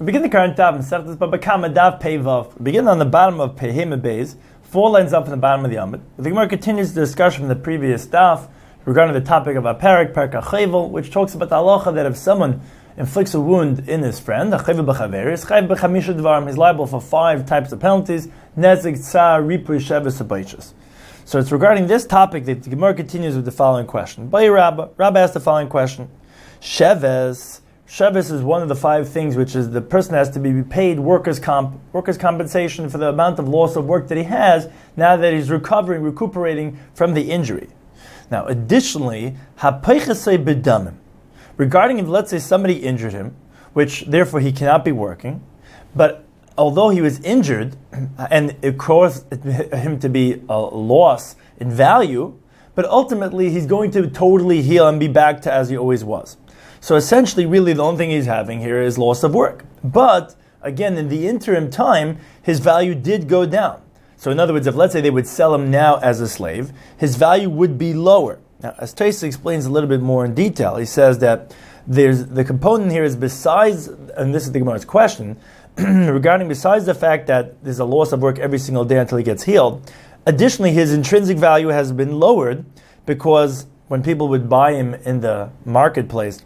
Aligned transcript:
We 0.00 0.06
begin 0.06 0.22
the 0.22 0.28
current 0.28 0.56
daf, 0.56 0.76
Masechtas 0.76 1.16
Baba 1.16 1.38
Kama 1.38 1.70
Daf 1.70 2.02
Pevav. 2.02 2.60
Begin 2.60 2.88
on 2.88 2.98
the 2.98 3.04
bottom 3.04 3.38
of 3.38 3.54
Pehema 3.54 4.36
four 4.62 4.90
lines 4.90 5.12
up 5.12 5.22
from 5.22 5.30
the 5.30 5.36
bottom 5.36 5.64
of 5.64 5.70
the 5.70 5.76
Amid. 5.76 6.00
The 6.16 6.30
Gemara 6.30 6.48
continues 6.48 6.94
the 6.94 7.02
discussion 7.02 7.42
from 7.42 7.48
the 7.48 7.54
previous 7.54 8.04
daf 8.04 8.48
regarding 8.86 9.14
the 9.14 9.20
topic 9.20 9.54
of 9.54 9.66
a 9.66 9.74
parak, 9.76 10.12
parak 10.12 10.90
which 10.90 11.12
talks 11.12 11.36
about 11.36 11.48
the 11.48 11.54
halacha 11.54 11.94
that 11.94 12.06
if 12.06 12.16
someone 12.16 12.60
inflicts 12.96 13.34
a 13.34 13.40
wound 13.40 13.88
in 13.88 14.02
his 14.02 14.18
friend, 14.18 14.52
achevel 14.52 14.84
b'chamisha 14.84 16.18
dvarim, 16.18 16.48
he's 16.48 16.58
liable 16.58 16.88
for 16.88 17.00
five 17.00 17.46
types 17.46 17.70
of 17.70 17.78
penalties, 17.78 18.26
nezik, 18.58 18.98
tsar, 18.98 19.42
ripui, 19.42 19.78
shevis, 19.78 20.72
So 21.24 21.38
it's 21.38 21.52
regarding 21.52 21.86
this 21.86 22.04
topic 22.04 22.46
that 22.46 22.64
the 22.64 22.70
Gemara 22.70 22.94
continues 22.94 23.36
with 23.36 23.44
the 23.44 23.52
following 23.52 23.86
question. 23.86 24.26
By 24.26 24.48
Rabba, 24.48 24.90
Rabba 24.96 25.20
asked 25.20 25.34
the 25.34 25.40
following 25.40 25.68
question. 25.68 26.08
Sheves, 26.60 27.60
Shevis 27.88 28.32
is 28.32 28.42
one 28.42 28.62
of 28.62 28.68
the 28.68 28.74
five 28.74 29.08
things 29.08 29.36
which 29.36 29.54
is 29.54 29.70
the 29.70 29.80
person 29.80 30.14
has 30.14 30.30
to 30.30 30.40
be 30.40 30.62
paid 30.62 30.98
workers' 30.98 31.38
comp, 31.38 31.78
workers' 31.92 32.16
compensation 32.16 32.88
for 32.88 32.96
the 32.96 33.10
amount 33.10 33.38
of 33.38 33.46
loss 33.46 33.76
of 33.76 33.84
work 33.84 34.08
that 34.08 34.16
he 34.16 34.24
has 34.24 34.68
now 34.96 35.16
that 35.16 35.34
he's 35.34 35.50
recovering, 35.50 36.02
recuperating 36.02 36.78
from 36.94 37.12
the 37.12 37.30
injury. 37.30 37.68
Now, 38.30 38.46
additionally, 38.46 39.36
bedamim. 39.58 40.94
Regarding 41.56 41.98
if, 41.98 42.08
let's 42.08 42.30
say, 42.30 42.38
somebody 42.38 42.76
injured 42.76 43.12
him, 43.12 43.36
which 43.74 44.02
therefore 44.06 44.40
he 44.40 44.50
cannot 44.50 44.84
be 44.84 44.92
working, 44.92 45.42
but 45.94 46.24
although 46.56 46.88
he 46.88 47.02
was 47.02 47.20
injured 47.20 47.76
and 48.30 48.56
it 48.62 48.78
caused 48.78 49.30
him 49.44 49.98
to 50.00 50.08
be 50.08 50.42
a 50.48 50.58
loss 50.58 51.36
in 51.58 51.70
value, 51.70 52.36
but 52.74 52.86
ultimately 52.86 53.50
he's 53.50 53.66
going 53.66 53.90
to 53.90 54.08
totally 54.08 54.62
heal 54.62 54.88
and 54.88 54.98
be 54.98 55.06
back 55.06 55.42
to 55.42 55.52
as 55.52 55.68
he 55.68 55.76
always 55.76 56.02
was. 56.02 56.38
So 56.84 56.96
essentially, 56.96 57.46
really, 57.46 57.72
the 57.72 57.82
only 57.82 57.96
thing 57.96 58.10
he's 58.10 58.26
having 58.26 58.60
here 58.60 58.82
is 58.82 58.98
loss 58.98 59.22
of 59.22 59.34
work. 59.34 59.64
But 59.82 60.34
again, 60.60 60.98
in 60.98 61.08
the 61.08 61.26
interim 61.26 61.70
time, 61.70 62.18
his 62.42 62.60
value 62.60 62.94
did 62.94 63.26
go 63.26 63.46
down. 63.46 63.80
So, 64.18 64.30
in 64.30 64.38
other 64.38 64.52
words, 64.52 64.66
if 64.66 64.74
let's 64.74 64.92
say 64.92 65.00
they 65.00 65.08
would 65.08 65.26
sell 65.26 65.54
him 65.54 65.70
now 65.70 65.96
as 66.00 66.20
a 66.20 66.28
slave, 66.28 66.72
his 66.98 67.16
value 67.16 67.48
would 67.48 67.78
be 67.78 67.94
lower. 67.94 68.38
Now, 68.62 68.74
as 68.76 68.94
Rashi 68.94 69.22
explains 69.22 69.64
a 69.64 69.70
little 69.70 69.88
bit 69.88 70.02
more 70.02 70.26
in 70.26 70.34
detail, 70.34 70.76
he 70.76 70.84
says 70.84 71.20
that 71.20 71.56
there's 71.86 72.26
the 72.26 72.44
component 72.44 72.92
here 72.92 73.02
is 73.02 73.16
besides, 73.16 73.88
and 73.88 74.34
this 74.34 74.42
is 74.42 74.52
the 74.52 74.58
Gemara's 74.58 74.84
question, 74.84 75.38
regarding 75.78 76.48
besides 76.48 76.84
the 76.84 76.94
fact 76.94 77.26
that 77.28 77.64
there's 77.64 77.78
a 77.78 77.86
loss 77.86 78.12
of 78.12 78.20
work 78.20 78.38
every 78.38 78.58
single 78.58 78.84
day 78.84 78.98
until 78.98 79.16
he 79.16 79.24
gets 79.24 79.44
healed, 79.44 79.90
additionally, 80.26 80.72
his 80.72 80.92
intrinsic 80.92 81.38
value 81.38 81.68
has 81.68 81.92
been 81.92 82.20
lowered 82.20 82.62
because 83.06 83.68
when 83.88 84.02
people 84.02 84.28
would 84.28 84.50
buy 84.50 84.74
him 84.74 84.92
in 84.92 85.20
the 85.22 85.48
marketplace, 85.64 86.44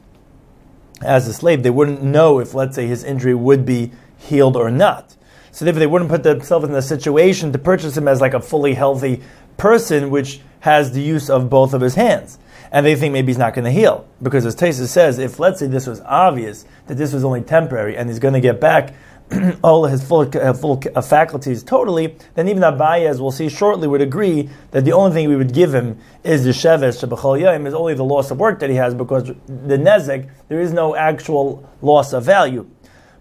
as 1.03 1.29
a 1.29 1.33
slave, 1.33 1.63
they 1.63 1.71
wouldn't 1.71 2.03
know 2.03 2.39
if, 2.39 2.55
let's 2.55 2.75
say, 2.75 2.87
his 2.87 3.05
injury 3.05 3.35
would 3.35 3.65
be 3.65 3.93
healed 4.19 4.57
or 4.57 4.71
not. 4.71 5.17
So 5.51 5.65
therefore, 5.65 5.81
they 5.81 5.87
wouldn't 5.87 6.11
put 6.11 6.23
themselves 6.23 6.67
in 6.67 6.73
the 6.73 6.83
situation 6.83 7.53
to 7.53 7.59
purchase 7.59 7.97
him 7.97 8.09
as 8.09 8.21
like 8.21 8.35
a 8.35 8.41
fully 8.41 8.75
healthy 8.75 9.23
person, 9.57 10.11
which 10.11 10.41
has 10.61 10.93
the 10.93 11.01
use 11.01 11.31
of 11.31 11.51
both 11.51 11.75
of 11.75 11.81
his 11.81 11.95
hands. 11.95 12.39
And 12.71 12.85
they 12.85 12.97
think 12.97 13.13
maybe 13.13 13.29
he's 13.29 13.39
not 13.39 13.55
going 13.55 13.65
to 13.65 13.71
heal. 13.71 14.07
Because 14.23 14.45
as 14.45 14.55
Tesa 14.55 14.87
says, 14.87 15.19
if 15.19 15.39
let's 15.39 15.59
say 15.59 15.67
this 15.67 15.87
was 15.87 16.01
obvious, 16.03 16.65
that 16.87 16.97
this 16.97 17.13
was 17.13 17.25
only 17.25 17.41
temporary, 17.41 17.97
and 17.97 18.09
he's 18.09 18.19
going 18.19 18.35
to 18.35 18.41
get 18.41 18.61
back 18.61 18.95
all 19.63 19.85
his 19.85 20.03
full, 20.07 20.29
uh, 20.37 20.53
full 20.55 20.83
uh, 20.95 21.03
faculties 21.03 21.63
totally, 21.63 22.17
then 22.35 22.49
even 22.49 22.63
Abaye, 22.63 23.07
as 23.07 23.21
we'll 23.21 23.31
see 23.31 23.49
shortly, 23.49 23.87
would 23.87 24.01
agree 24.01 24.49
that 24.71 24.85
the 24.85 24.93
only 24.93 25.13
thing 25.13 25.29
we 25.29 25.37
would 25.37 25.53
give 25.53 25.75
him 25.75 25.99
is 26.25 26.45
the 26.45 26.51
sheves 26.51 27.03
shebechol 27.03 27.39
yom, 27.41 27.67
is 27.67 27.75
only 27.75 27.95
the 27.95 28.05
loss 28.05 28.31
of 28.31 28.39
work 28.39 28.59
that 28.61 28.71
he 28.71 28.77
has 28.77 28.95
because 28.95 29.25
the 29.47 29.77
nezek, 29.77 30.31
there 30.49 30.61
is 30.61 30.73
no 30.73 30.97
actual 30.97 31.69
loss 31.83 32.13
of 32.13 32.25
value. 32.25 32.69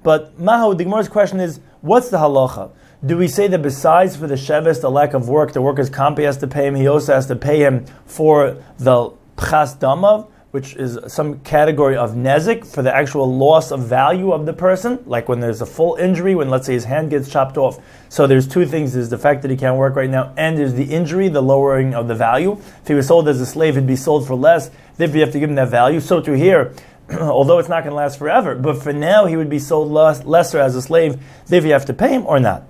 But 0.01 0.39
Maho, 0.39 0.77
the 0.77 0.85
Gemara's 0.85 1.09
question 1.09 1.41
is, 1.41 1.59
what's 1.81 2.09
the 2.09 2.17
halacha? 2.17 2.71
Do 3.05 3.17
we 3.17 3.27
say 3.27 3.47
that 3.47 3.61
besides 3.61 4.15
for 4.15 4.27
the 4.27 4.35
sheves, 4.35 4.79
the 4.81 4.89
lack 4.89 5.13
of 5.13 5.27
work, 5.27 5.51
the 5.51 5.61
worker's 5.61 5.89
comp 5.89 6.19
has 6.19 6.37
to 6.37 6.47
pay 6.47 6.67
him, 6.67 6.75
he 6.75 6.87
also 6.87 7.13
has 7.13 7.27
to 7.27 7.35
pay 7.35 7.59
him 7.59 7.85
for 8.05 8.63
the 8.77 9.11
pchas 9.35 9.77
damav? 9.77 10.29
Which 10.51 10.75
is 10.75 10.97
some 11.07 11.39
category 11.41 11.97
of 11.97 12.11
nezik 12.11 12.65
for 12.65 12.81
the 12.81 12.95
actual 12.95 13.35
loss 13.37 13.71
of 13.71 13.81
value 13.81 14.31
of 14.31 14.45
the 14.45 14.53
person, 14.53 15.03
like 15.05 15.27
when 15.27 15.39
there's 15.39 15.61
a 15.61 15.65
full 15.65 15.95
injury, 15.95 16.35
when 16.35 16.49
let's 16.49 16.65
say 16.65 16.73
his 16.73 16.85
hand 16.85 17.09
gets 17.09 17.29
chopped 17.29 17.57
off. 17.57 17.79
So 18.09 18.27
there's 18.27 18.47
two 18.47 18.65
things: 18.65 18.93
there's 18.93 19.09
the 19.09 19.17
fact 19.17 19.41
that 19.41 19.51
he 19.51 19.57
can't 19.57 19.77
work 19.77 19.95
right 19.95 20.09
now, 20.09 20.33
and 20.37 20.57
there's 20.57 20.73
the 20.73 20.85
injury, 20.85 21.27
the 21.27 21.41
lowering 21.41 21.93
of 21.93 22.07
the 22.07 22.15
value. 22.15 22.53
If 22.81 22.87
he 22.87 22.93
was 22.93 23.07
sold 23.07 23.27
as 23.27 23.41
a 23.41 23.45
slave, 23.45 23.75
he'd 23.75 23.87
be 23.87 23.95
sold 23.95 24.25
for 24.25 24.35
less. 24.35 24.71
Therefore, 24.95 25.17
you 25.17 25.21
have 25.23 25.33
to 25.33 25.39
give 25.39 25.49
him 25.49 25.55
that 25.55 25.69
value. 25.69 25.99
So 25.99 26.21
to 26.21 26.31
here. 26.33 26.73
although 27.21 27.57
it's 27.57 27.69
not 27.69 27.83
going 27.83 27.91
to 27.91 27.95
last 27.95 28.19
forever, 28.19 28.53
but 28.55 28.83
for 28.83 28.91
now 28.91 29.25
he 29.25 29.37
would 29.37 29.49
be 29.49 29.59
sold 29.59 29.89
less, 29.89 30.25
lesser 30.25 30.59
as 30.59 30.75
a 30.75 30.81
slave. 30.81 31.17
Therefore, 31.45 31.67
you 31.67 31.73
have 31.73 31.85
to 31.85 31.93
pay 31.93 32.09
him 32.09 32.25
or 32.25 32.37
not. 32.37 32.63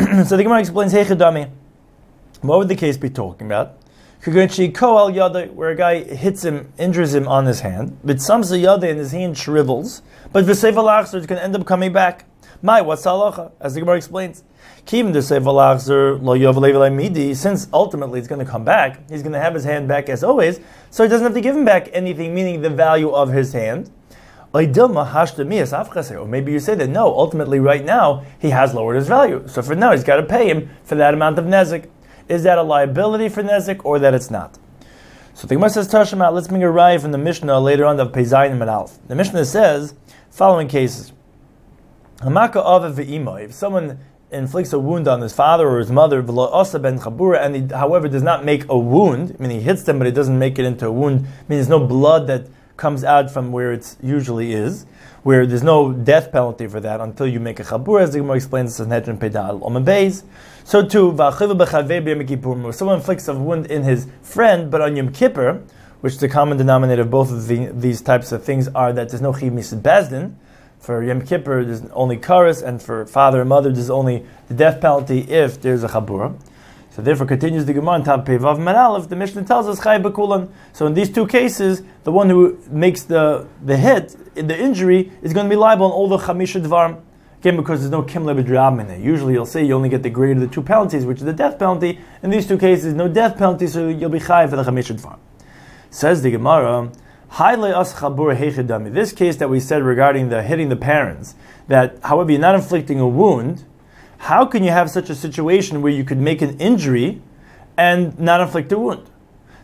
so 0.26 0.36
the 0.36 0.42
Gemara 0.42 0.60
explains, 0.60 0.92
"Hey, 0.92 1.04
What 2.40 2.58
would 2.58 2.68
the 2.68 2.76
case 2.76 2.96
be 2.96 3.10
talking 3.10 3.46
about? 3.46 3.76
Where 4.22 5.70
a 5.70 5.74
guy 5.74 6.02
hits 6.02 6.44
him, 6.44 6.72
injures 6.78 7.14
him 7.14 7.26
on 7.26 7.46
his 7.46 7.60
hand, 7.60 7.98
but 8.04 8.16
samsa 8.16 8.60
yada 8.60 8.88
and 8.88 8.98
his 8.98 9.12
hand 9.12 9.38
shrivels, 9.38 10.02
but 10.32 10.44
v'sevalachzer 10.44 11.14
is 11.14 11.26
going 11.26 11.38
to 11.38 11.42
end 11.42 11.56
up 11.56 11.64
coming 11.66 11.92
back. 11.92 12.26
My, 12.62 12.82
what's 12.82 13.04
halacha? 13.04 13.52
As 13.60 13.72
the 13.72 13.80
Gemara 13.80 13.96
explains, 13.96 14.44
Kim 14.84 15.12
the 15.12 15.20
sevalachzer 15.20 16.20
lo. 16.20 17.34
Since 17.34 17.68
ultimately 17.72 18.18
it's 18.18 18.28
going 18.28 18.44
to 18.44 18.50
come 18.50 18.64
back, 18.64 19.08
he's 19.08 19.22
going 19.22 19.32
to 19.32 19.40
have 19.40 19.54
his 19.54 19.64
hand 19.64 19.88
back 19.88 20.10
as 20.10 20.22
always, 20.22 20.60
so 20.90 21.02
he 21.02 21.08
doesn't 21.08 21.24
have 21.24 21.34
to 21.34 21.40
give 21.40 21.56
him 21.56 21.64
back 21.64 21.88
anything, 21.94 22.34
meaning 22.34 22.60
the 22.60 22.68
value 22.68 23.10
of 23.10 23.30
his 23.30 23.54
hand. 23.54 23.90
Or 24.52 24.62
maybe 26.26 26.52
you 26.52 26.58
say 26.58 26.74
that 26.74 26.88
no, 26.88 27.06
ultimately 27.06 27.60
right 27.60 27.84
now 27.84 28.24
he 28.38 28.50
has 28.50 28.74
lowered 28.74 28.96
his 28.96 29.06
value. 29.06 29.44
So 29.46 29.62
for 29.62 29.76
now 29.76 29.92
he's 29.92 30.02
got 30.02 30.16
to 30.16 30.24
pay 30.24 30.48
him 30.50 30.68
for 30.82 30.96
that 30.96 31.14
amount 31.14 31.38
of 31.38 31.44
nezik. 31.44 31.88
Is 32.30 32.44
that 32.44 32.58
a 32.58 32.62
liability 32.62 33.28
for 33.28 33.42
Nezik 33.42 33.84
or 33.84 33.98
that 33.98 34.14
it's 34.14 34.30
not? 34.30 34.56
So 35.34 35.48
the 35.48 35.56
Gemara 35.56 35.70
says, 35.70 35.88
Tashima, 35.88 36.32
let's 36.32 36.46
bring 36.46 36.62
a 36.62 36.66
raya 36.66 37.00
from 37.00 37.10
the 37.10 37.18
Mishnah 37.18 37.58
later 37.58 37.84
on 37.84 37.96
the 37.96 38.06
Peizayin 38.06 38.52
and 38.52 38.62
Alf. 38.62 38.98
The 39.08 39.16
Mishnah 39.16 39.44
says, 39.44 39.94
following 40.30 40.68
cases. 40.68 41.12
Hamaka 42.18 43.42
if 43.42 43.52
someone 43.52 43.98
inflicts 44.30 44.72
a 44.72 44.78
wound 44.78 45.08
on 45.08 45.20
his 45.20 45.32
father 45.32 45.68
or 45.68 45.80
his 45.80 45.90
mother, 45.90 46.22
ben 46.22 47.00
chabura, 47.00 47.44
and 47.44 47.56
he, 47.56 47.74
however, 47.74 48.06
does 48.06 48.22
not 48.22 48.44
make 48.44 48.64
a 48.68 48.78
wound, 48.78 49.34
I 49.36 49.42
mean, 49.42 49.50
he 49.50 49.60
hits 49.60 49.82
them, 49.82 49.98
but 49.98 50.06
he 50.06 50.12
doesn't 50.12 50.38
make 50.38 50.56
it 50.58 50.64
into 50.64 50.86
a 50.86 50.92
wound, 50.92 51.20
I 51.20 51.22
mean, 51.22 51.58
there's 51.58 51.68
no 51.68 51.84
blood 51.84 52.28
that 52.28 52.46
comes 52.76 53.02
out 53.02 53.28
from 53.28 53.50
where 53.50 53.72
it 53.72 53.96
usually 54.00 54.52
is, 54.52 54.86
where 55.22 55.46
there's 55.46 55.62
no 55.62 55.92
death 55.92 56.32
penalty 56.32 56.66
for 56.66 56.80
that 56.80 57.00
until 57.00 57.26
you 57.26 57.40
make 57.40 57.60
a 57.60 57.64
chabur, 57.64 58.00
as 58.00 58.12
the 58.12 58.18
Gemara 58.18 58.36
explains 58.36 58.80
in 58.80 58.88
Hedron 58.88 59.20
Pedal 59.20 59.60
Omabeis. 59.60 60.22
So 60.64 60.86
too, 60.86 61.10
where 61.10 62.72
someone 62.72 62.96
inflicts 62.96 63.28
a 63.28 63.34
wound 63.34 63.66
in 63.66 63.82
his 63.82 64.06
friend, 64.22 64.70
but 64.70 64.80
on 64.80 64.96
Yom 64.96 65.12
Kippur, 65.12 65.62
which 66.00 66.18
the 66.18 66.28
common 66.28 66.56
denominator 66.56 67.02
of 67.02 67.10
both 67.10 67.30
of 67.30 67.46
the, 67.46 67.66
these 67.72 68.00
types 68.00 68.32
of 68.32 68.42
things 68.44 68.68
are 68.68 68.92
that 68.92 69.10
there's 69.10 69.20
no 69.20 69.32
chiv 69.32 69.52
misad 69.52 69.82
bezdin. 69.82 70.34
For 70.78 71.04
Yom 71.04 71.20
Kippur, 71.20 71.62
there's 71.64 71.84
only 71.92 72.16
karas, 72.16 72.62
and 72.62 72.80
for 72.80 73.04
father 73.04 73.40
and 73.40 73.48
mother, 73.50 73.70
there's 73.70 73.90
only 73.90 74.24
the 74.48 74.54
death 74.54 74.80
penalty 74.80 75.20
if 75.20 75.60
there's 75.60 75.84
a 75.84 75.88
chabura. 75.88 76.40
So 77.00 77.04
therefore, 77.04 77.26
continues 77.26 77.64
the 77.64 77.72
Gemara 77.72 77.94
on 77.94 78.04
top 78.04 78.26
Pevav. 78.26 79.08
The 79.08 79.16
Mishnah 79.16 79.44
tells 79.44 79.66
us 79.66 79.82
Chay 79.82 79.98
Bekulan. 79.98 80.50
So 80.74 80.84
in 80.84 80.92
these 80.92 81.08
two 81.08 81.26
cases, 81.26 81.82
the 82.04 82.12
one 82.12 82.28
who 82.28 82.58
makes 82.68 83.04
the 83.04 83.46
the 83.64 83.78
hit, 83.78 84.14
the 84.34 84.54
injury, 84.54 85.10
is 85.22 85.32
going 85.32 85.46
to 85.46 85.50
be 85.50 85.56
liable 85.56 85.86
on 85.86 85.92
all 85.92 86.08
the 86.08 86.18
Chamisha 86.18 86.62
Dvarm. 86.62 87.00
Again, 87.38 87.56
because 87.56 87.80
there's 87.80 87.90
no 87.90 88.02
Kimle 88.02 88.38
B'drab 88.38 89.02
Usually, 89.02 89.32
you'll 89.32 89.46
say 89.46 89.64
you 89.64 89.72
only 89.72 89.88
get 89.88 90.02
the 90.02 90.10
greater 90.10 90.34
of 90.34 90.40
the 90.40 90.54
two 90.54 90.60
penalties, 90.60 91.06
which 91.06 91.20
is 91.20 91.24
the 91.24 91.32
death 91.32 91.58
penalty. 91.58 91.98
In 92.22 92.28
these 92.28 92.46
two 92.46 92.58
cases, 92.58 92.92
no 92.92 93.08
death 93.08 93.38
penalty, 93.38 93.66
so 93.66 93.88
you'll 93.88 94.10
be 94.10 94.20
Chay 94.20 94.46
for 94.46 94.56
the 94.56 94.62
Chamisha 94.62 95.00
Dvarm. 95.00 95.18
Says 95.88 96.20
the 96.20 96.30
Gemara. 96.32 96.92
This 98.92 99.12
case 99.12 99.36
that 99.36 99.48
we 99.48 99.58
said 99.58 99.82
regarding 99.82 100.28
the 100.28 100.42
hitting 100.42 100.68
the 100.68 100.76
parents, 100.76 101.34
that 101.68 101.96
however 102.02 102.32
you're 102.32 102.40
not 102.42 102.56
inflicting 102.56 103.00
a 103.00 103.08
wound, 103.08 103.64
how 104.20 104.44
can 104.44 104.62
you 104.62 104.70
have 104.70 104.90
such 104.90 105.08
a 105.08 105.14
situation 105.14 105.80
where 105.80 105.90
you 105.90 106.04
could 106.04 106.18
make 106.18 106.42
an 106.42 106.60
injury 106.60 107.22
and 107.78 108.18
not 108.20 108.42
inflict 108.42 108.70
a 108.70 108.78
wound? 108.78 109.08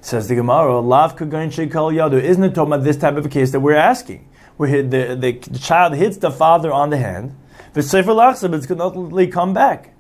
Says 0.01 0.29
the 0.29 0.35
Gemara, 0.35 0.81
Lav 0.81 1.15
Kagain 1.15 1.49
Shekal 1.49 1.93
Yadu. 1.93 2.19
Isn't 2.19 2.43
it 2.43 2.55
talking 2.55 2.73
about 2.73 2.83
this 2.83 2.97
type 2.97 3.17
of 3.17 3.27
a 3.27 3.29
case 3.29 3.51
that 3.53 3.61
we're 3.61 3.75
asking? 3.75 4.27
Where 4.57 4.83
the, 4.83 5.15
the, 5.15 5.33
the 5.33 5.59
child 5.59 5.93
hits 5.95 6.17
the 6.17 6.31
father 6.31 6.73
on 6.73 6.89
the 6.89 6.97
hand, 6.97 7.37
the 7.75 7.83
Sefer 7.83 8.13
Lachsab 8.13 8.55
is 8.55 8.65
going 8.65 8.79
to 8.79 8.85
ultimately 8.85 9.27
come 9.27 9.53
back. 9.53 9.93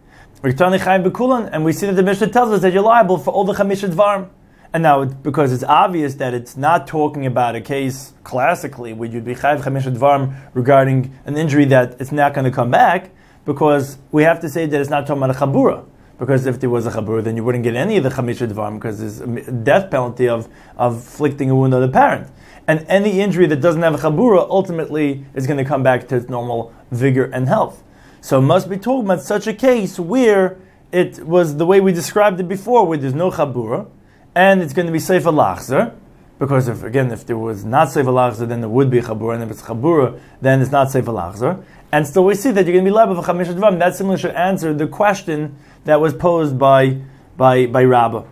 And 0.42 1.64
we 1.64 1.72
see 1.72 1.86
that 1.86 1.96
the 1.96 2.02
Mishnah 2.02 2.28
tells 2.28 2.50
us 2.50 2.62
that 2.62 2.72
you're 2.72 2.82
liable 2.82 3.18
for 3.18 3.34
all 3.34 3.44
the 3.44 3.52
Chamisha 3.52 3.90
Dvarm. 3.90 4.30
And 4.72 4.82
now, 4.82 5.04
because 5.04 5.52
it's 5.52 5.64
obvious 5.64 6.14
that 6.14 6.32
it's 6.32 6.56
not 6.56 6.86
talking 6.86 7.26
about 7.26 7.56
a 7.56 7.60
case 7.60 8.14
classically 8.24 8.94
where 8.94 9.08
you'd 9.08 9.26
be 9.26 9.34
Chayv 9.34 9.60
Chamisha 9.60 9.94
Dvarm 9.94 10.34
regarding 10.54 11.14
an 11.26 11.36
injury 11.36 11.66
that 11.66 12.00
it's 12.00 12.10
not 12.10 12.32
going 12.32 12.46
to 12.46 12.50
come 12.50 12.70
back, 12.70 13.10
because 13.46 13.96
we 14.12 14.24
have 14.24 14.40
to 14.40 14.50
say 14.50 14.66
that 14.66 14.78
it's 14.78 14.90
not 14.90 15.06
talking 15.06 15.22
about 15.22 15.34
a 15.34 15.38
chabura. 15.38 15.86
Because 16.18 16.46
if 16.46 16.60
there 16.60 16.70
was 16.70 16.86
a 16.86 16.90
chabura, 16.90 17.22
then 17.24 17.36
you 17.36 17.44
wouldn't 17.44 17.64
get 17.64 17.74
any 17.74 17.96
of 17.96 18.02
the 18.02 18.10
chamisha 18.10 18.50
dvarim 18.50 18.74
because 18.74 18.98
there's 18.98 19.20
a 19.20 19.52
death 19.52 19.90
penalty 19.90 20.28
of, 20.28 20.48
of 20.76 20.94
inflicting 20.94 21.50
a 21.50 21.54
wound 21.54 21.72
on 21.72 21.80
the 21.80 21.88
parent. 21.88 22.28
and 22.66 22.84
any 22.88 23.20
injury 23.20 23.46
that 23.46 23.60
doesn't 23.60 23.82
have 23.82 23.94
a 23.94 23.98
chabura 23.98 24.48
ultimately 24.50 25.24
is 25.34 25.46
going 25.46 25.58
to 25.58 25.64
come 25.64 25.82
back 25.82 26.08
to 26.08 26.16
its 26.16 26.28
normal 26.28 26.72
vigor 26.90 27.24
and 27.24 27.48
health. 27.48 27.82
So 28.20 28.38
it 28.38 28.42
must 28.42 28.68
be 28.68 28.76
talking 28.76 29.04
about 29.04 29.22
such 29.22 29.46
a 29.46 29.54
case 29.54 29.98
where 30.00 30.58
it 30.90 31.24
was 31.24 31.56
the 31.56 31.66
way 31.66 31.80
we 31.80 31.92
described 31.92 32.40
it 32.40 32.48
before, 32.48 32.86
where 32.86 32.98
there's 32.98 33.14
no 33.14 33.30
chabura, 33.30 33.88
and 34.34 34.62
it's 34.62 34.72
going 34.72 34.86
to 34.86 34.92
be 34.92 34.98
seifa 34.98 35.32
lachzer, 35.32 35.94
because 36.38 36.68
if 36.68 36.82
again, 36.82 37.10
if 37.12 37.24
there 37.24 37.38
was 37.38 37.64
not 37.64 37.88
seifa 37.88 38.06
lachzer, 38.06 38.48
then 38.48 38.60
there 38.60 38.68
would 38.68 38.90
be 38.90 39.00
chabura, 39.00 39.34
and 39.34 39.44
if 39.44 39.50
it's 39.50 39.62
chabura, 39.62 40.18
then 40.40 40.60
it's 40.60 40.72
not 40.72 40.88
seifa 40.88 41.04
lachzer. 41.04 41.62
And 41.96 42.06
still, 42.06 42.26
we 42.26 42.34
see 42.34 42.50
that 42.50 42.66
you're 42.66 42.74
going 42.74 42.84
to 42.84 42.90
be 42.90 43.22
for 43.22 43.26
chamish 43.26 43.46
dvarim. 43.46 43.78
That 43.78 43.96
similarly 43.96 44.20
should 44.20 44.34
answer 44.34 44.74
the 44.74 44.86
question 44.86 45.56
that 45.86 45.98
was 45.98 46.12
posed 46.12 46.58
by 46.58 47.00
by 47.38 47.64
by 47.64 47.84
Rabbah. 47.84 48.24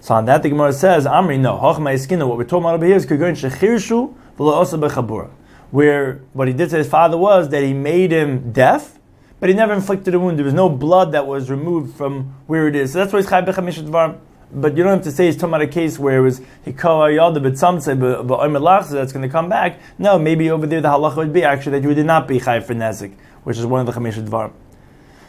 So 0.00 0.14
on 0.14 0.24
that, 0.24 0.42
the 0.42 0.48
Gemara 0.48 0.72
says, 0.72 1.04
Amri, 1.04 1.38
no, 1.38 1.58
Hochma 1.58 1.92
Eskina, 1.92 2.26
what 2.26 2.38
we're 2.38 2.44
talking 2.44 2.64
about 2.64 2.76
over 2.76 2.86
here 2.86 2.96
is 2.96 3.04
Kagoin 3.04 3.36
Shechirshu, 3.36 4.14
Bechabura. 4.38 5.28
Where 5.70 6.22
what 6.32 6.48
he 6.48 6.54
did 6.54 6.70
to 6.70 6.78
his 6.78 6.88
father 6.88 7.18
was 7.18 7.50
that 7.50 7.62
he 7.62 7.74
made 7.74 8.10
him 8.10 8.52
deaf, 8.52 8.98
but 9.38 9.50
he 9.50 9.54
never 9.54 9.74
inflicted 9.74 10.14
a 10.14 10.18
wound. 10.18 10.38
There 10.38 10.46
was 10.46 10.54
no 10.54 10.70
blood 10.70 11.12
that 11.12 11.26
was 11.26 11.50
removed 11.50 11.98
from 11.98 12.34
where 12.46 12.68
it 12.68 12.74
is. 12.74 12.94
So 12.94 13.00
that's 13.00 13.12
why 13.12 13.18
he's 13.18 13.28
Chai 13.28 13.42
Bechamish 13.42 13.84
Dvarim. 13.84 14.18
But 14.52 14.76
you 14.76 14.82
don't 14.82 14.94
have 14.94 15.04
to 15.04 15.12
say 15.12 15.26
he's 15.26 15.36
talking 15.36 15.50
about 15.50 15.62
a 15.62 15.68
case 15.68 15.98
where 15.98 16.18
it 16.18 16.22
was 16.22 16.40
hikawa 16.66 17.14
yada, 17.14 17.38
but 17.38 17.56
some 17.56 17.80
say 17.80 17.94
but 17.94 18.24
that's 18.26 19.12
going 19.12 19.22
to 19.22 19.28
come 19.28 19.48
back. 19.48 19.78
No, 19.98 20.18
maybe 20.18 20.50
over 20.50 20.66
there 20.66 20.80
the 20.80 20.88
halacha 20.88 21.16
would 21.16 21.32
be 21.32 21.44
actually 21.44 21.78
that 21.78 21.82
you 21.82 21.94
would 21.94 22.04
not 22.04 22.26
be 22.26 22.40
chayv 22.40 22.64
for 22.64 22.74
nezik, 22.74 23.14
which 23.44 23.58
is 23.58 23.66
one 23.66 23.80
of 23.80 23.86
the 23.86 23.92
chamish 24.00 24.14
dvarim. 24.14 24.52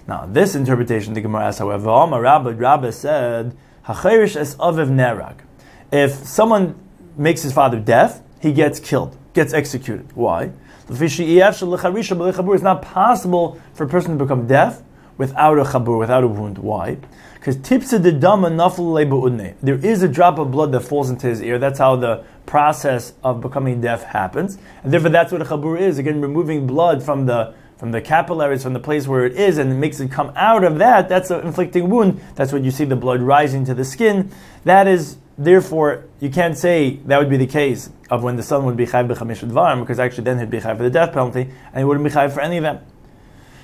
Now 0.08 0.26
this 0.26 0.56
interpretation 0.56 1.14
the 1.14 1.22
Gemara 1.22 1.46
asks, 1.48 1.60
however, 1.60 1.90
Amar 1.90 2.22
Rabba 2.22 2.54
Rabba 2.54 2.92
said 2.92 3.56
hachayrish 3.86 4.36
es 4.36 4.56
aviv 4.56 4.90
nerag. 4.90 5.36
If 5.92 6.14
someone 6.26 6.76
makes 7.16 7.44
his 7.44 7.54
father 7.54 7.80
deaf, 7.80 8.22
he 8.40 8.52
gets 8.52 8.80
killed, 8.80 9.16
gets 9.34 9.54
executed. 9.54 10.12
Why? 10.16 10.52
It's 10.90 12.64
not 12.64 12.82
possible 12.82 13.62
for 13.74 13.84
a 13.84 13.88
person 13.88 14.18
to 14.18 14.26
become 14.26 14.48
deaf 14.48 14.82
without 15.22 15.60
a 15.60 15.64
chabur, 15.64 16.00
without 16.00 16.24
a 16.24 16.28
wound. 16.28 16.58
Why? 16.58 16.98
Because 17.36 17.56
tipsa 17.58 18.02
de 18.02 18.12
dama 18.12 18.50
nafal 18.50 19.56
There 19.62 19.76
is 19.76 20.02
a 20.02 20.08
drop 20.08 20.40
of 20.40 20.50
blood 20.50 20.72
that 20.72 20.80
falls 20.80 21.12
into 21.12 21.28
his 21.28 21.44
ear. 21.44 21.60
That's 21.60 21.78
how 21.78 21.96
the 21.96 22.24
process 22.48 23.14
of 23.24 23.40
becoming 23.40 23.82
deaf 23.82 24.04
happens, 24.04 24.58
and 24.84 24.92
therefore 24.92 25.12
that's 25.12 25.32
what 25.32 25.44
a 25.44 25.46
chabur 25.46 25.80
is. 25.80 26.00
Again, 26.00 26.22
removing 26.22 26.66
blood 26.66 27.04
from 27.04 27.28
the 27.28 27.54
from 27.78 27.92
the 27.92 28.02
capillaries, 28.02 28.64
from 28.64 28.74
the 28.74 28.80
place 28.80 29.08
where 29.08 29.24
it 29.26 29.34
is, 29.34 29.60
and 29.60 29.72
it 29.72 29.76
makes 29.76 30.00
it 30.00 30.12
come 30.12 30.32
out 30.36 30.64
of 30.64 30.80
that. 30.80 31.08
That's 31.08 31.30
an 31.30 31.46
inflicting 31.46 31.92
wound. 31.92 32.20
That's 32.36 32.52
when 32.52 32.64
you 32.64 32.72
see 32.72 32.86
the 32.86 32.96
blood 32.96 33.22
rising 33.22 33.64
to 33.66 33.76
the 33.76 33.86
skin. 33.86 34.32
That 34.64 34.88
is 34.88 35.18
therefore 35.38 36.06
you 36.20 36.32
can't 36.32 36.58
say 36.58 36.98
that 37.06 37.20
would 37.20 37.30
be 37.30 37.38
the 37.38 37.48
case 37.62 37.92
of 38.10 38.24
when 38.24 38.38
the 38.38 38.44
son 38.44 38.66
would 38.66 38.78
be 38.78 38.88
chayv 38.88 39.08
b'chamish 39.08 39.48
dvarim, 39.48 39.82
because 39.82 40.00
actually 40.00 40.24
then 40.24 40.40
he'd 40.40 40.50
be 40.50 40.60
chayv 40.60 40.78
for 40.78 40.84
the 40.84 40.90
death 40.90 41.14
penalty, 41.14 41.42
and 41.42 41.78
he 41.78 41.84
wouldn't 41.84 42.04
be 42.04 42.12
chayv 42.12 42.32
for 42.32 42.42
any 42.42 42.58
of 42.58 42.64
them. 42.64 42.80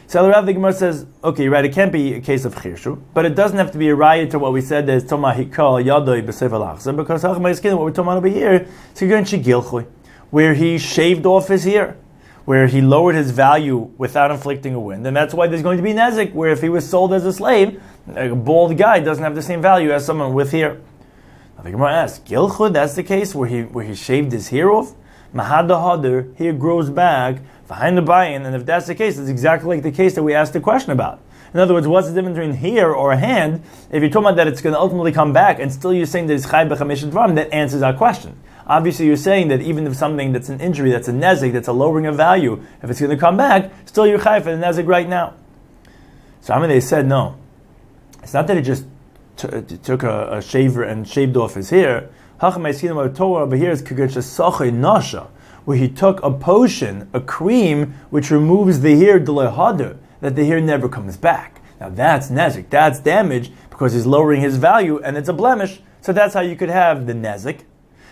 So 0.10 0.30
Rav 0.30 0.46
the 0.46 0.54
Gemara 0.54 0.72
says, 0.72 1.06
okay, 1.22 1.44
you're 1.44 1.52
right, 1.52 1.66
it 1.66 1.74
can't 1.74 1.92
be 1.92 2.14
a 2.14 2.22
case 2.22 2.46
of 2.46 2.56
chirshu, 2.56 2.98
but 3.14 3.26
it 3.26 3.36
doesn't 3.36 3.58
have 3.58 3.74
to 3.74 3.78
be 3.78 3.90
a 3.90 3.96
riot 3.96 4.32
to 4.32 4.40
what 4.40 4.54
we 4.54 4.62
said 4.62 4.88
there's 4.88 5.06
toma 5.06 5.34
hikal 5.34 5.84
yadoi 5.84 6.26
b'sefer 6.26 6.96
because 6.96 7.24
what 7.24 7.42
we're 7.42 7.90
talking 7.92 8.04
about 8.04 8.16
over 8.16 8.30
here 8.30 8.54
is 8.96 9.02
shigilchui, 9.02 9.86
where 10.30 10.54
he 10.54 10.78
shaved 10.78 11.26
off 11.26 11.50
his 11.50 11.66
hair, 11.66 11.98
where 12.46 12.68
he 12.68 12.80
lowered 12.80 13.16
his 13.16 13.32
value 13.32 13.92
without 13.98 14.32
inflicting 14.32 14.74
a 14.74 14.80
wound, 14.80 15.06
and 15.06 15.14
that's 15.14 15.34
why 15.34 15.46
there's 15.46 15.62
going 15.62 15.76
to 15.76 15.84
be 15.84 15.92
nezik, 15.92 16.32
where 16.32 16.52
if 16.52 16.62
he 16.62 16.70
was 16.70 16.90
sold 16.90 17.14
as 17.14 17.26
a 17.26 17.34
slave, 17.34 17.84
a 18.16 18.34
bald 18.34 18.78
guy 18.78 19.02
doesn't 19.02 19.26
have 19.26 19.36
the 19.36 19.42
same 19.42 19.62
value 19.62 19.92
as 19.92 20.06
someone 20.06 20.34
with 20.34 20.54
hair. 20.54 20.80
Now 21.58 21.64
the 21.64 21.72
Gemara 21.72 21.94
asks, 21.94 22.20
gilchud, 22.26 22.72
that's 22.72 22.96
the 22.96 23.04
case 23.04 23.36
where 23.36 23.50
he 23.50 23.64
where 23.64 23.84
he 23.84 23.94
shaved 23.94 24.32
his 24.32 24.48
hair 24.48 24.72
off? 24.72 24.94
Mahada 25.34 25.76
hader, 25.76 26.34
hair 26.38 26.54
grows 26.54 26.90
back, 26.90 27.42
behind 27.68 27.98
the 27.98 28.02
buy-in, 28.02 28.46
and 28.46 28.56
if 28.56 28.66
that's 28.66 28.88
the 28.88 28.96
case, 28.96 29.18
it's 29.18 29.30
exactly 29.30 29.68
like 29.68 29.84
the 29.84 29.92
case 29.92 30.16
that 30.16 30.24
we 30.24 30.34
asked 30.34 30.54
the 30.54 30.60
question 30.60 30.92
about. 30.92 31.20
In 31.54 31.60
other 31.60 31.74
words, 31.74 31.88
what's 31.88 32.08
the 32.08 32.14
difference 32.14 32.38
between 32.38 32.56
hair 32.56 32.94
or 32.94 33.12
a 33.12 33.18
hand? 33.18 33.64
If 33.90 34.02
you're 34.02 34.10
talking 34.10 34.28
about 34.28 34.36
that 34.36 34.48
it's 34.48 34.62
going 34.62 34.74
to 34.74 34.80
ultimately 34.80 35.12
come 35.12 35.34
back, 35.34 35.60
and 35.60 35.72
still 35.72 35.94
you're 35.94 36.06
saying 36.06 36.28
that 36.28 36.34
it's 36.34 36.50
chai 36.50 36.66
b'chamish 36.66 37.10
dvarim, 37.10 37.36
that 37.36 37.52
answers 37.54 37.82
our 37.82 37.94
question. 37.94 38.38
Obviously, 38.66 39.06
you're 39.06 39.16
saying 39.16 39.48
that 39.48 39.62
even 39.62 39.88
if 39.88 39.96
something 39.96 40.34
that's 40.34 40.50
an 40.50 40.60
injury, 40.60 40.92
that's 40.92 41.08
a 41.08 41.14
nezik, 41.14 41.54
that's 41.54 41.70
a 41.70 41.74
lowering 41.74 42.06
of 42.06 42.16
value, 42.16 42.62
if 42.84 42.90
it's 42.90 43.00
going 43.00 43.12
to 43.12 43.18
come 43.18 43.38
back, 43.38 43.72
still 43.86 44.06
you're 44.06 44.20
chai 44.20 44.40
for 44.42 44.56
the 44.56 44.62
nezik 44.62 44.88
right 44.88 45.08
now. 45.08 45.36
So 46.42 46.54
I 46.54 46.60
mean, 46.60 46.70
they 46.70 46.82
said 46.82 47.06
no. 47.06 47.38
It's 48.24 48.34
not 48.34 48.48
that 48.48 48.58
it 48.58 48.64
just 48.64 48.86
t- 49.38 49.48
t- 49.62 49.78
took 49.78 50.04
a, 50.04 50.38
a, 50.38 50.42
shaver 50.42 50.84
and 50.84 51.08
shaved 51.08 51.38
off 51.38 51.56
his 51.56 51.70
hair. 51.70 52.10
Torah 52.40 53.44
over 53.44 53.56
here 53.56 53.72
is 53.72 53.82
khagasha 53.82 54.22
sochi 54.22 54.74
nasha 54.74 55.28
where 55.68 55.76
he 55.76 55.90
took 55.90 56.24
a 56.24 56.32
potion, 56.32 57.10
a 57.12 57.20
cream, 57.20 57.94
which 58.10 58.32
removes 58.32 58.80
the 58.80 58.96
hair 58.96 59.20
delehadr, 59.20 59.98
that 60.22 60.34
the 60.34 60.46
hair 60.46 60.62
never 60.62 60.88
comes 60.88 61.18
back. 61.18 61.60
Now 61.78 61.90
that's 61.90 62.30
nezik, 62.30 62.70
that's 62.70 63.02
damage 63.02 63.52
because 63.70 63.92
he's 63.92 64.06
lowering 64.06 64.40
his 64.40 64.56
value 64.56 65.00
and 65.00 65.18
it's 65.18 65.28
a 65.28 65.34
blemish. 65.34 65.82
So 66.00 66.14
that's 66.14 66.34
how 66.34 66.40
you 66.40 66.56
could 66.56 66.70
have 66.70 67.06
the 67.06 67.12
nezik. 67.12 67.66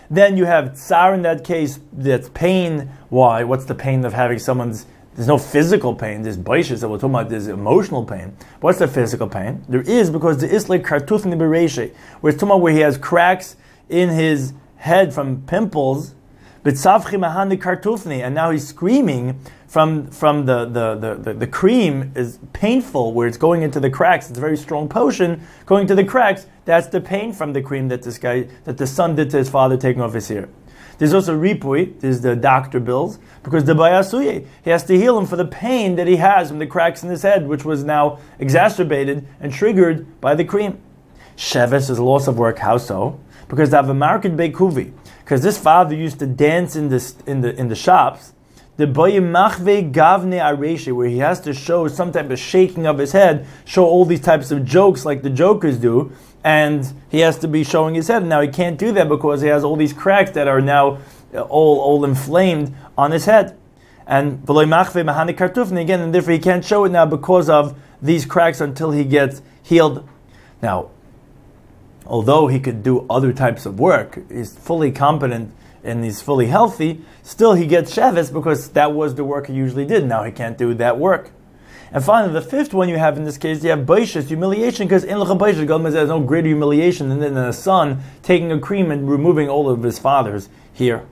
Then 0.10 0.36
you 0.36 0.44
have 0.44 0.75
tsar 0.75 1.13
in 1.13 1.22
that 1.22 1.46
case, 1.46 1.80
that's 1.94 2.28
pain. 2.28 2.90
Why? 3.07 3.46
What's 3.46 3.63
the 3.63 3.74
pain 3.74 4.04
of 4.04 4.12
having 4.12 4.38
someone's 4.38 4.86
there's 5.16 5.30
no 5.30 5.38
physical 5.38 5.96
pain. 5.96 6.24
There's 6.24 6.38
baishas 6.38 6.81
that 6.81 6.90
we're 6.90 6.98
talking 6.98 7.12
about. 7.12 7.30
There's 7.30 7.48
emotional 7.48 8.04
pain. 8.04 8.36
What's 8.60 8.80
the 8.80 8.88
physical 8.90 9.30
pain? 9.30 9.63
There 9.69 9.80
is 9.80 10.10
because 10.10 10.40
there 10.40 10.50
is 10.50 10.68
like 10.68 10.84
kartuf 10.84 11.24
bereshe, 11.24 11.96
where 12.19 12.31
it's 12.31 12.38
talking 12.38 12.51
about 12.51 12.62
where 12.62 12.74
he 12.74 12.81
has 12.81 12.98
cracks 12.98 13.56
in 13.88 14.10
his 14.10 14.51
head 14.75 15.13
from 15.13 15.44
pimples 15.44 16.16
and 16.65 18.33
now 18.33 18.50
he's 18.50 18.67
screaming 18.67 19.39
from, 19.67 20.07
from 20.07 20.45
the, 20.45 20.65
the, 20.65 20.95
the, 20.95 21.15
the, 21.15 21.33
the 21.33 21.47
cream 21.47 22.12
is 22.15 22.39
painful 22.53 23.13
where 23.13 23.27
it's 23.27 23.38
going 23.38 23.62
into 23.62 23.79
the 23.79 23.89
cracks. 23.89 24.29
It's 24.29 24.38
a 24.39 24.41
very 24.41 24.57
strong 24.57 24.89
potion 24.89 25.45
going 25.67 25.85
to 25.85 25.94
the 25.94 26.03
cracks. 26.03 26.47
That's 26.65 26.88
the 26.88 27.01
pain 27.01 27.33
from 27.33 27.53
the 27.53 27.62
cream 27.62 27.88
that 27.89 28.01
this 28.01 28.17
guy, 28.17 28.47
that 28.63 28.77
the 28.77 28.88
son 28.88 29.15
did 29.15 29.29
to 29.31 29.38
his 29.38 29.47
father 29.47 29.77
taking 29.77 30.01
off 30.01 30.13
his 30.13 30.31
ear. 30.31 30.50
There's 30.97 31.13
also 31.13 31.38
ripui, 31.38 32.00
there's 32.00 32.21
the 32.21 32.35
doctor 32.35 32.79
bills, 32.79 33.19
because 33.44 33.65
the 33.65 33.75
bayasuye, 33.75 34.47
he 34.63 34.69
has 34.71 34.83
to 34.85 34.97
heal 34.97 35.19
him 35.19 35.27
for 35.27 35.35
the 35.35 35.45
pain 35.45 35.95
that 35.97 36.07
he 36.07 36.15
has 36.15 36.47
from 36.47 36.57
the 36.57 36.65
cracks 36.65 37.03
in 37.03 37.09
his 37.09 37.21
head, 37.21 37.47
which 37.47 37.63
was 37.63 37.83
now 37.83 38.17
exacerbated 38.39 39.27
and 39.39 39.53
triggered 39.53 40.19
by 40.19 40.33
the 40.33 40.45
cream. 40.45 40.81
Shevis 41.38 41.91
is 41.91 42.00
loss 42.00 42.27
of 42.27 42.39
work. 42.39 42.57
How 42.57 42.77
so? 42.77 43.19
Because 43.50 43.69
they 43.69 43.77
have 43.77 43.89
a 43.89 43.94
market 43.94 44.35
beikuvi 44.35 44.94
because 45.25 45.42
this 45.42 45.57
father 45.57 45.95
used 45.95 46.19
to 46.19 46.27
dance 46.27 46.75
in 46.75 46.89
the 46.89 47.13
in 47.25 47.42
the 47.42 47.60
in 47.60 47.68
the 47.68 47.75
shops. 47.75 48.33
The 48.77 48.86
machve 48.86 49.92
gavne 49.92 50.39
areshe, 50.39 50.94
where 50.94 51.07
he 51.07 51.18
has 51.18 51.39
to 51.42 51.54
show 51.54 51.88
some 51.88 52.12
type 52.12 52.30
of 52.30 52.38
shaking 52.38 52.86
of 52.86 53.00
his 53.00 53.12
head, 53.13 53.48
show 53.65 53.86
all 53.86 54.05
these 54.05 54.20
types 54.20 54.51
of 54.51 54.63
jokes 54.63 55.03
like 55.03 55.24
the 55.24 55.32
jokers 55.32 55.79
do, 55.79 56.12
and 56.44 56.94
he 57.10 57.22
has 57.22 57.39
to 57.39 57.48
be 57.48 57.63
showing 57.63 57.96
his 57.96 58.08
head. 58.08 58.24
Now 58.24 58.41
he 58.41 58.50
can't 58.50 58.77
do 58.77 58.91
that 58.91 59.10
because 59.10 59.41
he 59.41 59.48
has 59.48 59.63
all 59.63 59.75
these 59.75 59.94
cracks 59.94 60.29
that 60.32 60.48
are 60.48 60.62
now 60.62 61.00
uh, 61.34 61.41
all 61.41 61.79
all 61.79 62.05
inflamed 62.05 62.75
on 62.96 63.10
his 63.10 63.25
head. 63.25 63.58
And 64.05 64.46
machve 64.46 65.03
mahani 65.03 65.36
kartufne 65.36 65.82
again, 65.82 66.01
and 66.01 66.13
therefore 66.13 66.34
he 66.34 66.39
can't 66.39 66.63
show 66.63 66.86
it 66.86 66.91
now 66.91 67.08
because 67.08 67.50
of 67.50 67.75
these 68.00 68.27
cracks 68.27 68.62
until 68.62 68.91
he 68.91 69.03
gets 69.03 69.41
healed. 69.63 70.08
Now, 70.62 70.91
although 72.05 72.47
he 72.47 72.59
could 72.59 72.83
do 72.83 73.05
other 73.09 73.33
types 73.33 73.65
of 73.65 73.79
work, 73.79 74.19
he's 74.29 74.55
fully 74.55 74.91
competent 74.91 75.53
and 75.83 76.03
he's 76.03 76.21
fully 76.21 76.47
healthy, 76.47 77.01
still 77.21 77.53
he 77.53 77.67
gets 77.67 77.95
Shevis 77.95 78.33
because 78.33 78.69
that 78.69 78.93
was 78.93 79.15
the 79.15 79.24
work 79.24 79.47
he 79.47 79.53
usually 79.53 79.85
did. 79.85 80.05
Now 80.05 80.24
he 80.24 80.31
can't 80.31 80.57
do 80.57 80.74
that 80.75 80.97
work. 80.97 81.31
And 81.91 82.03
finally, 82.03 82.33
the 82.33 82.41
fifth 82.41 82.74
one 82.74 82.89
you 82.89 82.97
have 82.97 83.17
in 83.17 83.24
this 83.24 83.38
case, 83.38 83.63
you 83.63 83.69
have 83.69 83.85
Baishas, 83.85 84.27
humiliation, 84.27 84.88
because 84.88 85.03
in 85.03 85.17
Baishas, 85.17 85.65
God 85.65 85.83
says 85.93 86.09
no 86.09 86.19
greater 86.19 86.47
humiliation 86.47 87.19
than 87.19 87.38
a 87.38 87.53
son 87.53 88.01
taking 88.21 88.51
a 88.51 88.59
cream 88.59 88.91
and 88.91 89.09
removing 89.09 89.47
all 89.47 89.69
of 89.69 89.83
his 89.83 90.00
father's 90.00 90.50
here. 90.74 91.05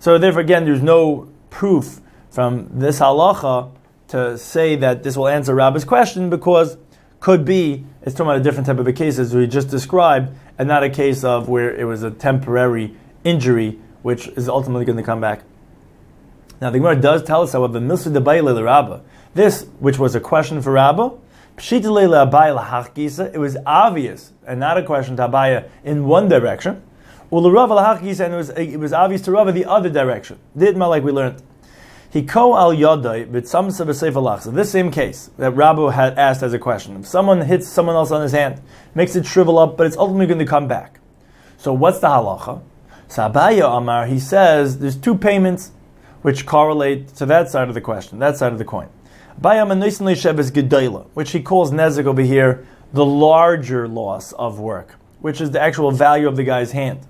So 0.00 0.18
therefore, 0.18 0.42
again, 0.42 0.64
there's 0.64 0.82
no 0.82 1.30
proof 1.50 2.00
from 2.30 2.68
this 2.78 2.98
halacha 2.98 3.70
to 4.08 4.36
say 4.36 4.76
that 4.76 5.02
this 5.02 5.16
will 5.16 5.28
answer 5.28 5.54
Rabba's 5.54 5.84
question 5.84 6.28
because 6.28 6.76
could 7.20 7.44
be 7.44 7.84
it's 8.02 8.14
talking 8.14 8.30
about 8.30 8.40
a 8.40 8.42
different 8.42 8.66
type 8.66 8.78
of 8.78 8.86
a 8.86 8.92
case 8.92 9.18
as 9.18 9.34
we 9.34 9.46
just 9.46 9.68
described, 9.68 10.32
and 10.56 10.66
not 10.66 10.82
a 10.82 10.88
case 10.88 11.24
of 11.24 11.48
where 11.48 11.74
it 11.74 11.84
was 11.84 12.02
a 12.02 12.10
temporary 12.10 12.96
injury 13.22 13.78
which 14.02 14.28
is 14.28 14.48
ultimately 14.48 14.84
going 14.84 14.96
to 14.96 15.02
come 15.02 15.20
back. 15.20 15.42
Now 16.60 16.70
the 16.70 16.78
Gemara 16.78 16.96
does 16.96 17.22
tell 17.22 17.42
us, 17.42 17.52
however, 17.52 17.80
Milsa 17.80 18.12
de 18.12 18.64
Rabba. 18.64 19.02
This, 19.34 19.66
which 19.78 19.98
was 19.98 20.14
a 20.14 20.20
question 20.20 20.62
for 20.62 20.72
Rabba, 20.72 21.12
it 21.60 21.84
was 23.38 23.56
obvious 23.66 24.32
and 24.46 24.60
not 24.60 24.78
a 24.78 24.82
question 24.82 25.16
to 25.16 25.28
Abaya 25.28 25.68
in 25.84 26.06
one 26.06 26.28
direction. 26.28 26.82
And 27.30 27.44
it 27.44 28.36
was, 28.36 28.50
it 28.50 28.78
was 28.78 28.92
obvious 28.92 29.22
to 29.22 29.32
Rabba 29.32 29.52
the 29.52 29.64
other 29.66 29.90
direction. 29.90 30.38
Didma 30.56 30.88
like 30.88 31.02
we 31.02 31.12
learned. 31.12 31.42
He 32.10 32.22
ko 32.22 32.56
al 32.56 32.72
yodai 32.72 33.26
b'tzamsa 33.30 33.86
b'seif 33.86 34.42
So 34.42 34.50
this 34.50 34.70
same 34.70 34.90
case 34.90 35.30
that 35.36 35.52
Rabu 35.52 35.92
had 35.92 36.18
asked 36.18 36.42
as 36.42 36.54
a 36.54 36.58
question. 36.58 36.96
If 36.96 37.06
someone 37.06 37.42
hits 37.42 37.68
someone 37.68 37.96
else 37.96 38.10
on 38.10 38.22
his 38.22 38.32
hand, 38.32 38.62
makes 38.94 39.14
it 39.14 39.26
shrivel 39.26 39.58
up, 39.58 39.76
but 39.76 39.86
it's 39.86 39.96
ultimately 39.96 40.26
going 40.26 40.38
to 40.38 40.46
come 40.46 40.66
back. 40.66 41.00
So 41.58 41.72
what's 41.72 41.98
the 41.98 42.06
halacha? 42.06 42.62
Sabaya 43.08 43.76
Amar, 43.76 44.06
he 44.06 44.18
says 44.18 44.78
there's 44.78 44.96
two 44.96 45.16
payments 45.16 45.72
which 46.22 46.46
correlate 46.46 47.08
to 47.16 47.26
that 47.26 47.50
side 47.50 47.68
of 47.68 47.74
the 47.74 47.80
question, 47.80 48.18
that 48.20 48.36
side 48.36 48.52
of 48.52 48.58
the 48.58 48.64
coin. 48.64 48.88
Bayam 49.40 49.86
is 49.86 50.00
gedayla, 50.50 51.06
which 51.14 51.30
he 51.32 51.40
calls 51.40 51.70
nezik 51.70 52.06
over 52.06 52.22
here, 52.22 52.66
the 52.92 53.04
larger 53.04 53.86
loss 53.86 54.32
of 54.32 54.58
work, 54.58 54.96
which 55.20 55.40
is 55.40 55.50
the 55.50 55.60
actual 55.60 55.90
value 55.90 56.26
of 56.26 56.36
the 56.36 56.44
guy's 56.44 56.72
hand. 56.72 57.00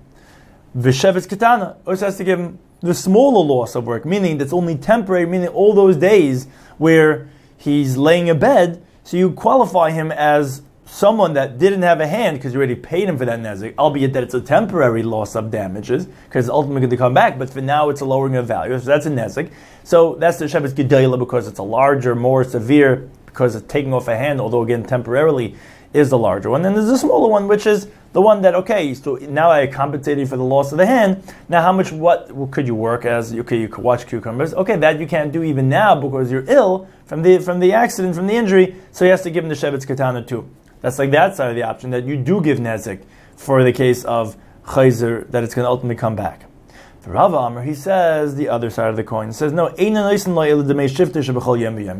Vishevis 0.77 1.27
katana 1.27 1.77
also 1.87 2.05
has 2.05 2.17
to 2.17 2.23
give 2.23 2.39
him 2.39 2.59
the 2.81 2.93
smaller 2.93 3.45
loss 3.45 3.75
of 3.75 3.85
work, 3.85 4.05
meaning 4.05 4.37
that's 4.37 4.53
only 4.53 4.75
temporary, 4.75 5.25
meaning 5.25 5.49
all 5.49 5.73
those 5.73 5.97
days 5.97 6.47
where 6.77 7.27
he's 7.57 7.97
laying 7.97 8.27
in 8.27 8.39
bed, 8.39 8.83
so 9.03 9.17
you 9.17 9.31
qualify 9.31 9.91
him 9.91 10.11
as 10.11 10.61
someone 10.85 11.33
that 11.33 11.57
didn't 11.59 11.83
have 11.83 11.99
a 11.99 12.07
hand 12.07 12.37
because 12.37 12.53
you 12.53 12.57
already 12.57 12.75
paid 12.75 13.07
him 13.07 13.17
for 13.17 13.25
that 13.25 13.39
nezik, 13.39 13.73
albeit 13.77 14.13
that 14.13 14.23
it's 14.23 14.33
a 14.33 14.41
temporary 14.41 15.03
loss 15.03 15.35
of 15.35 15.51
damages 15.51 16.07
because 16.25 16.45
it's 16.45 16.51
ultimately 16.51 16.81
going 16.81 16.89
to 16.89 16.97
come 16.97 17.13
back, 17.13 17.37
but 17.37 17.49
for 17.49 17.61
now 17.61 17.89
it's 17.89 18.01
a 18.01 18.05
lowering 18.05 18.35
of 18.35 18.47
value, 18.47 18.77
so 18.79 18.85
that's 18.85 19.05
a 19.05 19.09
nezik. 19.09 19.51
So 19.83 20.15
that's 20.15 20.39
the 20.39 20.45
Shevetz 20.45 20.73
Gedayla 20.73 21.19
because 21.19 21.47
it's 21.47 21.59
a 21.59 21.63
larger, 21.63 22.15
more 22.15 22.43
severe, 22.43 23.09
because 23.25 23.55
it's 23.55 23.67
taking 23.67 23.93
off 23.93 24.07
a 24.07 24.17
hand, 24.17 24.41
although 24.41 24.63
again 24.63 24.83
temporarily 24.83 25.55
is 25.93 26.09
the 26.09 26.17
larger 26.17 26.49
one. 26.49 26.65
And 26.65 26.75
there's 26.75 26.89
a 26.89 26.97
smaller 26.97 27.29
one, 27.29 27.47
which 27.47 27.65
is 27.65 27.87
the 28.11 28.21
one 28.21 28.41
that 28.41 28.55
okay, 28.55 28.93
so 28.93 29.15
now 29.15 29.51
I 29.51 29.67
compensated 29.67 30.27
for 30.27 30.37
the 30.37 30.43
loss 30.43 30.71
of 30.71 30.77
the 30.77 30.85
hand. 30.85 31.23
Now, 31.47 31.61
how 31.61 31.71
much 31.71 31.91
what 31.91 32.31
could 32.51 32.65
you 32.65 32.75
work 32.75 33.05
as? 33.05 33.33
Okay, 33.33 33.59
you 33.59 33.67
could 33.67 33.83
watch 33.83 34.07
cucumbers. 34.07 34.53
Okay, 34.53 34.75
that 34.77 34.99
you 34.99 35.07
can't 35.07 35.31
do 35.31 35.43
even 35.43 35.69
now 35.69 35.93
because 35.95 36.31
you're 36.31 36.45
ill 36.47 36.87
from 37.05 37.21
the 37.21 37.39
from 37.39 37.59
the 37.59 37.73
accident, 37.73 38.15
from 38.15 38.27
the 38.27 38.33
injury. 38.33 38.75
So 38.91 39.05
he 39.05 39.11
has 39.11 39.21
to 39.23 39.29
give 39.29 39.43
him 39.43 39.49
the 39.49 39.55
shevetz 39.55 39.85
katana 39.85 40.23
too. 40.23 40.49
That's 40.81 40.97
like 40.97 41.11
that 41.11 41.35
side 41.35 41.49
of 41.49 41.55
the 41.55 41.63
option 41.63 41.91
that 41.91 42.05
you 42.05 42.17
do 42.17 42.41
give 42.41 42.57
nezik 42.57 43.03
for 43.35 43.63
the 43.63 43.73
case 43.73 44.03
of 44.05 44.35
chayzer 44.63 45.29
that 45.31 45.43
it's 45.43 45.53
going 45.53 45.65
to 45.65 45.69
ultimately 45.69 45.95
come 45.95 46.15
back. 46.15 46.45
For 47.01 47.11
Rav 47.11 47.33
Amr, 47.33 47.63
he 47.63 47.73
says 47.73 48.35
the 48.35 48.49
other 48.49 48.69
side 48.69 48.89
of 48.89 48.97
the 48.97 49.05
coin. 49.05 49.31
Says, 49.31 49.53
no, 49.53 49.69
he 49.69 49.87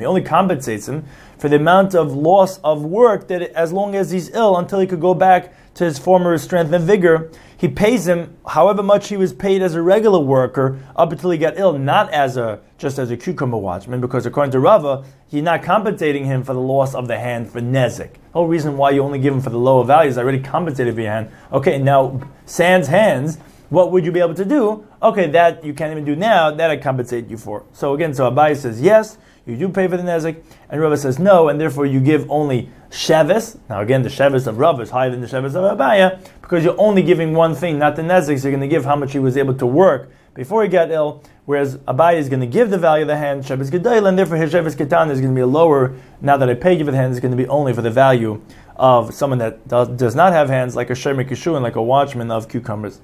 only 0.06 0.22
compensates 0.22 0.89
him 0.89 1.06
for 1.38 1.48
the 1.48 1.56
amount 1.56 1.96
of 1.96 2.13
loss 2.13 2.60
of 2.60 2.84
work 2.84 3.30
that 3.30 3.42
as 3.42 3.72
long 3.72 3.96
as 3.96 4.12
he's 4.12 4.30
ill 4.32 4.58
until 4.58 4.80
he 4.80 4.88
could 4.88 5.00
go 5.00 5.13
back 5.13 5.54
to 5.79 5.86
his 5.86 5.98
former 5.98 6.38
strength 6.38 6.74
and 6.74 6.83
vigor. 6.83 7.31
He 7.55 7.69
pays 7.69 8.05
him 8.05 8.36
however 8.45 8.83
much 8.83 9.07
he 9.07 9.15
was 9.15 9.31
paid 9.31 9.62
as 9.62 9.75
a 9.75 9.81
regular 9.81 10.19
worker 10.19 10.77
up 10.93 11.13
until 11.13 11.29
he 11.29 11.38
got 11.38 11.57
ill, 11.57 11.79
not 11.79 12.12
as 12.12 12.36
a 12.36 12.59
just 12.77 13.00
as 13.00 13.12
a 13.12 13.17
cucumber 13.17 13.55
watchman, 13.55 14.01
because 14.01 14.25
according 14.25 14.51
to 14.51 14.59
Rava, 14.59 15.05
he's 15.29 15.41
not 15.41 15.63
compensating 15.63 16.25
him 16.25 16.43
for 16.43 16.53
the 16.53 16.59
loss 16.59 16.93
of 16.93 17.07
the 17.07 17.17
hand 17.17 17.50
for 17.50 17.62
nezik. 17.62 18.12
The 18.12 18.33
whole 18.33 18.48
reason 18.48 18.75
why 18.75 18.91
you 18.91 19.01
only 19.01 19.19
give 19.19 19.33
him 19.33 19.39
for 19.39 19.51
the 19.51 19.57
lower 19.57 19.86
values, 19.86 20.17
I 20.17 20.21
already 20.24 20.41
compensated 20.41 20.95
for 20.95 21.01
your 21.01 21.12
hand. 21.12 21.31
Okay, 21.53 21.79
now 21.79 22.19
sans 22.45 22.88
hands 22.88 23.38
what 23.69 23.91
would 23.91 24.03
you 24.03 24.12
be 24.12 24.19
able 24.19 24.33
to 24.33 24.45
do? 24.45 24.86
Okay, 25.01 25.27
that 25.27 25.63
you 25.63 25.74
can't 25.74 25.91
even 25.91 26.03
do 26.03 26.15
now, 26.15 26.51
that 26.51 26.69
I 26.69 26.77
compensate 26.77 27.29
you 27.29 27.38
for. 27.38 27.63
So 27.71 27.93
again, 27.93 28.13
so 28.13 28.29
Abai 28.29 28.57
says 28.57 28.81
yes, 28.81 29.17
you 29.50 29.58
do 29.58 29.70
pay 29.70 29.88
for 29.88 29.98
the 29.98 30.03
Nezik, 30.03 30.41
and 30.70 30.79
Rava 30.79 30.98
says 30.98 31.20
no, 31.20 31.50
and 31.50 31.60
therefore 31.60 31.86
you 31.86 32.00
give 32.00 32.29
only 32.29 32.70
Shevis. 32.89 33.58
Now 33.70 33.82
again, 33.82 34.03
the 34.03 34.10
Shevis 34.10 34.48
of 34.48 34.58
Rava 34.58 34.82
is 34.82 34.89
higher 34.89 35.10
than 35.10 35.22
the 35.22 35.27
Shevis 35.27 35.56
of 35.56 35.77
Abaya, 35.77 36.20
because 36.41 36.63
you're 36.63 36.79
only 36.79 37.01
giving 37.01 37.34
one 37.34 37.56
thing, 37.56 37.77
not 37.79 37.96
the 37.96 38.01
Nezik, 38.01 38.39
so 38.39 38.48
you're 38.48 38.58
going 38.58 38.62
to 38.62 38.68
give 38.68 38.86
how 38.86 38.96
much 38.96 39.12
he 39.13 39.20
was 39.20 39.38
able 39.38 39.53
to 39.56 39.65
work 39.65 40.12
before 40.34 40.63
he 40.63 40.70
got 40.70 40.91
ill, 40.91 41.24
whereas 41.46 41.77
Abaya 41.79 42.15
is 42.15 42.29
going 42.29 42.39
to 42.39 42.48
give 42.48 42.70
the 42.70 42.77
value 42.77 43.01
of 43.01 43.08
the 43.08 43.18
hand, 43.18 43.44
Shevis 43.44 43.70
Gedayla, 43.70 44.08
and 44.08 44.18
therefore 44.18 44.38
his 44.38 44.53
Shevis 44.53 44.75
Ketan 44.75 45.10
is 45.10 45.20
going 45.20 45.34
to 45.34 45.39
be 45.39 45.44
lower, 45.44 45.96
now 46.22 46.38
that 46.38 46.50
I 46.50 46.53
paid 46.53 46.79
you 46.79 46.86
for 46.86 46.91
the 46.91 46.98
hand, 46.98 47.12
is 47.12 47.20
going 47.20 47.32
to 47.32 47.38
be 47.38 47.48
only 47.48 47.74
for 47.74 47.82
the 47.82 47.91
value 47.91 48.41
of 48.75 49.13
someone 49.13 49.39
that 49.39 49.68
does, 49.68 50.15
not 50.15 50.32
have 50.32 50.48
hands, 50.48 50.75
like 50.75 50.89
a 50.89 50.94
Shemer 50.94 51.27
Kishu 51.27 51.56
and 51.56 51.63
like 51.63 51.75
a 51.75 51.82
watchman 51.82 52.32
of 52.32 52.48
cucumbers. 52.48 53.01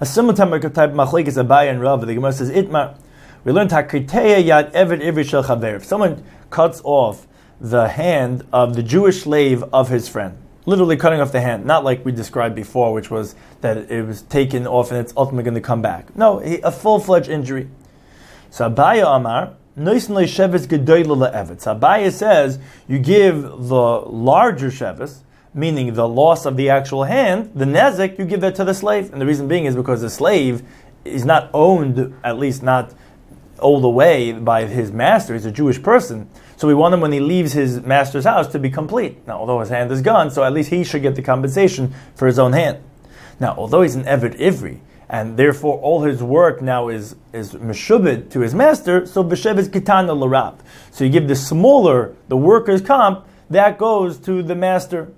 A 0.00 0.06
similar 0.06 0.34
type 0.34 0.52
of 0.52 0.72
machlekes 0.72 1.42
Abai 1.44 1.70
and 1.70 1.80
Rav. 1.80 2.06
The 2.06 2.14
Gemara 2.14 2.32
says 2.32 2.50
itmar. 2.50 2.96
We 3.44 3.52
learned 3.52 3.70
hakriteya 3.70 4.44
yad 4.44 4.72
eved 4.72 5.00
ivri 5.02 5.28
shel 5.28 5.44
chaver. 5.44 5.76
If 5.76 5.84
someone 5.84 6.24
cuts 6.50 6.80
off 6.84 7.26
the 7.60 7.88
hand 7.88 8.44
of 8.52 8.74
the 8.76 8.82
Jewish 8.82 9.22
slave 9.22 9.62
of 9.72 9.88
his 9.88 10.08
friend, 10.08 10.36
literally 10.66 10.96
cutting 10.96 11.20
off 11.20 11.32
the 11.32 11.40
hand, 11.40 11.64
not 11.64 11.84
like 11.84 12.04
we 12.04 12.12
described 12.12 12.54
before, 12.54 12.92
which 12.92 13.10
was 13.10 13.34
that 13.60 13.90
it 13.90 14.06
was 14.06 14.22
taken 14.22 14.66
off 14.66 14.90
and 14.90 15.00
it's 15.00 15.12
ultimately 15.16 15.44
going 15.44 15.54
to 15.54 15.60
come 15.60 15.82
back. 15.82 16.16
No, 16.16 16.40
a 16.40 16.70
full 16.70 17.00
fledged 17.00 17.28
injury. 17.28 17.68
So 18.50 18.70
Abaya 18.70 19.16
Amar. 19.16 19.54
Abaya 21.76 22.10
says 22.12 22.58
you 22.88 22.98
give 22.98 23.42
the 23.42 24.00
larger 24.06 24.68
shevis 24.68 25.20
meaning 25.54 25.94
the 25.94 26.08
loss 26.08 26.46
of 26.46 26.56
the 26.56 26.70
actual 26.70 27.04
hand, 27.04 27.50
the 27.54 27.64
nezik, 27.64 28.18
you 28.18 28.24
give 28.24 28.40
that 28.40 28.54
to 28.56 28.64
the 28.64 28.74
slave. 28.74 29.12
And 29.12 29.20
the 29.20 29.26
reason 29.26 29.48
being 29.48 29.64
is 29.64 29.74
because 29.74 30.00
the 30.00 30.10
slave 30.10 30.62
is 31.04 31.24
not 31.24 31.50
owned, 31.54 32.14
at 32.24 32.38
least 32.38 32.62
not 32.62 32.94
all 33.58 33.80
the 33.80 33.88
way, 33.88 34.32
by 34.32 34.64
his 34.64 34.92
master. 34.92 35.34
He's 35.34 35.44
a 35.44 35.52
Jewish 35.52 35.82
person. 35.82 36.28
So 36.56 36.66
we 36.66 36.74
want 36.74 36.94
him 36.94 37.00
when 37.00 37.12
he 37.12 37.20
leaves 37.20 37.52
his 37.52 37.82
master's 37.82 38.24
house 38.24 38.48
to 38.48 38.58
be 38.58 38.70
complete. 38.70 39.26
Now, 39.26 39.38
although 39.38 39.60
his 39.60 39.68
hand 39.68 39.90
is 39.92 40.02
gone, 40.02 40.30
so 40.30 40.42
at 40.42 40.52
least 40.52 40.70
he 40.70 40.84
should 40.84 41.02
get 41.02 41.14
the 41.14 41.22
compensation 41.22 41.94
for 42.14 42.26
his 42.26 42.38
own 42.38 42.52
hand. 42.52 42.78
Now, 43.40 43.54
although 43.56 43.82
he's 43.82 43.94
an 43.94 44.04
Eved 44.04 44.38
Ivri, 44.38 44.80
and 45.08 45.36
therefore 45.36 45.78
all 45.78 46.02
his 46.02 46.22
work 46.22 46.60
now 46.60 46.88
is 46.88 47.16
is 47.32 47.54
meshubed 47.54 48.30
to 48.30 48.40
his 48.40 48.54
master. 48.54 49.06
So 49.06 49.24
b'shev 49.24 49.58
is 49.58 49.68
kitana 49.68 50.18
l'rab. 50.18 50.60
So 50.90 51.04
you 51.04 51.10
give 51.10 51.28
the 51.28 51.36
smaller, 51.36 52.14
the 52.28 52.36
worker's 52.36 52.82
comp, 52.82 53.26
that 53.50 53.78
goes 53.78 54.18
to 54.18 54.42
the 54.42 54.54
master 54.54 55.10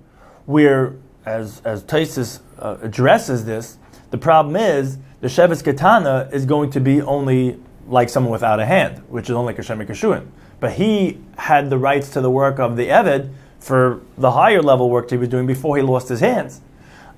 where, 0.45 0.95
as, 1.25 1.61
as 1.65 1.83
Taisus 1.83 2.39
uh, 2.59 2.77
addresses 2.81 3.45
this, 3.45 3.77
the 4.11 4.17
problem 4.17 4.55
is 4.55 4.97
the 5.19 5.27
Shevis 5.27 5.63
Katana 5.63 6.29
is 6.31 6.45
going 6.45 6.71
to 6.71 6.79
be 6.79 7.01
only 7.01 7.59
like 7.91 8.09
someone 8.09 8.31
without 8.31 8.59
a 8.59 8.65
hand, 8.65 9.03
which 9.09 9.29
is 9.29 9.35
only 9.35 9.53
Kashem 9.53 9.85
Kashuin. 9.85 10.27
But 10.59 10.73
he 10.73 11.19
had 11.37 11.69
the 11.69 11.77
rights 11.77 12.09
to 12.11 12.21
the 12.21 12.31
work 12.31 12.59
of 12.59 12.77
the 12.77 12.87
Eved 12.87 13.31
for 13.59 14.01
the 14.17 14.31
higher 14.31 14.61
level 14.61 14.89
work 14.89 15.09
he 15.09 15.17
was 15.17 15.29
doing 15.29 15.45
before 15.45 15.77
he 15.77 15.83
lost 15.83 16.09
his 16.09 16.19
hands. 16.19 16.61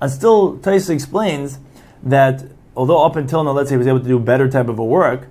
And 0.00 0.10
still, 0.10 0.58
Taisus 0.58 0.90
explains 0.90 1.58
that 2.02 2.44
although 2.76 3.04
up 3.04 3.16
until 3.16 3.44
now, 3.44 3.52
let's 3.52 3.68
say 3.68 3.74
he 3.74 3.78
was 3.78 3.86
able 3.86 4.00
to 4.00 4.08
do 4.08 4.18
better 4.18 4.50
type 4.50 4.68
of 4.68 4.78
a 4.78 4.84
work, 4.84 5.28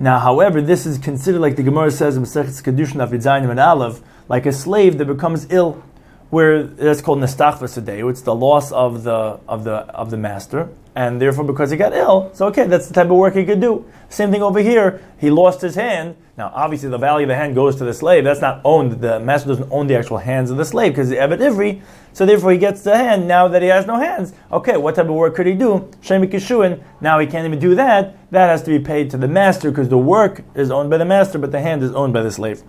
now, 0.00 0.20
however, 0.20 0.62
this 0.62 0.86
is 0.86 0.96
considered 0.96 1.40
like 1.40 1.56
the 1.56 1.64
Gemara 1.64 1.90
says 1.90 2.16
in 2.16 2.22
Masechet 2.22 2.62
Kedushin 2.62 3.04
Afidzayin 3.04 3.50
and 3.50 3.58
Aleph, 3.58 4.00
like 4.28 4.46
a 4.46 4.52
slave 4.52 4.96
that 4.98 5.06
becomes 5.06 5.48
ill 5.50 5.82
where 6.30 6.62
that's 6.62 7.00
called 7.00 7.20
nestachvas 7.20 8.10
It's 8.10 8.22
the 8.22 8.34
loss 8.34 8.70
of 8.72 9.02
the 9.04 9.40
of 9.48 9.64
the 9.64 9.76
of 9.94 10.10
the 10.10 10.16
master, 10.16 10.68
and 10.94 11.20
therefore 11.20 11.44
because 11.44 11.70
he 11.70 11.76
got 11.76 11.92
ill, 11.94 12.30
so 12.34 12.46
okay, 12.48 12.66
that's 12.66 12.86
the 12.88 12.94
type 12.94 13.06
of 13.06 13.16
work 13.16 13.34
he 13.34 13.44
could 13.44 13.60
do. 13.60 13.84
Same 14.08 14.30
thing 14.30 14.42
over 14.42 14.60
here. 14.60 15.00
He 15.18 15.30
lost 15.30 15.60
his 15.60 15.74
hand. 15.74 16.16
Now, 16.36 16.52
obviously, 16.54 16.88
the 16.88 16.98
value 16.98 17.24
of 17.24 17.28
the 17.28 17.34
hand 17.34 17.54
goes 17.56 17.76
to 17.76 17.84
the 17.84 17.92
slave. 17.92 18.24
That's 18.24 18.40
not 18.40 18.60
owned. 18.64 19.00
The 19.00 19.18
master 19.18 19.48
doesn't 19.48 19.72
own 19.72 19.86
the 19.88 19.96
actual 19.96 20.18
hands 20.18 20.50
of 20.50 20.56
the 20.56 20.64
slave 20.64 20.92
because 20.92 21.08
the 21.08 21.16
evet 21.16 21.40
ivri. 21.40 21.82
So 22.12 22.24
therefore, 22.26 22.52
he 22.52 22.58
gets 22.58 22.82
the 22.82 22.96
hand 22.96 23.26
now 23.26 23.48
that 23.48 23.60
he 23.60 23.68
has 23.68 23.86
no 23.86 23.96
hands. 23.96 24.32
Okay, 24.52 24.76
what 24.76 24.94
type 24.94 25.06
of 25.06 25.14
work 25.14 25.34
could 25.34 25.46
he 25.46 25.54
do? 25.54 25.90
Shemi 26.00 26.30
kishuin. 26.30 26.82
Now 27.00 27.18
he 27.18 27.26
can't 27.26 27.46
even 27.46 27.58
do 27.58 27.74
that. 27.74 28.16
That 28.30 28.48
has 28.48 28.62
to 28.64 28.70
be 28.70 28.78
paid 28.78 29.10
to 29.10 29.16
the 29.16 29.28
master 29.28 29.70
because 29.70 29.88
the 29.88 29.98
work 29.98 30.42
is 30.54 30.70
owned 30.70 30.90
by 30.90 30.98
the 30.98 31.04
master, 31.04 31.38
but 31.38 31.52
the 31.52 31.60
hand 31.60 31.82
is 31.82 31.92
owned 31.92 32.12
by 32.12 32.22
the 32.22 32.30
slave. 32.30 32.62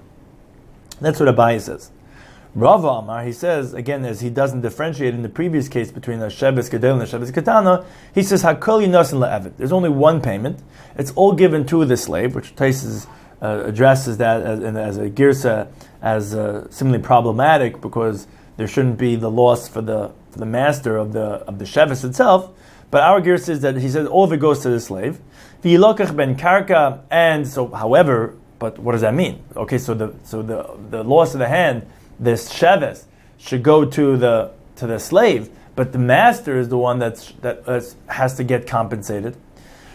That's 1.00 1.20
what 1.20 1.34
Abai 1.34 1.62
says. 1.62 1.92
Rav 2.56 2.84
Amar, 2.84 3.24
he 3.24 3.32
says, 3.32 3.76
again, 3.76 4.04
as 4.06 4.22
he 4.22 4.30
doesn't 4.32 4.62
differentiate 4.62 5.14
in 5.14 5.22
the 5.22 5.30
previous 5.30 5.70
case 5.70 5.92
between 5.92 6.20
a 6.20 6.28
Sheves 6.28 6.70
Gedel 6.70 6.94
and 6.94 7.02
a 7.04 7.06
Sheves 7.06 7.32
Katana, 7.32 7.86
he 8.16 8.24
says, 8.24 8.42
Hakol 8.42 8.84
Yinasin 8.84 9.20
La'evet. 9.20 9.56
There's 9.58 9.72
only 9.72 9.90
one 9.90 10.20
payment. 10.20 10.60
It's 10.98 11.12
all 11.12 11.34
given 11.34 11.66
to 11.68 11.86
the 11.86 11.96
slave, 11.96 12.34
which 12.34 12.56
Taisus 12.56 13.06
uh, 13.42 13.64
addresses 13.66 14.18
that 14.18 14.42
as, 14.42 14.60
as 14.76 14.98
a 14.98 15.10
girsa 15.12 15.68
as 16.02 16.34
uh, 16.34 16.70
similarly 16.72 17.04
problematic 17.04 17.82
because 17.82 18.26
there 18.58 18.68
shouldn't 18.68 18.98
be 18.98 19.16
the 19.16 19.30
loss 19.30 19.68
for 19.68 19.82
the, 19.82 20.12
for 20.32 20.40
the 20.40 20.46
master 20.46 20.98
of 20.98 21.14
the, 21.14 21.22
of 21.22 21.60
the 21.60 21.66
Sheves 21.66 22.04
itself. 22.04 22.52
But 22.90 23.04
our 23.04 23.22
girsa 23.22 23.50
is 23.50 23.62
that 23.62 23.78
he 23.78 23.90
says 23.90 24.08
all 24.08 24.24
of 24.24 24.34
it 24.34 24.40
goes 24.40 24.62
to 24.62 24.70
the 24.70 24.80
slave. 24.80 25.20
V'yilokach 25.64 26.16
ben 26.16 26.36
karka, 26.36 27.02
and 27.12 27.48
so, 27.48 27.68
however, 27.68 28.36
but 28.58 28.80
what 28.80 28.94
does 28.94 29.02
that 29.02 29.14
mean? 29.14 29.44
Okay, 29.56 29.78
so 29.78 29.94
the, 29.94 30.16
so 30.24 30.42
the, 30.42 30.68
the 30.90 31.04
loss 31.04 31.34
of 31.34 31.40
the 31.40 31.48
hand 31.48 31.86
this 32.20 32.52
sheves 32.52 33.06
should 33.38 33.64
go 33.64 33.86
to 33.86 34.18
the 34.18 34.52
to 34.80 34.88
the 34.88 35.00
slave, 35.00 35.50
but 35.76 35.92
the 35.92 36.00
master 36.00 36.58
is 36.58 36.70
the 36.70 36.78
one 36.78 37.00
that's, 37.00 37.32
that 37.42 37.64
has 38.08 38.36
to 38.36 38.44
get 38.44 38.66
compensated. 38.66 39.38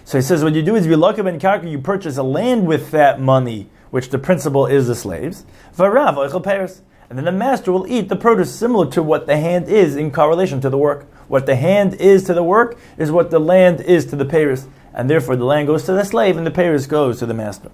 So 0.04 0.18
he 0.18 0.22
says, 0.22 0.44
what 0.44 0.54
you 0.54 0.62
do 0.62 0.76
is 0.76 0.86
you 0.86 0.96
look 0.96 1.18
up 1.18 1.26
in 1.26 1.38
Karka, 1.38 1.70
you 1.70 1.78
purchase 1.78 2.18
a 2.18 2.22
land 2.22 2.66
with 2.66 2.90
that 2.90 3.20
money, 3.20 3.68
which 3.90 4.10
the 4.10 4.18
principal 4.18 4.66
is 4.66 4.86
the 4.86 4.94
slaves. 4.94 5.44
And 5.78 7.18
then 7.18 7.24
the 7.24 7.32
master 7.32 7.72
will 7.72 7.86
eat 7.86 8.08
the 8.08 8.16
produce 8.16 8.54
similar 8.54 8.90
to 8.90 9.02
what 9.02 9.26
the 9.26 9.36
hand 9.36 9.68
is 9.68 9.96
in 9.96 10.10
correlation 10.10 10.60
to 10.60 10.70
the 10.70 10.78
work. 10.78 11.06
What 11.28 11.46
the 11.46 11.56
hand 11.56 11.94
is 11.94 12.24
to 12.24 12.34
the 12.34 12.42
work 12.42 12.78
is 12.98 13.10
what 13.10 13.30
the 13.30 13.38
land 13.38 13.80
is 13.80 14.04
to 14.06 14.16
the 14.16 14.26
peiros. 14.26 14.66
And 14.92 15.08
therefore 15.08 15.36
the 15.36 15.44
land 15.44 15.66
goes 15.66 15.84
to 15.84 15.92
the 15.92 16.04
slave 16.04 16.36
and 16.36 16.46
the 16.46 16.50
peiros 16.50 16.86
goes 16.86 17.18
to 17.20 17.26
the 17.26 17.34
master. 17.34 17.70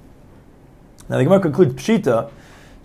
Now 1.09 1.19
the 1.19 1.25
Gemara 1.25 1.41
concludes 1.41 1.75
Pshita 1.75 2.31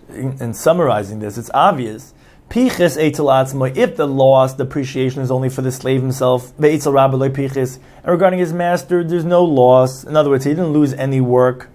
in, 0.08 0.40
in, 0.40 0.54
summarizing 0.54 1.18
this, 1.18 1.38
it's 1.38 1.50
obvious 1.52 2.14
Pichis 2.48 2.96
eitzel 2.96 3.26
atzma, 3.26 3.76
if 3.76 3.96
the 3.96 4.06
loss, 4.06 4.54
depreciation 4.54 5.20
is 5.20 5.32
only 5.32 5.48
for 5.48 5.62
the 5.62 5.72
slave 5.72 6.00
himself, 6.00 6.56
ve'etzel 6.58 6.92
rabbi 6.92 7.28
pichis, 7.28 7.80
and 8.04 8.06
regarding 8.06 8.38
his 8.38 8.52
master, 8.52 9.02
there's 9.02 9.24
no 9.24 9.42
loss. 9.42 10.04
In 10.04 10.16
other 10.16 10.30
words, 10.30 10.44
he 10.44 10.52
didn't 10.52 10.72
lose 10.72 10.92
any 10.92 11.20
work. 11.20 11.70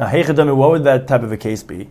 Now, 0.00 0.08
heichadami, 0.08 0.54
what 0.56 0.70
would 0.72 0.82
that 0.82 1.06
type 1.06 1.22
of 1.22 1.30
a 1.30 1.36
case 1.36 1.62
be? 1.62 1.88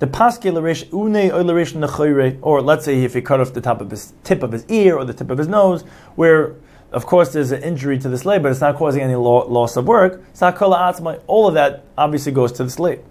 The 0.00 0.06
paskilarish 0.06 0.92
une 0.92 1.30
nechoire, 1.30 2.38
or 2.42 2.60
let's 2.60 2.84
say 2.84 3.02
if 3.02 3.14
he 3.14 3.22
cut 3.22 3.40
off 3.40 3.54
the 3.54 3.62
top 3.62 3.80
of 3.80 3.90
his 3.90 4.12
tip 4.22 4.42
of 4.42 4.52
his 4.52 4.66
ear 4.66 4.96
or 4.96 5.06
the 5.06 5.14
tip 5.14 5.30
of 5.30 5.38
his 5.38 5.48
nose, 5.48 5.80
where 6.14 6.56
of 6.92 7.06
course 7.06 7.32
there's 7.32 7.52
an 7.52 7.62
injury 7.62 7.98
to 7.98 8.08
the 8.10 8.18
slave, 8.18 8.42
but 8.42 8.52
it's 8.52 8.60
not 8.60 8.76
causing 8.76 9.00
any 9.00 9.16
loss 9.16 9.76
of 9.76 9.86
work. 9.86 10.22
All 10.42 11.48
of 11.48 11.54
that 11.54 11.84
obviously 11.96 12.32
goes 12.32 12.52
to 12.52 12.64
the 12.64 12.70
slave. 12.70 13.02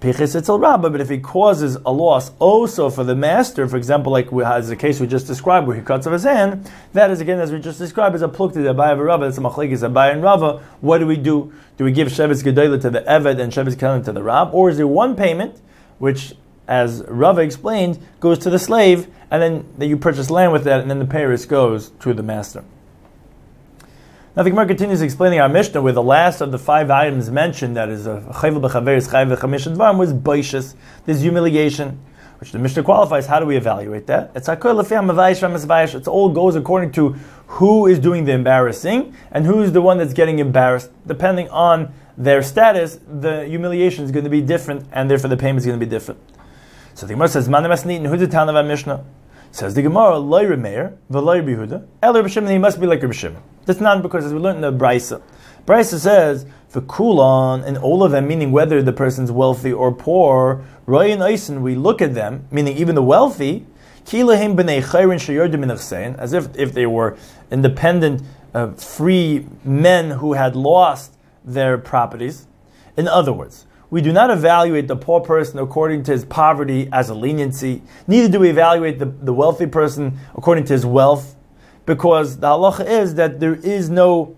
But 0.00 1.00
if 1.00 1.08
he 1.08 1.18
causes 1.18 1.76
a 1.86 1.90
loss 1.90 2.32
also 2.38 2.90
for 2.90 3.04
the 3.04 3.14
master, 3.14 3.66
for 3.66 3.78
example, 3.78 4.12
like 4.12 4.30
we, 4.30 4.44
as 4.44 4.68
the 4.68 4.76
case 4.76 5.00
we 5.00 5.06
just 5.06 5.26
described 5.26 5.66
where 5.66 5.76
he 5.76 5.82
cuts 5.82 6.06
off 6.06 6.12
his 6.12 6.24
hand, 6.24 6.70
that 6.92 7.10
is 7.10 7.22
again 7.22 7.40
as 7.40 7.50
we 7.50 7.58
just 7.58 7.78
described 7.78 8.14
as 8.14 8.20
a 8.20 8.28
pluk 8.28 8.52
to 8.52 8.60
the 8.60 8.74
Abai 8.74 8.92
of 8.92 8.98
Rava, 8.98 9.26
it's 9.26 9.38
a 9.38 9.40
machlekes 9.40 9.88
Abai 9.88 10.12
and 10.12 10.22
Rava. 10.22 10.62
What 10.82 10.98
do 10.98 11.06
we 11.06 11.16
do? 11.16 11.54
Do 11.78 11.84
we 11.84 11.92
give 11.92 12.08
Shevetz 12.08 12.44
Gedolah 12.44 12.80
to 12.82 12.90
the 12.90 13.00
Eved 13.00 13.40
and 13.40 13.50
Shevetz 13.50 13.76
Kelim 13.76 14.04
to 14.04 14.12
the 14.12 14.22
Rab, 14.22 14.52
or 14.52 14.68
is 14.68 14.76
there 14.76 14.86
one 14.86 15.16
payment 15.16 15.60
which, 15.98 16.34
as 16.66 17.02
Rava 17.08 17.40
explained, 17.40 17.98
goes 18.20 18.38
to 18.40 18.50
the 18.50 18.58
slave, 18.58 19.08
and 19.30 19.42
then 19.42 19.88
you 19.88 19.96
purchase 19.96 20.28
land 20.28 20.52
with 20.52 20.64
that, 20.64 20.80
and 20.80 20.90
then 20.90 20.98
the 20.98 21.06
payers 21.06 21.46
goes 21.46 21.92
to 22.00 22.12
the 22.12 22.22
master? 22.22 22.62
Now 24.38 24.44
the 24.44 24.50
Gemara 24.50 24.68
continues 24.68 25.02
explaining 25.02 25.40
our 25.40 25.48
Mishnah 25.48 25.82
where 25.82 25.92
the 25.92 26.00
last 26.00 26.40
of 26.40 26.52
the 26.52 26.60
five 26.60 26.92
items 26.92 27.28
mentioned, 27.28 27.76
that 27.76 27.88
is 27.88 28.06
chayvel 28.06 28.60
b'chaveris 28.60 29.08
chayv 29.08 29.36
v'chamish 29.36 29.98
was 29.98 30.14
baishas. 30.14 30.76
this 31.06 31.22
humiliation, 31.22 31.98
which 32.38 32.52
the 32.52 32.60
Mishnah 32.60 32.84
qualifies. 32.84 33.26
How 33.26 33.40
do 33.40 33.46
we 33.46 33.56
evaluate 33.56 34.06
that? 34.06 34.30
It's 34.36 34.48
It 34.48 36.08
all 36.08 36.28
goes 36.28 36.54
according 36.54 36.92
to 36.92 37.16
who 37.48 37.88
is 37.88 37.98
doing 37.98 38.26
the 38.26 38.32
embarrassing 38.32 39.12
and 39.32 39.44
who 39.44 39.60
is 39.60 39.72
the 39.72 39.82
one 39.82 39.98
that's 39.98 40.12
getting 40.12 40.38
embarrassed. 40.38 40.92
Depending 41.04 41.48
on 41.48 41.92
their 42.16 42.40
status, 42.40 43.00
the 43.08 43.44
humiliation 43.44 44.04
is 44.04 44.12
going 44.12 44.22
to 44.22 44.30
be 44.30 44.40
different, 44.40 44.86
and 44.92 45.10
therefore 45.10 45.30
the 45.30 45.36
payment 45.36 45.58
is 45.58 45.66
going 45.66 45.80
to 45.80 45.84
be 45.84 45.90
different. 45.90 46.20
So 46.94 47.06
the 47.06 47.14
Gemara 47.14 47.26
says, 47.26 47.48
"Manim 47.48 47.72
asnit." 47.72 48.06
Who's 48.06 48.20
the 48.20 48.28
town 48.28 48.48
of 48.48 48.54
our 48.54 48.62
Mishnah? 48.62 49.04
Says 49.50 49.74
the 49.74 49.82
Gemara, 49.82 50.18
Loy 50.18 50.44
Remeir, 50.44 50.96
Veloy 51.10 51.42
Behuda, 51.42 51.86
Elor 52.02 52.22
B'Shimon, 52.24 52.50
he 52.50 52.58
must 52.58 52.80
be 52.80 52.86
like 52.86 53.02
Rabbi 53.02 53.34
That's 53.64 53.80
not 53.80 54.02
because, 54.02 54.26
as 54.26 54.32
we 54.32 54.38
learned 54.38 54.64
in 54.64 54.78
the 54.78 54.84
Brisa, 54.84 55.22
Brisa 55.66 55.98
says, 55.98 56.46
for 56.68 56.80
Kulon, 56.82 57.64
and 57.64 57.76
all 57.78 58.02
of 58.02 58.12
them, 58.12 58.28
meaning 58.28 58.52
whether 58.52 58.82
the 58.82 58.92
person's 58.92 59.32
wealthy 59.32 59.72
or 59.72 59.92
poor, 59.92 60.64
Roy 60.86 61.12
and 61.12 61.22
Eisen, 61.22 61.62
we 61.62 61.74
look 61.74 62.00
at 62.00 62.14
them, 62.14 62.46
meaning 62.50 62.76
even 62.76 62.94
the 62.94 63.02
wealthy, 63.02 63.66
as 64.10 64.22
if, 66.32 66.56
if 66.56 66.72
they 66.72 66.86
were 66.86 67.16
independent, 67.50 68.22
uh, 68.54 68.70
free 68.72 69.46
men 69.64 70.10
who 70.12 70.32
had 70.32 70.56
lost 70.56 71.14
their 71.44 71.76
properties. 71.76 72.46
In 72.96 73.06
other 73.06 73.32
words, 73.32 73.66
we 73.90 74.02
do 74.02 74.12
not 74.12 74.30
evaluate 74.30 74.86
the 74.86 74.96
poor 74.96 75.20
person 75.20 75.58
according 75.58 76.02
to 76.04 76.12
his 76.12 76.24
poverty 76.24 76.88
as 76.92 77.08
a 77.08 77.14
leniency. 77.14 77.82
Neither 78.06 78.28
do 78.28 78.40
we 78.40 78.50
evaluate 78.50 78.98
the, 78.98 79.06
the 79.06 79.32
wealthy 79.32 79.66
person 79.66 80.18
according 80.34 80.64
to 80.64 80.74
his 80.74 80.84
wealth, 80.84 81.36
because 81.86 82.38
the 82.38 82.48
halacha 82.48 82.86
is 82.86 83.14
that 83.14 83.40
there 83.40 83.54
is 83.54 83.88
no 83.88 84.36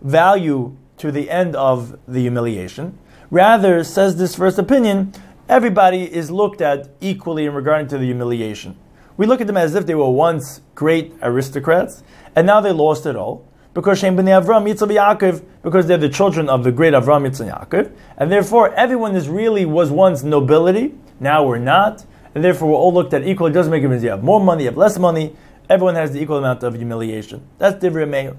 value 0.00 0.76
to 0.98 1.10
the 1.10 1.30
end 1.30 1.56
of 1.56 1.98
the 2.06 2.20
humiliation. 2.20 2.96
Rather, 3.30 3.82
says 3.82 4.16
this 4.16 4.36
first 4.36 4.58
opinion, 4.58 5.12
everybody 5.48 6.04
is 6.04 6.30
looked 6.30 6.60
at 6.60 6.90
equally 7.00 7.46
in 7.46 7.54
regard 7.54 7.88
to 7.88 7.98
the 7.98 8.04
humiliation. 8.04 8.76
We 9.16 9.26
look 9.26 9.40
at 9.40 9.46
them 9.46 9.56
as 9.56 9.74
if 9.74 9.86
they 9.86 9.94
were 9.94 10.10
once 10.10 10.60
great 10.74 11.12
aristocrats, 11.22 12.02
and 12.36 12.46
now 12.46 12.60
they 12.60 12.72
lost 12.72 13.06
it 13.06 13.16
all 13.16 13.46
because 13.74 13.98
Shem 13.98 14.16
b'nei 14.16 14.42
Avram 14.42 14.70
Yitzchak 14.70 15.18
Yaakov, 15.18 15.44
because 15.62 15.86
they're 15.86 15.98
the 15.98 16.08
children 16.08 16.48
of 16.48 16.64
the 16.64 16.72
great 16.72 16.92
Avram 16.92 17.28
Yitzchak 17.28 17.68
Yaakov, 17.68 17.92
and 18.16 18.30
therefore 18.30 18.74
everyone 18.74 19.16
is 19.16 19.28
really 19.28 19.64
was 19.64 19.90
once 19.90 20.22
nobility. 20.22 20.94
Now 21.20 21.46
we're 21.46 21.58
not, 21.58 22.04
and 22.34 22.44
therefore 22.44 22.70
we're 22.70 22.76
all 22.76 22.92
looked 22.92 23.14
at 23.14 23.26
equally. 23.26 23.50
It 23.50 23.54
doesn't 23.54 23.70
make 23.70 23.80
a 23.80 23.82
difference. 23.82 24.02
You 24.02 24.10
have 24.10 24.22
more 24.22 24.40
money, 24.40 24.64
you 24.64 24.70
have 24.70 24.76
less 24.76 24.98
money. 24.98 25.34
Everyone 25.70 25.94
has 25.94 26.12
the 26.12 26.20
equal 26.20 26.38
amount 26.38 26.62
of 26.62 26.74
humiliation. 26.74 27.46
That's 27.58 27.82
Divrei 27.82 28.08
Meir. 28.08 28.36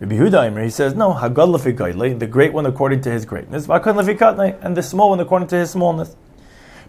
Rabbi 0.00 0.14
Huda 0.14 0.62
he 0.62 0.70
says, 0.70 0.94
no, 0.94 1.12
Hagad 1.12 1.56
Lefi 1.56 2.18
the 2.18 2.26
great 2.26 2.52
one 2.52 2.66
according 2.66 3.00
to 3.00 3.10
his 3.10 3.24
greatness, 3.24 3.68
and 3.68 4.76
the 4.76 4.82
small 4.82 5.10
one 5.10 5.18
according 5.18 5.48
to 5.48 5.56
his 5.56 5.72
smallness. 5.72 6.14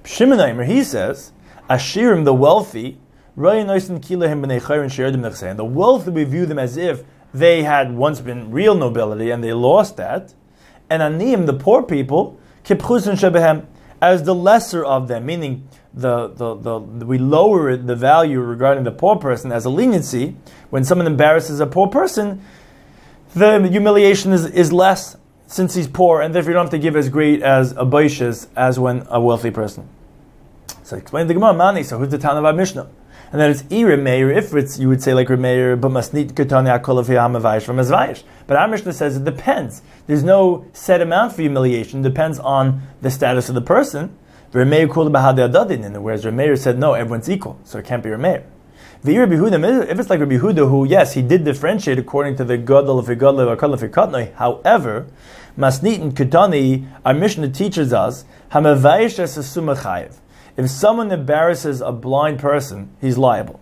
Shimon 0.06 0.64
he 0.64 0.84
says, 0.84 1.32
Ashirim, 1.68 2.24
the 2.24 2.36
wealthy, 2.36 3.00
the 3.36 3.44
wealthy 5.64 6.12
we 6.12 6.24
view 6.24 6.46
them 6.46 6.60
as 6.60 6.78
if 6.78 7.04
they 7.34 7.64
had 7.64 7.96
once 7.96 8.22
been 8.22 8.52
real 8.52 8.76
nobility 8.76 9.30
and 9.30 9.44
they 9.44 9.54
lost 9.54 9.98
that. 9.98 10.34
And 10.90 11.02
anim, 11.02 11.46
the 11.46 11.54
poor 11.54 11.84
people, 11.84 12.40
Kipchusin 12.64 13.14
shebehem, 13.14 13.66
as 14.02 14.24
the 14.24 14.34
lesser 14.34 14.84
of 14.84 15.08
them, 15.08 15.26
meaning 15.26 15.68
the, 15.94 16.30
the, 16.30 16.56
the, 16.56 16.80
we 17.06 17.18
lower 17.18 17.76
the 17.76 17.96
value 17.96 18.40
regarding 18.40 18.84
the 18.84 18.92
poor 18.92 19.16
person 19.16 19.52
as 19.52 19.66
a 19.66 19.70
leniency. 19.70 20.36
When 20.70 20.84
someone 20.84 21.08
embarrasses 21.08 21.60
a 21.60 21.68
poor 21.68 21.88
person, 21.88 22.44
the 23.34 23.68
humiliation 23.68 24.32
is, 24.32 24.46
is 24.46 24.72
less 24.72 25.18
since 25.48 25.74
he's 25.74 25.88
poor, 25.88 26.22
and 26.22 26.34
therefore 26.34 26.52
you 26.52 26.54
don't 26.54 26.66
have 26.66 26.72
to 26.72 26.80
give 26.80 26.96
as 26.96 27.10
great 27.10 27.42
as 27.42 27.72
a 27.72 27.86
baishas 27.86 28.48
as 28.56 28.80
when 28.80 29.06
a 29.10 29.20
wealthy 29.20 29.52
person. 29.52 29.90
So 30.84 30.96
explain 30.96 31.28
the 31.28 31.34
Gemara, 31.34 31.54
Mani, 31.54 31.84
so 31.84 31.98
who's 31.98 32.10
the 32.10 32.18
town 32.18 32.38
of 32.38 32.46
our 32.46 32.54
Mishnah? 32.54 32.88
And 33.32 33.40
then 33.40 33.52
it's 33.52 33.64
ira 33.72 33.98
meir. 33.98 34.32
If 34.32 34.54
it's 34.54 34.80
you 34.80 34.88
would 34.90 35.02
say 35.02 35.14
like 35.14 35.28
Remeir, 35.28 35.80
but 35.80 35.92
masnit 35.92 36.34
ketani 36.34 36.80
akol 36.80 37.06
from 37.64 37.78
azvayish. 37.78 38.24
But 38.48 38.58
our 38.58 38.68
Mishnah 38.68 38.94
says 38.94 39.18
it 39.18 39.24
depends. 39.24 39.82
There's 40.08 40.24
no 40.24 40.66
set 40.74 41.02
amount 41.02 41.34
for 41.34 41.42
humiliation. 41.42 42.00
It 42.00 42.10
depends 42.10 42.40
on 42.40 42.82
the 43.02 43.12
status 43.12 43.50
of 43.50 43.56
the 43.56 43.62
person. 43.62 44.18
Remeir 44.52 44.88
kula 44.88 45.12
bahadei 45.12 46.02
whereas 46.02 46.26
Remeir 46.26 46.58
said 46.58 46.80
no, 46.80 46.94
everyone's 46.94 47.30
equal, 47.30 47.60
so 47.64 47.78
it 47.78 47.86
can't 47.86 48.04
be 48.04 48.10
Remeir. 48.10 48.44
If 49.02 50.00
it's 50.00 50.10
like 50.10 50.20
Rabbi 50.20 50.36
Huda, 50.36 50.70
who 50.70 50.86
yes, 50.86 51.14
he 51.14 51.22
did 51.22 51.46
differentiate 51.46 51.98
according 51.98 52.36
to 52.36 52.44
the 52.44 52.58
Gadol 52.58 53.00
of 53.00 53.08
Gadol 53.08 53.40
of. 53.40 54.34
However, 54.36 55.08
Masnit 55.58 56.02
and 56.02 56.14
Ketani, 56.14 56.86
our 57.06 57.14
Mishnah 57.14 57.50
teaches 57.52 57.94
us 57.94 58.26
Hamavayish 58.52 59.20
as 59.20 59.38
a. 59.38 60.19
If 60.60 60.70
someone 60.70 61.10
embarrasses 61.10 61.80
a 61.80 61.94
blind 61.94 62.40
person, 62.40 62.90
he's 63.00 63.18
liable. 63.18 63.62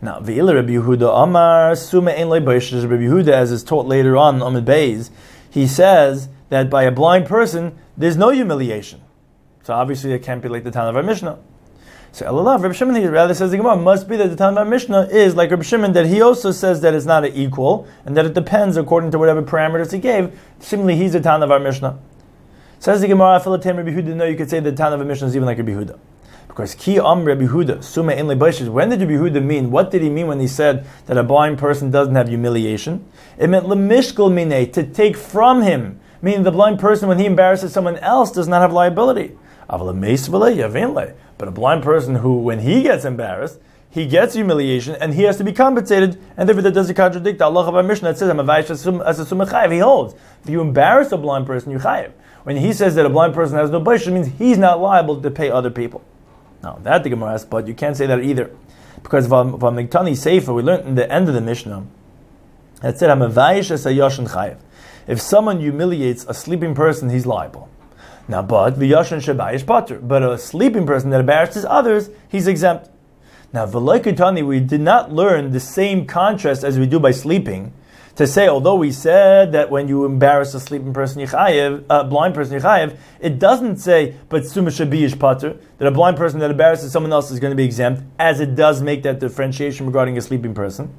Now, 0.00 0.20
Ve'ila 0.20 0.54
Rabbi 0.54 0.74
Yehuda 0.74 1.24
Amar 1.24 1.74
Suma 1.74 2.12
Ein 2.12 2.28
Rabbi 2.28 2.52
Yehuda, 2.52 3.30
as 3.30 3.50
is 3.50 3.64
taught 3.64 3.86
later 3.86 4.16
on, 4.16 4.40
Amid 4.40 4.64
Beis, 4.64 5.10
he 5.50 5.66
says 5.66 6.28
that 6.50 6.70
by 6.70 6.84
a 6.84 6.92
blind 6.92 7.26
person, 7.26 7.76
there's 7.96 8.16
no 8.16 8.28
humiliation. 8.28 9.00
So 9.64 9.74
obviously 9.74 10.12
it 10.12 10.22
can't 10.22 10.40
be 10.40 10.48
like 10.48 10.62
the 10.62 10.70
time 10.70 10.86
of 10.86 10.94
our 10.94 11.02
Mishnah. 11.02 11.36
So 12.12 12.28
Allah, 12.28 12.58
Rabbi 12.60 12.74
Shimon 12.74 12.94
he 12.94 13.08
rather 13.08 13.34
says 13.34 13.50
the 13.50 13.56
Gemara 13.56 13.76
must 13.76 14.08
be 14.08 14.16
that 14.16 14.28
the 14.28 14.36
time 14.36 14.52
of 14.52 14.58
our 14.58 14.64
Mishnah 14.64 15.08
is 15.10 15.34
like 15.34 15.50
Rabbi 15.50 15.64
Shimon 15.64 15.94
that 15.94 16.06
he 16.06 16.22
also 16.22 16.52
says 16.52 16.80
that 16.82 16.94
it's 16.94 17.06
not 17.06 17.24
an 17.24 17.32
equal 17.32 17.88
and 18.04 18.16
that 18.16 18.24
it 18.24 18.34
depends 18.34 18.76
according 18.76 19.10
to 19.10 19.18
whatever 19.18 19.42
parameters 19.42 19.90
he 19.90 19.98
gave. 19.98 20.38
Similarly, 20.60 20.94
he's 20.94 21.12
the 21.12 21.20
town 21.20 21.42
of 21.42 21.50
our 21.50 21.58
Mishnah. 21.58 21.98
Says 22.78 23.00
the 23.00 23.08
Gemara, 23.08 23.40
Philatem 23.40 23.78
Rabbi 23.78 23.90
Yehuda, 23.90 24.14
no, 24.14 24.24
you 24.24 24.36
could 24.36 24.48
say 24.48 24.60
the 24.60 24.70
town 24.70 24.92
of 24.92 25.00
a 25.00 25.04
Mishnah 25.04 25.26
is 25.26 25.34
even 25.34 25.46
like 25.46 25.58
Rabbi 25.58 25.72
Yehuda. 25.72 25.98
Because 26.56 26.74
ki 26.74 26.96
am 26.96 27.26
Rabbi 27.26 27.44
Huda, 27.44 27.84
suma 27.84 28.14
in 28.14 28.28
When 28.28 28.38
did 28.88 29.00
Rabbi 29.00 29.12
Huda 29.12 29.44
mean? 29.44 29.70
What 29.70 29.90
did 29.90 30.00
he 30.00 30.08
mean 30.08 30.26
when 30.26 30.40
he 30.40 30.48
said 30.48 30.86
that 31.04 31.18
a 31.18 31.22
blind 31.22 31.58
person 31.58 31.90
doesn't 31.90 32.14
have 32.14 32.28
humiliation? 32.28 33.04
It 33.36 33.50
meant 33.50 33.66
lemishkal 33.66 34.32
mine, 34.32 34.72
to 34.72 34.82
take 34.82 35.18
from 35.18 35.60
him. 35.60 36.00
Meaning 36.22 36.44
the 36.44 36.50
blind 36.50 36.78
person, 36.78 37.10
when 37.10 37.18
he 37.18 37.26
embarrasses 37.26 37.74
someone 37.74 37.98
else, 37.98 38.30
does 38.32 38.48
not 38.48 38.62
have 38.62 38.72
liability. 38.72 39.36
But 39.68 39.82
a 41.46 41.50
blind 41.50 41.82
person 41.82 42.14
who, 42.14 42.38
when 42.38 42.60
he 42.60 42.82
gets 42.84 43.04
embarrassed, 43.04 43.60
he 43.90 44.06
gets 44.06 44.32
humiliation 44.32 44.94
and 44.94 45.12
he 45.12 45.24
has 45.24 45.36
to 45.36 45.44
be 45.44 45.52
compensated, 45.52 46.18
and 46.38 46.48
therefore 46.48 46.62
that 46.62 46.72
doesn't 46.72 46.94
contradict 46.94 47.38
the 47.38 47.44
Allah 47.44 47.68
of 47.68 47.74
our 47.74 47.82
Mishnah 47.82 48.14
that 48.14 48.18
says, 48.18 48.30
as 48.30 49.70
He 49.70 49.78
holds. 49.78 50.14
If 50.42 50.48
you 50.48 50.62
embarrass 50.62 51.12
a 51.12 51.18
blind 51.18 51.46
person, 51.46 51.70
you 51.70 51.78
chayiv. 51.80 52.12
When 52.44 52.56
he 52.56 52.72
says 52.72 52.94
that 52.94 53.04
a 53.04 53.10
blind 53.10 53.34
person 53.34 53.58
has 53.58 53.68
no 53.68 53.78
bash, 53.78 54.06
it 54.06 54.12
means 54.12 54.28
he's 54.38 54.56
not 54.56 54.80
liable 54.80 55.20
to 55.20 55.30
pay 55.30 55.50
other 55.50 55.70
people. 55.70 56.02
Now 56.66 56.80
that 56.82 57.04
the 57.04 57.10
Gemara 57.10 57.34
asks, 57.34 57.48
but 57.48 57.68
you 57.68 57.74
can't 57.74 57.96
say 57.96 58.06
that 58.06 58.24
either, 58.24 58.50
because 59.00 59.28
Vamigtani 59.28 60.16
Sefer 60.16 60.52
we 60.52 60.64
learned 60.64 60.88
in 60.88 60.96
the 60.96 61.08
end 61.08 61.28
of 61.28 61.34
the 61.34 61.40
Mishnah 61.40 61.86
that 62.82 62.98
said 62.98 63.08
Chayev. 63.08 64.58
If 65.06 65.20
someone 65.20 65.60
humiliates 65.60 66.26
a 66.28 66.34
sleeping 66.34 66.74
person, 66.74 67.10
he's 67.10 67.24
liable. 67.24 67.68
Now, 68.26 68.42
but 68.42 68.74
v'yoshin 68.74 69.22
shabayish 69.22 69.64
pater. 69.64 70.00
But 70.00 70.24
a 70.24 70.36
sleeping 70.36 70.86
person 70.86 71.10
that 71.10 71.20
embarrasses 71.20 71.64
others, 71.64 72.10
he's 72.28 72.48
exempt. 72.48 72.90
Now, 73.52 73.66
v'loikutani, 73.66 74.44
we 74.44 74.58
did 74.58 74.80
not 74.80 75.12
learn 75.12 75.52
the 75.52 75.60
same 75.60 76.04
contrast 76.04 76.64
as 76.64 76.80
we 76.80 76.86
do 76.86 76.98
by 76.98 77.12
sleeping 77.12 77.72
to 78.16 78.26
say, 78.26 78.48
although 78.48 78.74
we 78.74 78.90
said 78.90 79.52
that 79.52 79.70
when 79.70 79.88
you 79.88 80.06
embarrass 80.06 80.54
a 80.54 80.60
sleeping 80.60 80.94
person, 80.94 81.20
yichayev, 81.22 81.84
a 81.90 82.04
blind 82.04 82.34
person, 82.34 82.58
yichayev, 82.58 82.96
it 83.20 83.38
doesn't 83.38 83.76
say, 83.76 84.16
but 84.30 84.46
suma 84.46 84.70
shabiyish 84.70 85.20
pater, 85.20 85.58
that 85.78 85.86
a 85.86 85.90
blind 85.90 86.16
person 86.16 86.40
that 86.40 86.50
embarrasses 86.50 86.90
someone 86.90 87.12
else 87.12 87.30
is 87.30 87.38
going 87.38 87.50
to 87.50 87.56
be 87.56 87.64
exempt, 87.64 88.02
as 88.18 88.40
it 88.40 88.54
does 88.54 88.80
make 88.80 89.02
that 89.02 89.20
differentiation 89.20 89.84
regarding 89.84 90.16
a 90.16 90.22
sleeping 90.22 90.54
person. 90.54 90.92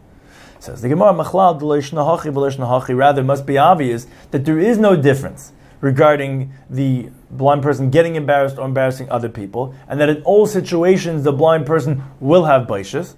Says 0.59 0.81
the 0.81 0.89
Gemara, 0.89 1.13
Machlad, 1.13 1.59
Velashna 1.59 2.19
HaChi, 2.19 2.31
Velashna 2.31 2.67
HaChi, 2.67 2.95
rather, 2.95 3.23
must 3.23 3.45
be 3.45 3.57
obvious 3.57 4.05
that 4.31 4.45
there 4.45 4.59
is 4.59 4.77
no 4.77 4.95
difference 4.95 5.53
regarding 5.81 6.51
the 6.69 7.09
blind 7.31 7.61
person 7.61 7.89
getting 7.89 8.15
embarrassed 8.15 8.57
or 8.57 8.65
embarrassing 8.65 9.09
other 9.09 9.29
people, 9.29 9.73
and 9.87 9.99
that 9.99 10.09
in 10.09 10.21
all 10.23 10.45
situations 10.45 11.23
the 11.23 11.33
blind 11.33 11.65
person 11.65 12.03
will 12.19 12.45
have 12.45 12.67
baishas. 12.67 13.15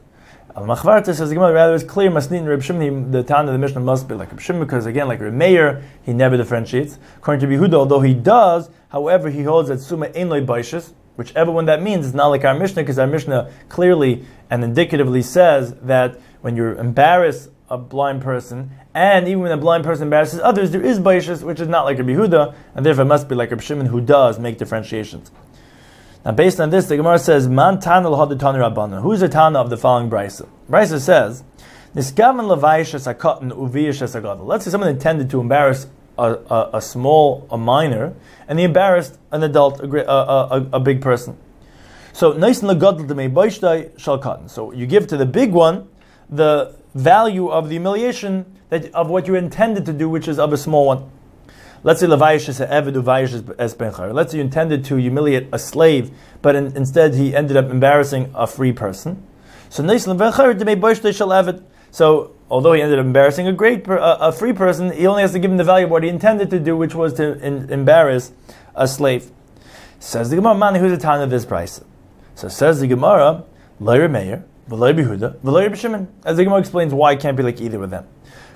Al 0.59 0.65
Machvarta 0.65 1.15
says 1.15 1.29
the 1.29 1.37
rather 1.37 1.73
it's 1.73 1.85
clear 1.85 2.11
Masnin 2.11 2.45
Reb 2.45 2.61
Shimon, 2.61 3.11
the 3.11 3.23
town 3.23 3.47
of 3.47 3.53
the 3.53 3.57
Mishnah 3.57 3.79
must 3.79 4.09
be 4.09 4.15
like 4.15 4.29
Reb 4.29 4.41
Shimon, 4.41 4.61
because 4.61 4.85
again, 4.85 5.07
like 5.07 5.21
Reb 5.21 5.31
Meir, 5.31 5.81
he 6.03 6.11
never 6.11 6.35
differentiates. 6.35 6.99
According 7.15 7.49
to 7.49 7.55
Behuda, 7.55 7.75
although 7.75 8.01
he 8.01 8.13
does, 8.13 8.69
however, 8.89 9.29
he 9.29 9.43
holds 9.43 9.69
that 9.69 9.79
Suma 9.79 10.07
Ein 10.13 10.27
Loi 10.27 10.41
Baishas, 10.41 10.91
whichever 11.15 11.49
one 11.49 11.63
that 11.67 11.81
means, 11.81 12.07
is 12.07 12.13
not 12.13 12.27
like 12.27 12.43
our 12.43 12.59
Mishnah, 12.59 12.83
because 12.83 12.99
our 12.99 13.07
Mishnah 13.07 13.49
clearly 13.69 14.25
and 14.49 14.61
indicatively 14.61 15.21
says 15.21 15.75
that 15.75 16.19
when 16.41 16.57
you 16.57 16.77
embarrass 16.77 17.47
a 17.69 17.77
blind 17.77 18.21
person, 18.21 18.69
and 18.93 19.29
even 19.29 19.43
when 19.43 19.53
a 19.53 19.57
blind 19.57 19.85
person 19.85 20.07
embarrasses 20.07 20.41
others, 20.41 20.71
there 20.71 20.83
is 20.83 20.99
baishas, 20.99 21.41
which 21.41 21.61
is 21.61 21.69
not 21.69 21.85
like 21.85 21.97
Rabbi 21.99 22.11
Yehuda, 22.11 22.53
and 22.75 22.85
therefore 22.85 23.05
must 23.05 23.29
be 23.29 23.35
like 23.35 23.51
Rabbi 23.51 23.63
Shimon 23.63 23.85
who 23.85 24.01
does 24.01 24.39
make 24.39 24.57
differentiations. 24.57 25.31
Now, 26.25 26.31
based 26.31 26.59
on 26.59 26.69
this, 26.69 26.87
the 26.87 26.97
Gemara 26.97 27.17
says, 27.17 27.47
"Man 27.47 27.79
tana 27.79 28.09
rabbana." 28.09 29.01
Who's 29.01 29.21
the 29.21 29.29
tana 29.29 29.59
of 29.59 29.69
the 29.69 29.77
following 29.77 30.09
brisa? 30.09 30.47
Brisa 30.69 30.99
says, 30.99 31.43
"Niskavan 31.95 32.47
levayish 32.53 32.93
sakatan 32.99 33.51
uviyish 33.51 34.01
agadol." 34.21 34.45
Let's 34.45 34.65
say 34.65 34.71
someone 34.71 34.89
intended 34.89 35.29
to 35.29 35.39
embarrass 35.39 35.87
a, 36.17 36.37
a, 36.49 36.69
a, 36.73 36.81
small, 36.81 37.47
a 37.49 37.57
minor, 37.57 38.13
and 38.49 38.59
he 38.59 38.65
embarrassed 38.65 39.17
an 39.31 39.43
adult, 39.43 39.79
a, 39.79 40.11
a, 40.11 40.67
a 40.73 40.79
big 40.79 41.01
person. 41.01 41.37
So, 42.11 42.33
nice 42.33 42.61
and 42.61 42.69
legadol 42.69 43.07
to 43.07 43.15
me 43.15 43.89
shall 43.97 44.17
cotton. 44.17 44.49
So, 44.49 44.73
you 44.73 44.85
give 44.85 45.07
to 45.07 45.15
the 45.15 45.25
big 45.25 45.53
one 45.53 45.87
the 46.29 46.75
value 46.95 47.47
of 47.47 47.69
the 47.69 47.75
humiliation 47.75 48.45
that, 48.69 48.93
of 48.93 49.09
what 49.09 49.27
you 49.27 49.35
intended 49.35 49.85
to 49.85 49.93
do, 49.93 50.09
which 50.09 50.27
is 50.27 50.37
of 50.37 50.51
a 50.51 50.57
small 50.57 50.85
one. 50.85 51.09
Let's 51.81 52.01
say 52.01 52.07
levayish 52.07 52.49
is 52.49 52.59
eved 52.59 52.93
uvayish 52.93 53.55
es 53.57 53.73
benchar. 53.73 54.13
Let's 54.13 54.31
say 54.31 54.39
you 54.39 54.43
intended 54.43 54.83
to 54.85 54.95
humiliate 54.95 55.47
a 55.53 55.59
slave, 55.59 56.11
but 56.41 56.55
in, 56.55 56.75
instead 56.75 57.15
he 57.15 57.35
ended 57.35 57.55
up 57.55 57.69
embarrassing 57.69 58.31
a 58.35 58.47
free 58.47 58.73
person. 58.73 59.25
So 59.69 59.83
So 61.91 62.35
although 62.49 62.73
he 62.73 62.81
ended 62.81 62.99
up 62.99 63.05
embarrassing 63.05 63.47
a 63.47 63.53
great, 63.53 63.87
a, 63.87 64.27
a, 64.27 64.31
free 64.31 64.53
person, 64.53 64.91
he 64.91 65.07
only 65.07 65.21
has 65.21 65.31
to 65.33 65.39
give 65.39 65.51
him 65.51 65.57
the 65.57 65.63
value 65.63 65.85
of 65.85 65.91
what 65.91 66.03
he 66.03 66.09
intended 66.09 66.49
to 66.49 66.59
do, 66.59 66.75
which 66.75 66.95
was 66.95 67.13
to 67.13 67.39
in, 67.39 67.69
embarrass 67.71 68.31
a 68.75 68.87
slave. 68.87 69.31
Says 69.99 70.29
the 70.29 70.35
Gemara, 70.35 70.55
man, 70.55 70.75
who's 70.75 70.91
the 70.91 70.97
time 70.97 71.21
of 71.21 71.29
this 71.29 71.45
price? 71.45 71.81
So 72.35 72.47
says 72.47 72.79
the 72.79 72.87
Gemara, 72.87 73.43
Leir 73.79 74.09
Meir, 74.09 74.43
V'loy 74.69 74.93
Behuda, 74.93 75.37
V'loy 75.39 75.69
B'Shimon. 75.69 76.07
As 76.25 76.37
the 76.37 76.43
Gemara 76.43 76.59
explains 76.59 76.93
why 76.93 77.13
it 77.13 77.19
can't 77.19 77.37
be 77.37 77.43
like 77.43 77.61
either 77.61 77.83
of 77.83 77.89
them. 77.89 78.07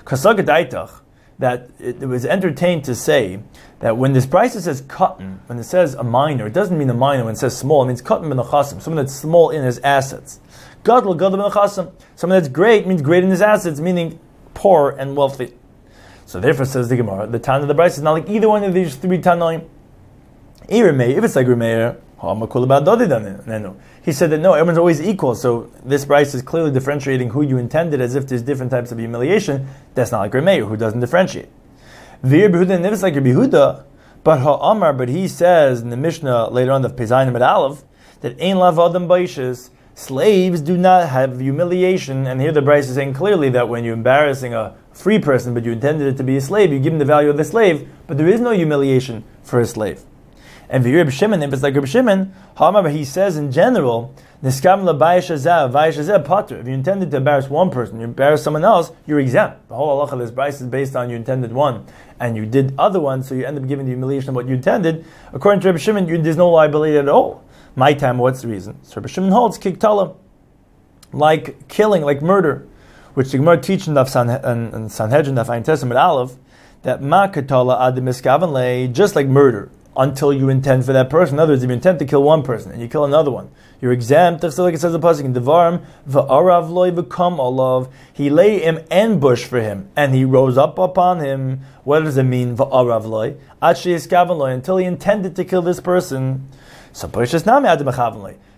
Kasagadaitach, 0.04 1.00
that 1.38 1.70
it, 1.78 2.02
it, 2.02 2.06
was 2.06 2.24
entertained 2.24 2.84
to 2.84 2.94
say 2.94 3.40
that 3.80 3.96
when 3.96 4.12
this 4.12 4.26
price 4.26 4.52
says 4.52 4.82
cotton, 4.82 5.40
when 5.46 5.58
it 5.58 5.64
says 5.64 5.94
a 5.94 6.04
minor, 6.04 6.46
it 6.46 6.52
doesn't 6.52 6.78
mean 6.78 6.88
a 6.90 6.94
minor 6.94 7.24
when 7.24 7.34
it 7.34 7.38
says 7.38 7.56
small, 7.56 7.82
it 7.82 7.88
means 7.88 8.00
cotton 8.00 8.28
bin 8.28 8.38
someone 8.44 8.96
that's 8.96 9.14
small 9.14 9.50
in 9.50 9.64
his 9.64 9.78
assets. 9.80 10.40
Gadol, 10.84 11.14
gadol 11.14 11.50
bin 11.50 11.92
someone 12.16 12.38
that's 12.38 12.48
great 12.48 12.86
means 12.86 13.02
great 13.02 13.24
in 13.24 13.30
his 13.30 13.42
assets, 13.42 13.80
meaning 13.80 14.18
poor 14.54 14.90
and 14.98 15.16
wealthy. 15.16 15.52
So 16.26 16.40
therefore, 16.40 16.64
says 16.64 16.88
the 16.88 16.96
Gemara, 16.96 17.26
the 17.26 17.38
Tan 17.38 17.62
of 17.62 17.68
the 17.68 17.74
Bryce 17.74 17.96
is 17.96 18.02
not 18.02 18.12
like 18.12 18.28
either 18.28 18.48
one 18.48 18.64
of 18.64 18.72
these 18.72 18.96
three 18.96 19.18
Tanoim. 19.18 19.68
If 20.68 21.24
it's 21.24 21.36
like 21.36 21.46
Remeir, 21.46 22.00
he 24.04 24.12
said 24.12 24.30
that 24.30 24.38
no, 24.38 24.52
everyone's 24.52 24.76
always 24.76 25.00
equal. 25.00 25.34
So 25.34 25.70
this 25.82 26.04
price 26.04 26.34
is 26.34 26.42
clearly 26.42 26.70
differentiating 26.70 27.30
who 27.30 27.40
you 27.40 27.56
intended 27.56 28.02
as 28.02 28.14
if 28.14 28.26
there's 28.26 28.42
different 28.42 28.70
types 28.70 28.92
of 28.92 28.98
humiliation. 28.98 29.66
That's 29.94 30.12
not 30.12 30.20
like 30.20 30.32
Rameir, 30.32 30.68
who 30.68 30.76
doesn't 30.76 31.00
differentiate. 31.00 31.48
Vir 32.22 32.50
Behuda 32.50 32.74
and 32.74 33.02
like 33.02 33.14
Behuda, 33.14 33.84
but 34.22 34.40
Ha'amar, 34.40 34.92
but 34.92 35.08
he 35.08 35.26
says 35.26 35.80
in 35.80 35.88
the 35.88 35.96
Mishnah 35.96 36.50
later 36.50 36.72
on 36.72 36.82
the 36.82 36.90
Pezainim 36.90 37.34
at 37.34 37.42
Aleph 37.42 37.82
that 38.20 38.38
Ein 38.40 38.58
Lav 38.58 38.78
Adam 38.78 39.08
Baishas, 39.08 39.70
slaves 39.94 40.60
do 40.60 40.76
not 40.76 41.08
have 41.08 41.40
humiliation. 41.40 42.26
And 42.26 42.40
here 42.40 42.52
the 42.52 42.62
Bryce 42.62 42.88
is 42.88 42.96
saying 42.96 43.14
clearly 43.14 43.48
that 43.50 43.70
when 43.70 43.84
you're 43.84 43.94
embarrassing 43.94 44.52
a 44.52 44.76
free 44.92 45.18
person, 45.18 45.54
but 45.54 45.64
you 45.64 45.72
intended 45.72 46.08
it 46.08 46.16
to 46.18 46.24
be 46.24 46.36
a 46.36 46.40
slave, 46.42 46.72
you 46.72 46.78
give 46.78 46.92
him 46.92 46.98
the 46.98 47.04
value 47.04 47.30
of 47.30 47.38
the 47.38 47.44
slave, 47.44 47.88
but 48.06 48.18
there 48.18 48.28
is 48.28 48.40
no 48.40 48.50
humiliation 48.50 49.24
for 49.42 49.60
a 49.60 49.66
slave. 49.66 50.02
And 50.68 50.84
Reb 50.84 51.10
Shimon, 51.10 51.42
if 51.42 51.52
it's 51.52 51.62
like 51.62 51.74
Reb 51.74 51.86
Shimon, 51.86 52.32
however, 52.56 52.88
he 52.88 53.04
says 53.04 53.36
in 53.36 53.52
general. 53.52 54.14
If 54.46 54.62
you 54.62 54.70
intended 56.74 57.10
to 57.12 57.16
embarrass 57.16 57.48
one 57.48 57.70
person, 57.70 57.98
you 57.98 58.04
embarrass 58.04 58.42
someone 58.42 58.62
else, 58.62 58.92
you're 59.06 59.18
exempt. 59.18 59.68
The 59.68 59.74
whole 59.74 60.06
halacha 60.06 60.12
of 60.12 60.18
this 60.18 60.30
price 60.30 60.60
is 60.60 60.66
based 60.66 60.94
on 60.94 61.08
you 61.08 61.16
intended 61.16 61.50
one, 61.50 61.86
and 62.20 62.36
you 62.36 62.44
did 62.44 62.74
other 62.76 63.00
ones, 63.00 63.26
so 63.26 63.34
you 63.34 63.46
end 63.46 63.56
up 63.56 63.66
giving 63.66 63.86
the 63.86 63.92
humiliation 63.92 64.28
of 64.28 64.34
what 64.34 64.46
you 64.46 64.56
intended. 64.56 65.06
According 65.32 65.62
to 65.62 65.68
Reb 65.68 65.78
Shimon, 65.78 66.08
you, 66.08 66.18
there's 66.20 66.36
no 66.36 66.50
liability 66.50 66.98
at 66.98 67.08
all. 67.08 67.42
My 67.74 67.94
time, 67.94 68.18
what's 68.18 68.42
the 68.42 68.48
reason? 68.48 68.76
So 68.82 69.00
Reb 69.00 69.08
Shimon 69.08 69.30
holds 69.30 69.58
kiktala, 69.58 70.14
like 71.14 71.66
killing, 71.68 72.02
like 72.02 72.20
murder, 72.20 72.66
which 73.14 73.30
the 73.30 73.38
Gemara 73.38 73.58
teaches 73.58 73.88
in 73.88 73.94
Sanhedrin, 73.94 75.36
Daf 75.36 75.48
Ein 75.48 75.62
Testament 75.62 75.98
Aleph, 75.98 76.32
that 76.82 77.00
ma 77.00 77.28
katala 77.28 77.80
ad 77.80 78.94
just 78.94 79.16
like 79.16 79.26
murder 79.26 79.70
until 79.96 80.32
you 80.32 80.48
intend 80.48 80.84
for 80.84 80.92
that 80.92 81.08
person. 81.08 81.36
In 81.36 81.40
other 81.40 81.52
words, 81.52 81.62
if 81.62 81.68
you 81.68 81.74
intend 81.74 81.98
to 82.00 82.04
kill 82.04 82.22
one 82.22 82.42
person 82.42 82.72
and 82.72 82.80
you 82.80 82.88
kill 82.88 83.04
another 83.04 83.30
one, 83.30 83.50
you're 83.80 83.92
exempt. 83.92 84.50
So, 84.52 84.64
Like 84.64 84.74
it 84.74 84.80
says 84.80 84.94
in 84.94 85.00
the 85.00 85.06
pasuk 85.06 85.24
in 85.24 85.34
Devarim, 85.34 85.84
v'arav 86.08 86.70
loy 86.70 86.90
v'kam 86.90 87.38
olav. 87.38 87.88
He 88.12 88.30
lay 88.30 88.60
him 88.60 88.80
ambush 88.90 89.44
for 89.44 89.60
him, 89.60 89.88
and 89.94 90.14
he 90.14 90.24
rose 90.24 90.56
up 90.56 90.78
upon 90.78 91.20
him. 91.20 91.60
What 91.84 92.00
does 92.00 92.16
it 92.16 92.24
mean, 92.24 92.56
v'arav 92.56 93.04
loy? 93.04 93.36
loy, 93.62 94.50
until 94.50 94.76
he 94.78 94.86
intended 94.86 95.36
to 95.36 95.44
kill 95.44 95.62
this 95.62 95.80
person. 95.80 96.48
So 96.92 97.08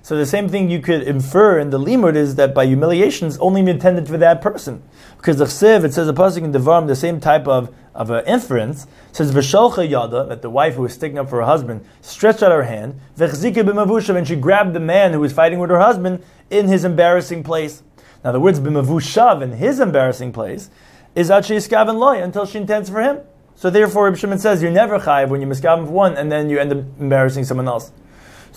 so 0.07 0.17
the 0.17 0.25
same 0.25 0.49
thing 0.49 0.71
you 0.71 0.79
could 0.79 1.03
infer 1.03 1.59
in 1.59 1.71
the 1.71 1.81
limud 1.81 2.15
is 2.15 2.37
that 2.37 2.55
by 2.55 2.65
humiliation 2.65 3.29
humiliations 3.29 3.39
only 3.39 3.69
intended 3.69 4.07
for 4.07 4.17
that 4.19 4.41
person. 4.41 4.81
Because 5.17 5.39
the 5.39 5.47
chsiv, 5.47 5.83
it 5.83 5.95
says 5.95 6.09
a 6.09 6.13
pasuk 6.13 6.45
in 6.45 6.53
Devarim, 6.53 6.87
the 6.87 6.95
same 6.95 7.19
type 7.19 7.49
of 7.49 7.75
of 7.93 8.11
an 8.11 8.25
inference 8.25 8.87
says 9.11 9.33
v'shalcha 9.33 9.91
yada 9.91 10.25
that 10.29 10.43
the 10.43 10.49
wife 10.49 10.77
who 10.77 10.83
was 10.83 10.93
sticking 10.93 11.19
up 11.19 11.29
for 11.29 11.41
her 11.41 11.45
husband 11.45 11.85
stretched 12.03 12.41
out 12.41 12.53
her 12.53 12.63
hand 12.63 13.01
v'chzika 13.19 13.65
b'mavushav 13.65 14.15
and 14.15 14.29
she 14.29 14.37
grabbed 14.37 14.75
the 14.75 14.79
man 14.79 15.13
who 15.13 15.19
was 15.19 15.33
fighting 15.33 15.59
with 15.59 15.71
her 15.71 15.81
husband 15.81 16.23
in 16.51 16.69
his 16.69 16.85
embarrassing 16.85 17.43
place. 17.43 17.83
Now 18.23 18.31
the 18.31 18.39
words 18.39 18.61
b'mavushav 18.61 19.43
in 19.43 19.55
his 19.55 19.81
embarrassing 19.81 20.33
place 20.33 20.71
is 21.17 21.33
actually 21.33 21.57
skaven 21.57 21.99
loy 21.99 22.23
until 22.23 22.47
she 22.47 22.59
intends 22.59 22.89
for 22.89 23.03
him. 23.03 23.23
So 23.57 23.71
therefore, 23.71 24.05
Reb 24.05 24.19
Shimon 24.19 24.39
says 24.39 24.63
you're 24.63 24.71
never 24.71 25.01
chayiv 25.01 25.31
when 25.31 25.41
you 25.41 25.49
miskaven 25.49 25.87
for 25.87 25.91
one 25.91 26.17
and 26.17 26.31
then 26.31 26.49
you 26.49 26.61
end 26.61 26.71
up 26.71 26.85
embarrassing 27.01 27.43
someone 27.43 27.67
else. 27.67 27.91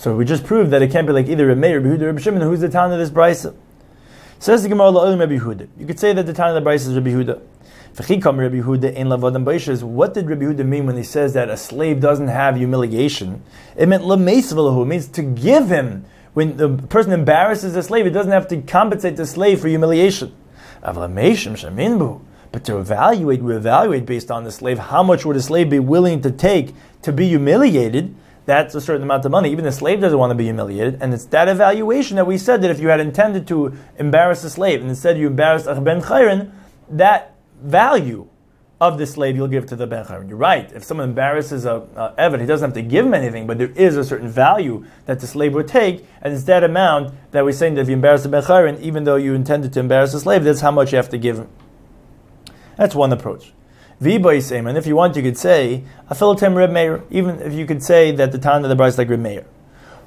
So 0.00 0.16
we 0.16 0.24
just 0.24 0.44
proved 0.44 0.70
that 0.70 0.80
it 0.80 0.90
can't 0.90 1.06
be 1.06 1.12
like 1.12 1.28
either 1.28 1.46
Reb 1.46 1.58
Meir 1.58 1.76
or 1.76 1.82
Reb 1.82 2.20
Shimon. 2.20 2.40
Who's 2.40 2.60
the 2.60 2.70
town 2.70 2.90
of 2.90 2.98
this 2.98 3.10
brisa? 3.10 3.54
Says 4.38 4.62
the 4.62 4.70
Gemara 4.70 4.92
La'olim 4.92 5.20
Rabbi 5.20 5.36
Huda. 5.36 5.68
You 5.76 5.86
could 5.86 6.00
say 6.00 6.14
that 6.14 6.24
the 6.24 6.32
town 6.32 6.56
of 6.56 6.64
the 6.64 6.70
brisa 6.70 6.88
is 6.88 6.94
Rabbi 6.94 7.10
Huda. 7.10 7.38
What 9.82 10.14
did 10.14 10.30
Rabbi 10.30 10.44
Yehuda 10.44 10.64
mean 10.64 10.86
when 10.86 10.96
he 10.96 11.02
says 11.02 11.34
that 11.34 11.50
a 11.50 11.56
slave 11.58 12.00
doesn't 12.00 12.28
have 12.28 12.56
humiliation? 12.56 13.42
It 13.76 13.90
meant 13.90 14.04
It 14.04 14.86
means 14.86 15.06
to 15.08 15.22
give 15.22 15.68
him. 15.68 16.06
When 16.32 16.56
the 16.56 16.70
person 16.70 17.12
embarrasses 17.12 17.74
the 17.74 17.82
slave, 17.82 18.06
it 18.06 18.12
doesn't 18.12 18.32
have 18.32 18.48
to 18.48 18.62
compensate 18.62 19.16
the 19.16 19.26
slave 19.26 19.60
for 19.60 19.68
humiliation. 19.68 20.34
But 20.82 21.04
to 22.64 22.78
evaluate, 22.78 23.42
we 23.42 23.54
evaluate 23.54 24.06
based 24.06 24.30
on 24.30 24.44
the 24.44 24.50
slave, 24.50 24.78
how 24.78 25.02
much 25.02 25.26
would 25.26 25.36
a 25.36 25.42
slave 25.42 25.68
be 25.68 25.78
willing 25.78 26.22
to 26.22 26.30
take 26.30 26.74
to 27.02 27.12
be 27.12 27.28
humiliated? 27.28 28.14
That's 28.50 28.74
a 28.74 28.80
certain 28.80 29.04
amount 29.04 29.24
of 29.24 29.30
money. 29.30 29.52
Even 29.52 29.64
the 29.64 29.70
slave 29.70 30.00
doesn't 30.00 30.18
want 30.18 30.32
to 30.32 30.34
be 30.34 30.42
humiliated. 30.42 30.98
And 31.00 31.14
it's 31.14 31.26
that 31.26 31.46
evaluation 31.46 32.16
that 32.16 32.26
we 32.26 32.36
said 32.36 32.62
that 32.62 32.70
if 32.72 32.80
you 32.80 32.88
had 32.88 32.98
intended 32.98 33.46
to 33.46 33.76
embarrass 33.96 34.42
a 34.42 34.50
slave 34.50 34.80
and 34.80 34.90
instead 34.90 35.16
you 35.16 35.28
embarrassed 35.28 35.68
a 35.68 35.80
ben 35.80 36.02
chayrin, 36.02 36.50
that 36.88 37.36
value 37.62 38.26
of 38.80 38.98
the 38.98 39.06
slave 39.06 39.36
you'll 39.36 39.46
give 39.46 39.66
to 39.66 39.76
the 39.76 39.86
Ben 39.86 40.04
You're 40.26 40.36
right. 40.36 40.68
If 40.72 40.82
someone 40.82 41.10
embarrasses 41.10 41.64
a, 41.64 41.86
a 41.94 42.12
Evan, 42.18 42.40
he 42.40 42.46
doesn't 42.46 42.70
have 42.70 42.74
to 42.74 42.82
give 42.82 43.06
him 43.06 43.14
anything, 43.14 43.46
but 43.46 43.56
there 43.56 43.70
is 43.70 43.96
a 43.96 44.02
certain 44.02 44.28
value 44.28 44.84
that 45.06 45.20
the 45.20 45.28
slave 45.28 45.54
would 45.54 45.68
take, 45.68 46.04
and 46.20 46.34
it's 46.34 46.42
that 46.44 46.64
amount 46.64 47.14
that 47.30 47.44
we're 47.44 47.52
saying 47.52 47.74
that 47.74 47.82
if 47.82 47.88
you 47.88 47.94
embarrass 47.94 48.24
the 48.24 48.28
Ben 48.30 48.82
even 48.82 49.04
though 49.04 49.14
you 49.14 49.32
intended 49.34 49.72
to 49.74 49.78
embarrass 49.78 50.10
the 50.10 50.18
slave, 50.18 50.42
that's 50.42 50.60
how 50.60 50.72
much 50.72 50.90
you 50.90 50.96
have 50.96 51.10
to 51.10 51.18
give 51.18 51.38
him. 51.38 51.48
That's 52.76 52.96
one 52.96 53.12
approach. 53.12 53.52
Viba 54.00 54.68
and 54.68 54.78
if 54.78 54.86
you 54.86 54.96
want, 54.96 55.14
you 55.14 55.22
could 55.22 55.36
say 55.36 55.84
a 56.08 56.14
filatem 56.14 56.54
Reb 56.54 56.70
Meir, 56.70 57.04
even 57.10 57.38
if 57.40 57.52
you 57.52 57.66
could 57.66 57.82
say 57.82 58.10
that 58.12 58.32
the 58.32 58.38
town 58.38 58.64
of 58.64 58.70
the 58.70 58.74
bride 58.74 58.88
is 58.88 58.98
like 58.98 59.10
Reb 59.10 59.20
Meir. 59.20 59.44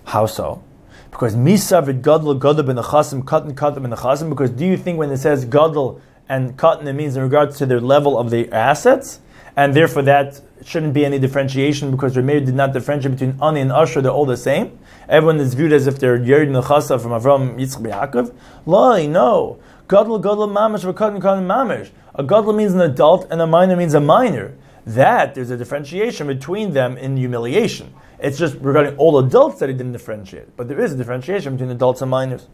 How 0.06 0.26
so? 0.26 0.64
Because 1.12 1.36
misavid 1.36 2.02
gadol 2.02 2.34
gadol 2.34 2.64
ben 2.64 2.78
chasim 2.78 3.24
katan 3.24 3.54
katan 3.54 3.84
ben 3.84 3.92
chasim. 3.92 4.30
Because 4.30 4.50
do 4.50 4.66
you 4.66 4.78
think 4.78 4.98
when 4.98 5.12
it 5.12 5.18
says 5.18 5.46
gadol 5.46 6.02
and 6.28 6.58
cotton 6.58 6.88
it 6.88 6.94
means 6.94 7.16
in 7.16 7.22
regards 7.22 7.60
to 7.60 7.68
their 7.68 7.80
level 7.80 8.18
of 8.18 8.32
their 8.32 8.52
assets, 8.52 9.20
and 9.56 9.76
therefore 9.76 10.02
that 10.02 10.42
shouldn't 10.66 10.96
be 10.96 11.06
any 11.06 11.20
differentiation 11.20 11.92
because 11.92 12.16
Rameir 12.16 12.44
did 12.44 12.56
not 12.56 12.74
differentiate 12.74 13.12
between 13.12 13.40
Ani 13.44 13.62
and 13.62 13.72
Asher, 13.72 14.02
they're 14.02 14.12
all 14.12 14.26
the 14.26 14.38
same. 14.38 14.80
Everyone 15.08 15.40
is 15.40 15.54
viewed 15.54 15.72
as 15.72 15.86
if 15.86 16.00
they're 16.00 16.18
Yerid 16.18 16.50
Nechasa 16.50 17.00
from 17.00 17.12
Avram 17.12 17.60
Yitzchak 17.60 18.12
Yaakov. 18.12 18.34
Loi, 18.66 19.06
no. 19.06 19.60
Gadol, 19.88 20.18
Gadol, 20.18 20.48
Mamish, 20.48 20.92
Vakadin, 20.92 21.22
Kadin, 21.22 21.46
Mamish. 21.46 21.92
A 22.16 22.24
Gadol 22.24 22.54
means 22.54 22.74
an 22.74 22.82
adult 22.82 23.28
and 23.32 23.42
a 23.42 23.48
minor 23.48 23.76
means 23.76 23.94
a 23.94 24.00
minor. 24.00 24.56
That 24.86 25.34
there's 25.34 25.50
a 25.50 25.58
differentiation 25.58 26.28
between 26.28 26.74
them 26.74 26.98
in 26.98 27.18
humiliation. 27.18 27.94
It's 28.20 28.38
just 28.38 28.56
regarding 28.60 28.98
all 28.98 29.18
adults 29.18 29.60
that 29.60 29.70
he 29.70 29.76
didn't 29.76 29.94
differentiate. 29.94 30.56
But 30.56 30.68
there 30.68 30.80
is 30.80 30.94
a 30.94 30.98
differentiation 30.98 31.54
between 31.54 31.72
adults 31.72 32.02
and 32.02 32.12
minors. 32.12 32.48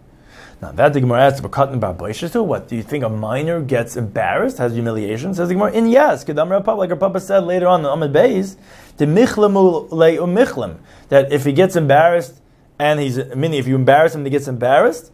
Now 0.62 0.72
that 0.74 0.94
the 0.94 1.02
Gemara 1.02 1.22
asks 1.22 1.40
about 1.40 1.80
bar 1.80 1.94
what 2.44 2.68
do 2.68 2.76
you 2.76 2.84
think 2.84 3.04
a 3.04 3.10
minor 3.10 3.62
gets 3.62 3.96
embarrassed, 3.96 4.58
has 4.58 4.74
humiliation? 4.74 5.34
Says 5.34 5.48
the 5.48 5.56
Gemara, 5.56 5.72
in 5.72 5.88
yes, 5.88 6.26
Kedam 6.26 6.50
Rav 6.50 6.78
like 6.78 6.90
our 6.90 6.98
Papa 6.98 7.20
said 7.20 7.46
later 7.46 7.68
on 7.68 7.82
in 7.82 7.86
Amid 7.86 8.12
Beis, 8.12 8.58
the 8.98 9.06
michlemu 9.06 9.90
le 9.92 10.80
that 11.08 11.32
if 11.32 11.46
he 11.46 11.54
gets 11.54 11.76
embarrassed 11.76 12.42
and 12.78 13.00
he's 13.00 13.18
meaning 13.36 13.60
if 13.60 13.68
you 13.68 13.76
embarrass 13.76 14.16
him, 14.16 14.24
he 14.26 14.32
gets 14.32 14.48
embarrassed. 14.48 15.12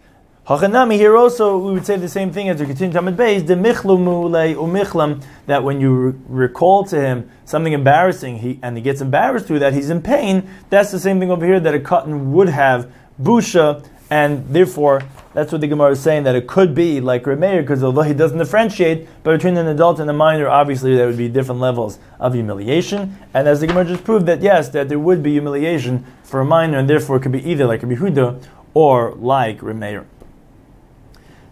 Hachanami 0.47 0.93
here 0.93 1.17
also 1.17 1.58
we 1.58 1.73
would 1.73 1.88
say 1.88 1.97
the 1.97 2.08
same 2.08 2.31
thing 2.31 2.49
as 2.49 2.60
we 2.60 2.67
continue 2.67 2.95
Tamid 2.95 3.15
Beis, 3.15 3.47
the 3.47 3.55
michlumu 3.55 4.29
le 4.29 4.53
umichlam, 4.53 5.23
that 5.47 5.63
when 5.63 5.81
you 5.81 5.95
re- 5.95 6.13
recall 6.27 6.84
to 6.84 7.01
him 7.01 7.31
something 7.45 7.73
embarrassing, 7.73 8.38
he 8.38 8.60
and 8.62 8.77
he 8.77 8.84
gets 8.84 9.01
embarrassed 9.01 9.47
through 9.47 9.58
that, 9.58 9.73
he's 9.73 9.89
in 9.89 10.03
pain. 10.03 10.47
That's 10.69 10.91
the 10.91 10.99
same 10.99 11.19
thing 11.19 11.31
over 11.31 11.43
here 11.43 11.60
that 11.60 11.73
a 11.73 11.79
cotton 11.79 12.31
would 12.34 12.49
have 12.49 12.91
busha, 13.19 13.84
and 14.12 14.47
therefore 14.47 15.01
that's 15.34 15.51
what 15.51 15.62
the 15.62 15.67
Gemara 15.67 15.93
is 15.93 15.99
saying, 15.99 16.25
that 16.25 16.36
it 16.36 16.45
could 16.45 16.75
be 16.75 17.01
like 17.01 17.23
Remeir, 17.23 17.62
because 17.62 17.84
although 17.84 18.03
he 18.03 18.13
doesn't 18.13 18.38
differentiate, 18.38 19.08
but 19.23 19.31
between 19.31 19.58
an 19.58 19.65
adult 19.65 19.99
and 19.99 20.08
a 20.12 20.13
minor, 20.13 20.47
obviously 20.47 20.95
there 20.95 21.08
would 21.08 21.17
be 21.17 21.27
different 21.27 21.60
levels 21.60 21.97
of 22.19 22.36
humiliation. 22.36 23.17
And 23.34 23.47
as 23.47 23.62
the 23.62 23.67
Gemara 23.67 23.86
just 23.86 24.03
proved 24.03 24.27
that 24.27 24.43
yes, 24.43 24.69
that 24.69 24.89
there 24.89 24.99
would 24.99 25.23
be 25.23 25.31
humiliation 25.31 26.05
for 26.21 26.41
a 26.41 26.45
minor, 26.45 26.77
and 26.77 26.88
therefore 26.88 27.15
it 27.15 27.21
could 27.21 27.31
be 27.31 27.43
either 27.49 27.65
like 27.65 27.81
Rabbi 27.81 27.95
Huda 27.95 28.43
or 28.75 29.15
like 29.15 29.62
Remeir. 29.62 30.05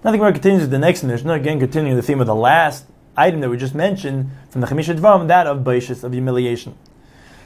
Now 0.03 0.11
the 0.11 0.17
Gemara 0.17 0.33
continues 0.33 0.63
with 0.63 0.71
the 0.71 0.79
next 0.79 1.01
Mishnah, 1.03 1.31
again 1.31 1.61
continuing 1.61 1.95
the 1.95 2.01
theme 2.01 2.19
of 2.19 2.27
the 2.27 2.35
last 2.35 2.85
item 3.15 3.39
that 3.39 3.49
we 3.49 3.55
just 3.55 3.73
mentioned 3.73 4.31
from 4.49 4.59
the 4.59 4.67
Chamisha 4.67 4.97
Dvarim, 4.97 5.29
that 5.29 5.47
of 5.47 5.59
Baishis, 5.59 6.03
of 6.03 6.11
humiliation. 6.11 6.77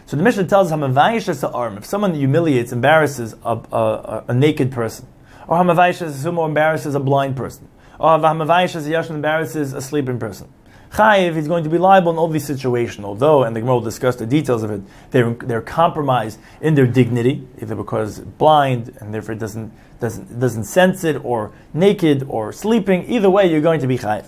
So 0.07 0.17
the 0.17 0.23
Mishnah 0.23 0.45
tells 0.45 0.71
us, 0.71 1.77
if 1.77 1.85
someone 1.85 2.15
humiliates, 2.15 2.71
embarrasses 2.71 3.35
a, 3.45 3.59
a, 3.71 4.23
a 4.29 4.33
naked 4.33 4.71
person, 4.71 5.07
or 5.47 5.59
Hamavaisha 5.59 6.09
Sumo 6.09 6.47
embarrasses 6.47 6.95
a 6.95 6.99
blind 6.99 7.37
person. 7.37 7.67
Or 7.99 8.17
Hamavaisha 8.17 8.81
Yashin 8.81 9.11
embarrasses 9.11 9.73
a 9.73 9.81
sleeping 9.81 10.17
person. 10.17 10.51
Chayiv, 10.91 11.36
he's 11.36 11.47
going 11.47 11.63
to 11.63 11.69
be 11.69 11.78
liable 11.78 12.12
in 12.12 12.17
all 12.17 12.28
these 12.28 12.45
situations, 12.45 13.06
although, 13.06 13.43
and 13.43 13.56
the 13.56 13.60
Gemara 13.60 13.76
will 13.76 13.82
discuss 13.82 14.15
the 14.15 14.26
details 14.26 14.63
of 14.63 14.71
it, 14.71 14.82
they're, 15.12 15.34
they're 15.34 15.62
compromised 15.62 16.39
in 16.62 16.76
their 16.76 16.88
dignity, 16.88 17.47
either 17.62 17.76
because 17.76 18.19
blind 18.19 18.97
and 19.00 19.13
therefore 19.13 19.36
doesn't, 19.36 19.71
doesn't, 20.00 20.39
doesn't 20.39 20.63
sense 20.63 21.04
it, 21.04 21.23
or 21.23 21.52
naked, 21.73 22.26
or 22.30 22.54
sleeping. 22.54 23.10
Either 23.12 23.30
way, 23.30 23.50
you're 23.50 23.62
going 23.62 23.82
to 23.82 23.88
be 23.88 23.97
chayiv. 23.97 24.28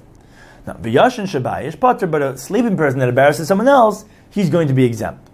Now, 0.68 0.74
Vyashin 0.74 1.26
Shabayish 1.26 1.80
Potter, 1.80 2.08
but 2.08 2.22
a 2.22 2.38
sleeping 2.38 2.76
person 2.78 3.00
that 3.00 3.10
embarrasses 3.10 3.48
someone 3.48 3.68
else, 3.68 4.06
he's 4.30 4.50
going 4.50 4.68
to 4.68 4.74
be 4.74 4.84
exempt. 4.84 5.30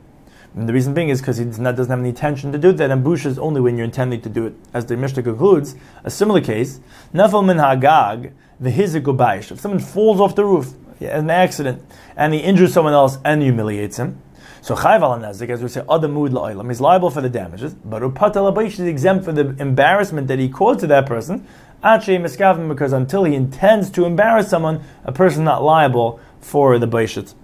And 0.55 0.69
the 0.69 0.73
reason 0.73 0.93
being 0.93 1.09
is 1.09 1.19
because 1.19 1.37
he 1.37 1.43
does 1.43 1.59
not, 1.59 1.75
doesn't 1.75 1.89
have 1.89 1.99
any 1.99 2.09
intention 2.09 2.53
to 2.53 2.57
do 2.57 2.71
that, 2.71 2.89
and 2.89 3.03
bush 3.03 3.25
is 3.25 3.37
only 3.37 3.59
when 3.59 3.75
you're 3.75 3.83
intending 3.83 4.21
to 4.21 4.29
do 4.29 4.45
it. 4.45 4.53
As 4.73 4.85
the 4.85 4.95
Mishnah 4.95 5.23
concludes, 5.23 5.75
a 6.05 6.09
similar 6.09 6.39
case, 6.39 6.79
Nefel 7.13 7.45
min 7.45 7.57
hagag, 7.57 8.31
the 8.59 8.71
hizikubayish. 8.71 9.51
If 9.51 9.59
someone 9.59 9.81
falls 9.81 10.21
off 10.21 10.35
the 10.35 10.45
roof, 10.45 10.73
an 11.01 11.29
accident, 11.29 11.83
and 12.15 12.33
he 12.33 12.39
injures 12.39 12.73
someone 12.73 12.93
else 12.93 13.17
and 13.25 13.41
humiliates 13.41 13.97
him, 13.97 14.21
so 14.61 14.75
chayv 14.75 15.01
al 15.01 15.19
nezik, 15.19 15.49
as 15.49 15.61
we 15.61 15.67
say, 15.67 15.81
adamud 15.81 16.29
la'ilam, 16.29 16.67
he's 16.69 16.81
liable 16.81 17.11
for 17.11 17.21
the 17.21 17.29
damages, 17.29 17.73
but 17.73 18.01
upat 18.01 18.63
is 18.67 18.79
exempt 18.79 19.25
for 19.25 19.31
the 19.31 19.55
embarrassment 19.59 20.27
that 20.27 20.39
he 20.39 20.49
caused 20.49 20.79
to 20.79 20.87
that 20.87 21.05
person, 21.05 21.45
actually 21.83 22.17
miskavim, 22.17 22.67
because 22.67 22.91
until 22.91 23.25
he 23.25 23.35
intends 23.35 23.91
to 23.91 24.05
embarrass 24.05 24.49
someone, 24.49 24.83
a 25.03 25.11
person 25.11 25.41
is 25.41 25.45
not 25.45 25.61
liable 25.61 26.19
for 26.39 26.79
the 26.79 26.87
baishit. 26.87 27.35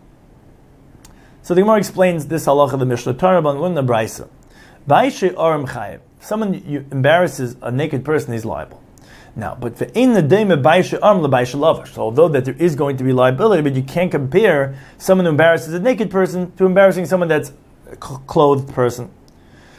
So 1.44 1.54
the 1.54 1.62
Gemara 1.62 1.78
explains 1.78 2.28
this 2.28 2.46
halacha 2.46 2.80
the 2.80 2.86
Mishnah 2.86 3.16
Torah 3.16 3.44
on 3.44 3.74
the 3.76 3.84
Brisa. 3.84 4.28
Baishe. 4.88 6.00
Someone 6.20 6.54
embarrasses 6.92 7.56
a 7.62 7.72
naked 7.72 8.06
person, 8.06 8.34
he's 8.34 8.46
liable. 8.46 8.82
Now, 9.36 9.56
but 9.60 9.78
for 9.78 9.86
in 9.94 10.14
the 10.14 10.22
dame 10.22 10.50
Baishe 10.50 10.94
Aram 10.94 11.22
Baishe 11.32 11.56
Lavash. 11.58 11.94
So 11.94 12.02
although 12.02 12.28
that 12.30 12.46
there 12.46 12.56
is 12.56 12.76
going 12.76 12.98
to 12.98 13.04
be 13.04 13.14
liability, 13.14 13.62
but 13.62 13.76
you 13.76 13.84
can't 13.84 14.12
compare 14.12 14.76
someone 14.98 15.26
who 15.26 15.32
embarrasses 15.32 15.74
a 15.74 15.80
naked 15.80 16.12
person 16.12 16.52
to 16.58 16.66
embarrassing 16.66 17.06
someone 17.06 17.30
that's 17.30 17.54
a 17.90 17.96
clothed 17.96 18.74
person. 18.74 19.10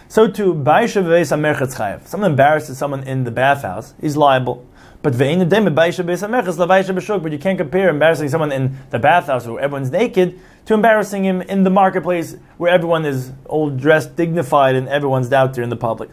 So 0.09 0.27
to 0.27 0.55
Baishe 0.55 1.03
Veis 1.03 1.33
Amerchatz 1.33 1.77
Chayev. 1.77 2.07
Someone 2.07 2.31
embarrasses 2.31 2.79
someone 2.79 3.03
in 3.05 3.25
the 3.25 3.31
bathhouse, 3.31 3.95
he's 4.01 4.17
liable. 4.17 4.67
But 5.03 5.15
ve'in 5.15 5.41
the 5.41 5.45
day 5.45 5.57
baisha 5.59 6.05
v'es 6.05 6.27
amerchatz 6.27 6.65
lavaisha 6.65 6.95
b'shuk. 6.97 7.23
but 7.23 7.33
you 7.33 7.39
can't 7.39 7.59
compare 7.59 7.91
embarrassing 7.91 8.29
someone 8.29 8.53
in 8.53 8.79
the 8.91 9.01
bathhouse 9.01 9.47
where 9.47 9.59
everyone's 9.59 9.91
naked 9.91 10.39
to 10.67 10.75
embarrassing 10.75 11.25
him 11.25 11.43
in 11.43 11.65
the 11.65 11.71
marketplace 11.71 12.37
where 12.57 12.73
everyone 12.73 13.05
is 13.05 13.33
all 13.47 13.69
dressed, 13.69 14.15
dignified, 14.15 14.77
and 14.77 14.89
everyone's 14.89 15.33
out 15.33 15.55
there 15.55 15.65
in 15.65 15.71
the 15.71 15.77
public. 15.77 16.09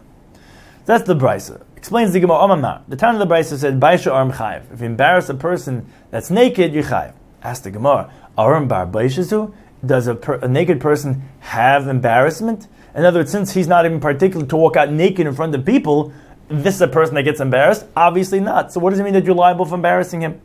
That's 0.86 1.04
the 1.04 1.14
brisa. 1.14 1.62
Explains 1.80 2.12
the 2.12 2.20
Gemara 2.20 2.40
Omamar. 2.40 2.82
The 2.88 2.96
town 2.96 3.18
of 3.18 3.26
the 3.26 3.34
brisa 3.34 3.56
said, 3.56 3.80
Baisha 3.80 4.12
arm 4.12 4.32
chayiv. 4.32 4.70
If 4.70 4.80
you 4.80 4.86
embarrass 4.86 5.30
a 5.30 5.34
person 5.34 5.90
that's 6.10 6.30
naked, 6.30 6.74
you're 6.74 6.84
chayiv. 6.84 7.14
Ask 7.42 7.62
the 7.62 7.70
Gemara, 7.70 8.12
Aram 8.36 8.68
bar 8.68 8.86
baishazu? 8.86 9.54
Does 9.84 10.06
a, 10.06 10.14
per, 10.14 10.34
a 10.34 10.46
naked 10.46 10.78
person 10.78 11.22
have 11.38 11.88
embarrassment? 11.88 12.68
In 12.94 13.06
other 13.06 13.20
words, 13.20 13.32
since 13.32 13.54
he's 13.54 13.66
not 13.66 13.86
even 13.86 13.98
particular 13.98 14.44
to 14.44 14.56
walk 14.58 14.76
out 14.76 14.92
naked 14.92 15.26
in 15.26 15.34
front 15.34 15.54
of 15.54 15.64
people, 15.64 16.12
this 16.48 16.74
is 16.74 16.82
a 16.82 16.86
person 16.86 17.14
that 17.14 17.22
gets 17.22 17.40
embarrassed? 17.40 17.86
Obviously 17.96 18.40
not. 18.40 18.74
So 18.74 18.78
what 18.78 18.90
does 18.90 18.98
it 18.98 19.02
mean 19.02 19.14
that 19.14 19.24
you're 19.24 19.34
liable 19.34 19.64
for 19.64 19.76
embarrassing 19.76 20.20
him? 20.20 20.38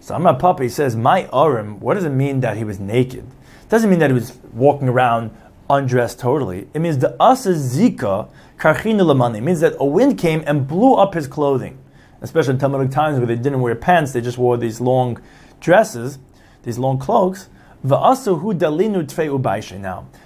So 0.00 0.14
I'm 0.14 0.24
a 0.24 0.32
Papa 0.32 0.70
says, 0.70 0.96
my 0.96 1.28
Urim, 1.34 1.80
what 1.80 1.94
does 1.94 2.04
it 2.04 2.10
mean 2.10 2.40
that 2.40 2.56
he 2.56 2.64
was 2.64 2.80
naked? 2.80 3.26
It 3.26 3.68
doesn't 3.68 3.90
mean 3.90 3.98
that 3.98 4.08
he 4.08 4.14
was 4.14 4.34
walking 4.54 4.88
around 4.88 5.36
undressed 5.68 6.18
totally. 6.18 6.68
It 6.74 6.80
means 6.80 6.98
the 6.98 7.16
asa 7.20 7.50
zika 7.50 8.28
karchina 8.58 9.02
lamani. 9.02 9.38
It 9.38 9.42
means 9.42 9.60
that 9.60 9.74
a 9.78 9.84
wind 9.84 10.18
came 10.18 10.42
and 10.46 10.66
blew 10.66 10.94
up 10.94 11.14
his 11.14 11.26
clothing. 11.26 11.78
Especially 12.20 12.54
in 12.54 12.58
Talmudic 12.58 12.90
times 12.90 13.18
where 13.18 13.26
they 13.26 13.36
didn't 13.36 13.60
wear 13.60 13.74
pants, 13.74 14.12
they 14.12 14.20
just 14.20 14.38
wore 14.38 14.56
these 14.56 14.80
long 14.80 15.20
dresses, 15.60 16.18
these 16.62 16.78
long 16.78 16.98
cloaks. 16.98 17.48
Now, 17.84 18.16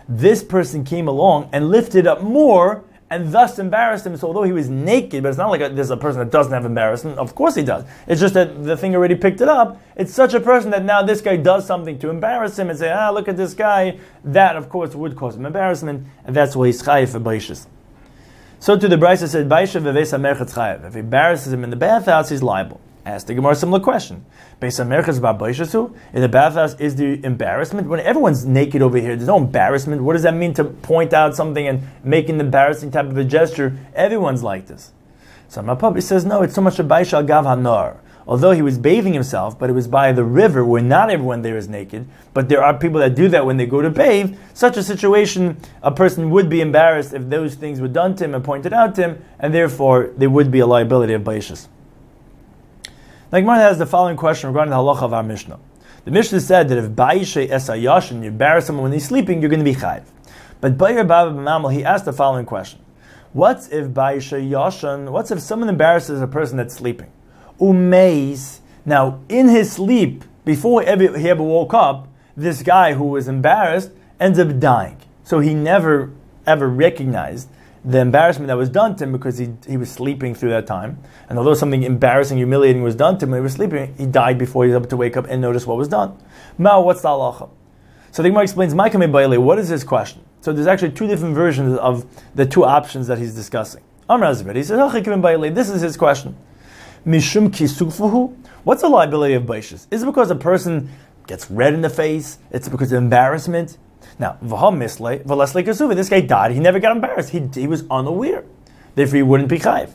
this 0.09 0.43
person 0.43 0.85
came 0.85 1.09
along 1.09 1.49
and 1.53 1.69
lifted 1.69 2.07
up 2.07 2.23
more 2.23 2.85
and 3.11 3.33
thus 3.33 3.59
embarrassed 3.59 4.07
him. 4.07 4.17
So 4.17 4.29
although 4.29 4.45
he 4.45 4.53
was 4.53 4.69
naked, 4.69 5.25
but 5.25 5.31
it's 5.31 5.39
not 5.39 5.51
like 5.51 5.61
a, 5.61 5.69
there's 5.69 5.91
a 5.91 5.97
person 5.97 6.21
that 6.21 6.31
doesn't 6.31 6.53
have 6.53 6.65
embarrassment. 6.65 7.19
Of 7.19 7.35
course 7.35 7.57
he 7.57 7.65
does. 7.65 7.85
It's 8.07 8.21
just 8.21 8.35
that 8.35 8.63
the 8.63 8.77
thing 8.77 8.95
already 8.95 9.17
picked 9.17 9.41
it 9.41 9.49
up. 9.49 9.83
It's 9.97 10.15
such 10.15 10.33
a 10.33 10.41
person 10.41 10.71
that 10.71 10.85
now 10.85 11.03
this 11.03 11.21
guy 11.21 11.37
does 11.37 11.67
something 11.67 11.99
to 11.99 12.09
embarrass 12.09 12.57
him 12.57 12.71
and 12.71 12.79
say, 12.79 12.91
ah, 12.91 13.11
look 13.11 13.27
at 13.27 13.37
this 13.37 13.53
guy. 13.53 13.99
That, 14.25 14.57
of 14.57 14.69
course, 14.69 14.95
would 14.95 15.17
cause 15.17 15.35
him 15.37 15.45
embarrassment, 15.45 16.07
and 16.25 16.37
that's 16.37 16.55
why 16.55 16.67
he's 16.67 16.83
chayiv 16.83 17.09
for. 17.11 17.69
So 18.61 18.79
to 18.79 18.89
the 18.89 18.97
Brisa 18.97 19.27
said, 19.27 19.49
Baisha 19.49 19.83
v'vesa 19.83 20.21
merchatz 20.21 20.55
chayiv. 20.55 20.87
If 20.87 20.93
he 20.95 21.01
embarrasses 21.01 21.53
him 21.53 21.65
in 21.65 21.71
the 21.71 21.77
bathhouse, 21.77 22.29
he's 22.29 22.43
liable. 22.43 22.81
Ask 23.07 23.27
the 23.27 23.35
Gemara 23.35 23.53
a 23.53 23.57
similar 23.57 23.81
question. 23.81 24.27
Based 24.61 24.79
on 24.79 24.89
Merchas 24.89 25.19
Babaishasu, 25.21 25.95
in 26.13 26.21
the 26.21 26.29
bathhouse 26.29 26.79
is 26.79 26.97
the 26.97 27.25
embarrassment. 27.25 27.89
When 27.89 28.01
everyone's 28.01 28.45
naked 28.45 28.83
over 28.83 28.99
here, 28.99 29.17
there's 29.17 29.27
no 29.27 29.39
embarrassment. 29.39 30.03
What 30.03 30.13
does 30.13 30.23
that 30.23 30.35
mean 30.35 30.53
to 30.55 30.65
point 30.65 31.15
out 31.15 31.35
something 31.35 31.67
and 31.67 31.83
make 32.05 32.29
an 32.29 32.41
embarrassing 32.41 32.91
type 32.91 33.07
of 33.07 33.17
a 33.17 33.25
gesture? 33.25 33.77
Everyone's 33.95 34.43
like 34.43 34.67
this. 34.67 34.93
So 35.49 35.63
my 35.63 35.75
Papa 35.75 36.03
says, 36.03 36.27
no, 36.27 36.43
it's 36.43 36.55
so 36.55 36.61
much 36.61 36.79
a 36.79 36.85
Baisha 36.85 37.27
Gav. 37.27 37.47
Although 38.27 38.53
he 38.53 38.63
was 38.63 38.79
bathing 38.79 39.15
himself, 39.15 39.59
but 39.59 39.71
it 39.71 39.73
was 39.73 39.89
by 39.89 40.13
the 40.13 40.23
river 40.23 40.65
where 40.65 40.83
not 40.83 41.11
everyone 41.11 41.41
there 41.43 41.57
is 41.57 41.69
naked, 41.69 42.07
but 42.35 42.49
there 42.49 42.63
are 42.63 42.79
people 42.79 43.01
that 43.01 43.17
do 43.17 43.29
that 43.29 43.47
when 43.47 43.57
they 43.57 43.67
go 43.67 43.81
to 43.81 43.91
bathe. 43.91 44.39
Such 44.53 44.77
a 44.77 44.83
situation, 44.83 45.57
a 45.83 45.91
person 45.91 46.31
would 46.31 46.49
be 46.51 46.61
embarrassed 46.61 47.15
if 47.15 47.29
those 47.31 47.55
things 47.55 47.81
were 47.81 47.89
done 47.89 48.15
to 48.17 48.27
him 48.27 48.35
and 48.35 48.45
pointed 48.45 48.75
out 48.75 48.95
to 48.97 49.03
him, 49.03 49.25
and 49.41 49.55
therefore 49.55 50.11
there 50.17 50.31
would 50.31 50.51
be 50.51 50.61
a 50.61 50.67
liability 50.67 51.15
of 51.15 51.23
Baishas. 51.23 51.67
The 53.31 53.41
Gemara 53.41 53.59
has 53.59 53.79
the 53.79 53.87
following 53.87 54.17
question 54.17 54.49
regarding 54.49 54.71
the 54.71 54.77
halacha 54.77 55.03
of 55.03 55.13
our 55.13 55.23
Mishnah. 55.23 55.61
The 56.05 56.11
Mishnah 56.11 56.41
said 56.41 56.69
that 56.69 56.79
if 56.79 56.91
Baishe 56.91 57.49
Esayashin, 57.49 58.25
you 58.25 58.29
embarrass 58.31 58.67
someone 58.67 58.83
when 58.83 58.93
he's 58.93 59.07
sleeping, 59.07 59.41
you're 59.41 59.49
going 59.49 59.65
to 59.65 59.65
be 59.65 59.77
chayv. 59.77 60.03
But 60.61 60.77
Bayer 60.77 61.05
Baba 61.05 61.31
B'Mamal, 61.31 61.73
he 61.73 61.85
asked 61.85 62.07
the 62.07 62.13
following 62.13 62.45
question. 62.45 62.81
What's 63.33 63.69
if 63.69 63.87
Baishe 63.87 64.51
Yashin, 64.51 65.13
what's 65.13 65.31
if 65.31 65.39
someone 65.39 65.69
embarrasses 65.69 66.21
a 66.21 66.27
person 66.27 66.57
that's 66.57 66.75
sleeping? 66.75 67.13
Umeis, 67.61 68.59
now 68.85 69.21
in 69.29 69.49
his 69.49 69.71
sleep, 69.71 70.25
before 70.45 70.83
he 70.83 70.89
ever 70.89 71.45
woke 71.45 71.73
up, 71.73 72.09
this 72.37 72.65
guy 72.65 72.95
who 72.95 73.05
was 73.05 73.29
embarrassed 73.29 73.93
ends 74.19 74.41
up 74.41 74.59
dying. 74.59 75.01
So 75.23 75.39
he 75.39 75.55
never 75.55 76.11
ever 76.49 76.69
recognized 76.69 77.49
the 77.85 77.99
embarrassment 77.99 78.49
that 78.49 78.57
was 78.57 78.69
done 78.69 78.95
to 78.97 79.05
him 79.05 79.13
because 79.13 79.39
he, 79.39 79.53
he 79.67 79.77
was 79.77 79.91
sleeping 79.91 80.35
through 80.35 80.51
that 80.51 80.67
time. 80.67 80.99
And 81.29 81.39
although 81.39 81.55
something 81.55 81.83
embarrassing, 81.83 82.37
humiliating 82.37 82.83
was 82.83 82.95
done 82.95 83.19
to 83.19 83.25
him 83.25 83.31
when 83.31 83.41
he 83.41 83.43
was 83.43 83.55
sleeping, 83.55 83.95
he 83.97 84.07
died 84.07 84.39
before 84.39 84.65
he 84.65 84.71
was 84.71 84.77
able 84.77 84.89
to 84.89 84.97
wake 84.97 85.17
up 85.17 85.27
and 85.29 85.41
notice 85.41 85.67
what 85.67 85.79
was 85.79 85.89
done. 85.89 86.19
Now, 86.59 86.83
what's 86.83 87.01
the 87.01 87.09
halacha? 87.09 87.49
So 88.13 88.23
the 88.23 88.29
Gemara 88.29 88.43
explains, 88.43 88.75
what 88.75 89.59
is 89.59 89.69
his 89.69 89.85
question? 89.85 90.23
So 90.43 90.53
there's 90.53 90.67
actually 90.67 90.93
two 90.93 91.07
different 91.07 91.35
versions 91.35 91.79
of 91.79 92.05
the 92.35 92.45
two 92.45 92.65
options 92.65 93.07
that 93.07 93.19
he's 93.19 93.35
discussing. 93.35 93.83
Amr 94.09 94.29
he 94.29 94.63
says, 94.63 94.73
oh, 94.73 95.51
this 95.51 95.71
is 95.71 95.81
his 95.81 95.97
question. 95.97 96.37
Mishum 97.07 97.51
kisufuhu. 97.51 98.37
What's 98.65 98.83
the 98.83 98.89
liability 98.89 99.35
of 99.35 99.45
baishas? 99.45 99.87
Is 99.91 100.03
it 100.03 100.07
because 100.07 100.31
a 100.31 100.35
person 100.35 100.91
gets 101.27 101.51
red 101.51 101.73
in 101.73 101.81
the 101.81 101.89
face? 101.89 102.39
It's 102.51 102.69
because 102.69 102.93
of 102.93 102.99
embarrassment? 102.99 103.79
Now, 104.21 104.37
this 104.43 106.09
guy 106.11 106.21
died. 106.21 106.53
He 106.53 106.61
never 106.61 106.79
got 106.79 106.95
embarrassed. 106.95 107.31
He, 107.31 107.41
he 107.55 107.67
was 107.67 107.85
unaware. 107.91 108.45
Therefore, 108.95 109.17
he 109.17 109.23
wouldn't 109.23 109.49
be 109.49 109.59
chayiv. 109.59 109.93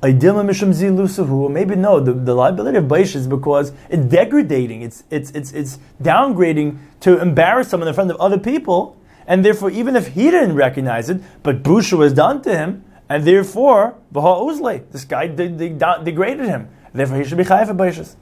Maybe 0.00 1.74
no. 1.74 1.98
The, 1.98 2.12
the 2.12 2.34
liability 2.34 2.78
of 2.78 2.84
Baish 2.84 3.16
is 3.16 3.26
because 3.26 3.72
it's 3.90 4.06
degrading. 4.06 4.82
It's, 4.82 5.02
it's, 5.10 5.32
it's, 5.32 5.52
it's 5.52 5.78
downgrading 6.00 6.78
to 7.00 7.20
embarrass 7.20 7.68
someone 7.68 7.88
in 7.88 7.94
front 7.94 8.08
of 8.12 8.16
other 8.18 8.38
people. 8.38 8.96
And 9.26 9.44
therefore, 9.44 9.72
even 9.72 9.96
if 9.96 10.08
he 10.08 10.30
didn't 10.30 10.54
recognize 10.54 11.10
it, 11.10 11.20
but 11.42 11.64
Busha 11.64 11.98
was 11.98 12.12
done 12.12 12.42
to 12.42 12.56
him, 12.56 12.84
and 13.08 13.24
therefore, 13.24 13.96
this 14.12 15.04
guy 15.04 15.26
de- 15.26 15.48
de- 15.48 15.70
de- 15.70 16.00
degraded 16.04 16.46
him. 16.46 16.68
Therefore, 16.92 17.16
he 17.16 17.24
should 17.24 17.38
be 17.38 17.42
chayiv 17.42 17.66
for 17.66 17.74
Baishas. 17.74 18.14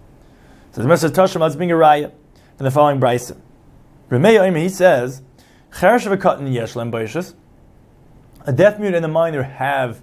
So 0.73 0.81
the 0.81 0.89
Message 0.89 1.13
Tashim, 1.13 1.41
let's 1.41 1.55
bring 1.55 1.71
a 1.71 1.75
raya 1.75 2.11
in 2.59 2.65
the 2.65 2.71
following 2.71 2.99
brisa. 2.99 3.37
Remeir 4.11 4.57
he 4.57 4.69
says, 4.71 5.21
A 8.47 8.53
deaf 8.53 8.79
mute 8.79 8.95
and 8.95 9.05
a 9.05 9.09
minor 9.09 9.43
have 9.43 10.03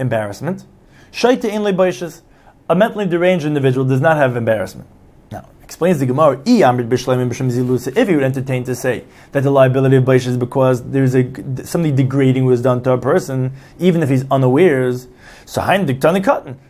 embarrassment. 0.00 0.66
Shaita 1.12 1.44
in 1.44 1.62
baishas. 1.62 2.22
A 2.68 2.74
mentally 2.74 3.06
deranged 3.06 3.46
individual 3.46 3.86
does 3.86 4.00
not 4.00 4.16
have 4.16 4.34
embarrassment. 4.36 4.88
Now, 5.30 5.48
explains 5.62 6.00
the 6.00 6.06
Gemara, 6.06 6.40
if 6.44 8.08
he 8.08 8.14
would 8.16 8.24
entertain 8.24 8.64
to 8.64 8.74
say 8.74 9.04
that 9.30 9.44
the 9.44 9.50
liability 9.52 9.94
of 9.94 10.02
baishas 10.02 10.26
is 10.26 10.36
because 10.36 10.90
there's 10.90 11.14
a 11.14 11.22
something 11.64 11.94
degrading 11.94 12.44
was 12.44 12.60
done 12.60 12.82
to 12.82 12.90
a 12.90 12.98
person, 12.98 13.52
even 13.78 14.02
if 14.02 14.08
he's 14.08 14.28
unawares, 14.28 15.06
so 15.44 15.62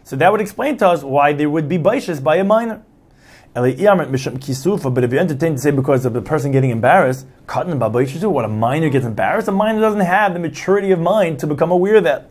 So 0.05 0.17
that 0.17 0.31
would 0.31 0.43
explain 0.43 0.77
to 0.77 0.88
us 0.88 1.03
why 1.03 1.33
there 1.33 1.49
would 1.49 1.71
be 1.71 1.79
baishas 1.79 2.23
by 2.23 2.37
a 2.37 2.45
minor. 2.45 2.83
But 3.55 3.65
if 3.65 3.81
you 3.81 5.19
entertain 5.19 5.53
to 5.55 5.59
say 5.59 5.71
because 5.73 6.07
of 6.07 6.15
the 6.15 6.23
person 6.23 6.53
getting 6.53 6.71
embarrassed, 6.71 7.27
katan 7.47 7.73
and 7.73 8.33
what 8.33 8.45
a 8.47 8.49
minor 8.49 8.88
gets 8.88 9.05
embarrassed, 9.05 9.49
a 9.49 9.53
minor 9.53 9.81
doesn't 9.81 10.01
have 10.01 10.33
the 10.33 10.38
maturity 10.38 10.91
of 10.91 10.99
mind 10.99 11.38
to 11.41 11.47
become 11.47 11.71
aware 11.71 11.97
of 11.97 12.05
that. 12.05 12.31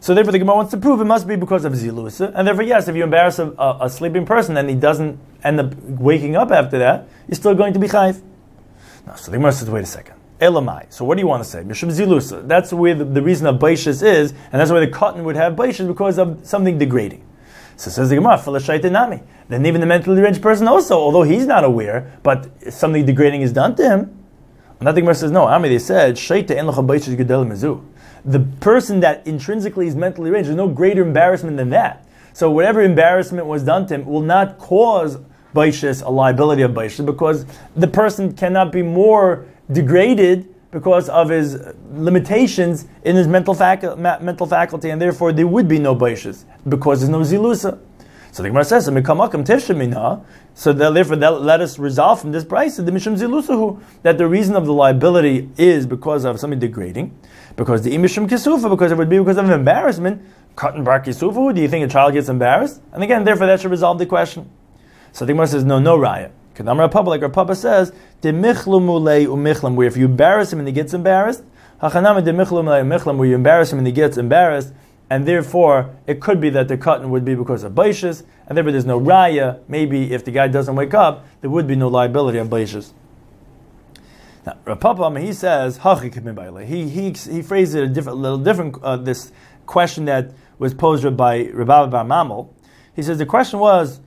So 0.00 0.14
therefore, 0.14 0.32
the 0.32 0.38
Gemara 0.38 0.56
wants 0.56 0.70
to 0.72 0.76
prove 0.76 1.00
it 1.00 1.04
must 1.04 1.26
be 1.26 1.36
because 1.36 1.64
of 1.64 1.72
zilusa, 1.72 2.32
and 2.34 2.46
therefore, 2.46 2.64
yes, 2.64 2.88
if 2.88 2.96
you 2.96 3.04
embarrass 3.04 3.38
a, 3.38 3.50
a, 3.52 3.78
a, 3.82 3.90
sleeping 3.90 4.26
person 4.26 4.58
and 4.58 4.68
he 4.68 4.74
doesn't 4.74 5.18
end 5.42 5.58
up 5.58 5.74
waking 5.82 6.36
up 6.36 6.50
after 6.50 6.78
that, 6.78 7.08
you're 7.26 7.36
still 7.36 7.54
going 7.54 7.72
to 7.72 7.78
be 7.78 7.86
chayv. 7.86 8.20
No, 9.06 9.14
so 9.14 9.30
the 9.30 9.38
Gemara 9.38 9.52
says, 9.52 9.70
wait 9.70 9.82
a 9.82 9.86
second. 9.86 10.16
Elamai. 10.40 10.92
So 10.92 11.06
what 11.06 11.14
do 11.14 11.22
you 11.22 11.26
want 11.26 11.42
to 11.42 11.48
say? 11.48 11.62
Mishum 11.62 11.90
zilusa. 11.90 12.46
That's 12.46 12.70
where 12.70 12.94
the, 12.94 13.06
the 13.06 13.22
reason 13.22 13.46
of 13.46 13.56
baishas 13.56 14.02
is, 14.02 14.32
and 14.52 14.60
that's 14.60 14.70
why 14.70 14.80
the 14.80 14.88
katan 14.88 15.24
would 15.24 15.36
have 15.36 15.54
baishas 15.54 15.88
because 15.88 16.18
of 16.18 16.40
something 16.46 16.76
degrading. 16.76 17.24
So 17.76 17.90
says 17.90 18.08
the 18.08 18.16
Gemara, 18.16 18.90
nami. 18.90 19.20
Then 19.48 19.66
even 19.66 19.80
the 19.80 19.86
mentally 19.86 20.16
deranged 20.16 20.40
person 20.40 20.68
also, 20.68 20.96
although 20.98 21.22
he's 21.22 21.46
not 21.46 21.64
aware, 21.64 22.18
but 22.22 22.48
something 22.72 23.04
degrading 23.04 23.42
is 23.42 23.52
done 23.52 23.74
to 23.76 23.82
him. 23.82 24.24
And 24.78 24.88
that 24.88 24.94
Gemara 24.94 25.14
says, 25.14 25.30
no, 25.30 25.44
Ami, 25.44 25.68
they 25.68 25.78
said, 25.78 26.16
the 28.26 28.40
person 28.60 29.00
that 29.00 29.26
intrinsically 29.26 29.86
is 29.86 29.94
mentally 29.94 30.30
deranged, 30.30 30.48
there's 30.48 30.56
no 30.56 30.68
greater 30.68 31.02
embarrassment 31.02 31.56
than 31.56 31.70
that. 31.70 32.06
So 32.32 32.50
whatever 32.50 32.82
embarrassment 32.82 33.46
was 33.46 33.62
done 33.62 33.86
to 33.86 33.94
him 33.94 34.06
will 34.06 34.22
not 34.22 34.58
cause 34.58 35.18
baishas 35.54 36.04
a 36.04 36.10
liability 36.10 36.62
of 36.62 36.72
baishas 36.72 37.06
because 37.06 37.46
the 37.76 37.86
person 37.86 38.34
cannot 38.34 38.72
be 38.72 38.82
more 38.82 39.46
degraded 39.70 40.53
because 40.74 41.08
of 41.08 41.28
his 41.28 41.56
limitations 41.92 42.86
in 43.04 43.14
his 43.14 43.28
mental, 43.28 43.54
ma- 43.96 44.18
mental 44.18 44.44
faculty, 44.44 44.90
and 44.90 45.00
therefore 45.00 45.32
there 45.32 45.46
would 45.46 45.68
be 45.68 45.78
no 45.78 45.94
baishas 45.94 46.44
because 46.68 46.98
there's 46.98 47.10
no 47.10 47.20
zilusa. 47.20 47.78
So 48.32 48.42
the 48.42 48.48
Gemara 48.48 48.64
says, 48.64 48.86
so 48.86 50.72
therefore 50.72 51.16
that 51.16 51.40
let 51.40 51.60
us 51.60 51.78
resolve 51.78 52.20
from 52.20 52.32
this 52.32 52.44
price 52.44 52.76
the 52.76 52.90
mishum 52.90 53.16
zilusahu 53.16 53.80
that 54.02 54.18
the 54.18 54.26
reason 54.26 54.56
of 54.56 54.66
the 54.66 54.72
liability 54.72 55.48
is 55.56 55.86
because 55.86 56.24
of 56.24 56.40
something 56.40 56.58
degrading, 56.58 57.16
because 57.54 57.82
the 57.82 57.94
imishum 57.94 58.28
kisufa, 58.28 58.68
because 58.68 58.90
it 58.90 58.98
would 58.98 59.08
be 59.08 59.20
because 59.20 59.36
of 59.36 59.48
embarrassment. 59.48 60.20
Katan 60.56 60.84
bar 60.84 61.00
kisufa. 61.00 61.54
Do 61.54 61.60
you 61.60 61.68
think 61.68 61.88
a 61.88 61.88
child 61.88 62.14
gets 62.14 62.28
embarrassed? 62.28 62.82
And 62.92 63.04
again, 63.04 63.22
therefore 63.22 63.46
that 63.46 63.60
should 63.60 63.70
resolve 63.70 64.00
the 64.00 64.06
question. 64.06 64.50
So 65.12 65.24
the 65.24 65.32
Gemara 65.32 65.46
says, 65.46 65.62
no, 65.62 65.78
no 65.78 65.96
raya. 65.96 66.32
Kadam 66.54 66.90
Papa, 66.90 67.10
like 67.10 67.22
our 67.22 67.28
Papa 67.28 67.54
says, 67.54 67.92
de 68.20 68.32
mulei 68.32 69.26
umichlam, 69.26 69.74
where 69.74 69.88
if 69.88 69.96
you 69.96 70.04
embarrass 70.06 70.52
him 70.52 70.60
and 70.60 70.68
he 70.68 70.72
gets 70.72 70.94
embarrassed, 70.94 71.42
hachanam 71.82 72.24
de 72.24 72.32
michlam 72.32 73.16
where 73.16 73.28
you 73.28 73.34
embarrass 73.34 73.72
him 73.72 73.78
and 73.78 73.86
he 73.86 73.92
gets 73.92 74.16
embarrassed, 74.16 74.72
and 75.10 75.26
therefore 75.26 75.94
it 76.06 76.20
could 76.20 76.40
be 76.40 76.50
that 76.50 76.68
the 76.68 76.78
katan 76.78 77.08
would 77.08 77.24
be 77.24 77.34
because 77.34 77.64
of 77.64 77.72
baishas, 77.72 78.22
and 78.46 78.56
therefore 78.56 78.72
there's 78.72 78.86
no 78.86 79.00
raya. 79.00 79.60
Maybe 79.68 80.12
if 80.12 80.24
the 80.24 80.30
guy 80.30 80.48
doesn't 80.48 80.76
wake 80.76 80.94
up, 80.94 81.26
there 81.40 81.50
would 81.50 81.66
be 81.66 81.76
no 81.76 81.88
liability 81.88 82.38
on 82.38 82.48
baishas. 82.48 82.92
Now, 84.46 84.58
Rav 84.64 84.78
Papa, 84.78 85.20
he 85.20 85.32
says, 85.32 85.78
he, 85.78 86.88
he, 86.88 87.10
he 87.10 87.42
phrased 87.42 87.74
it 87.74 87.82
a 87.82 87.86
different, 87.88 88.18
little 88.18 88.38
different, 88.38 88.76
uh, 88.82 88.98
this 88.98 89.32
question 89.64 90.04
that 90.04 90.32
was 90.58 90.74
posed 90.74 91.16
by 91.16 91.46
Rabbi 91.46 91.86
Bar 91.86 92.04
Mamel. 92.04 92.50
He 92.94 93.02
says 93.02 93.18
the 93.18 93.26
question 93.26 93.58
was, 93.58 94.00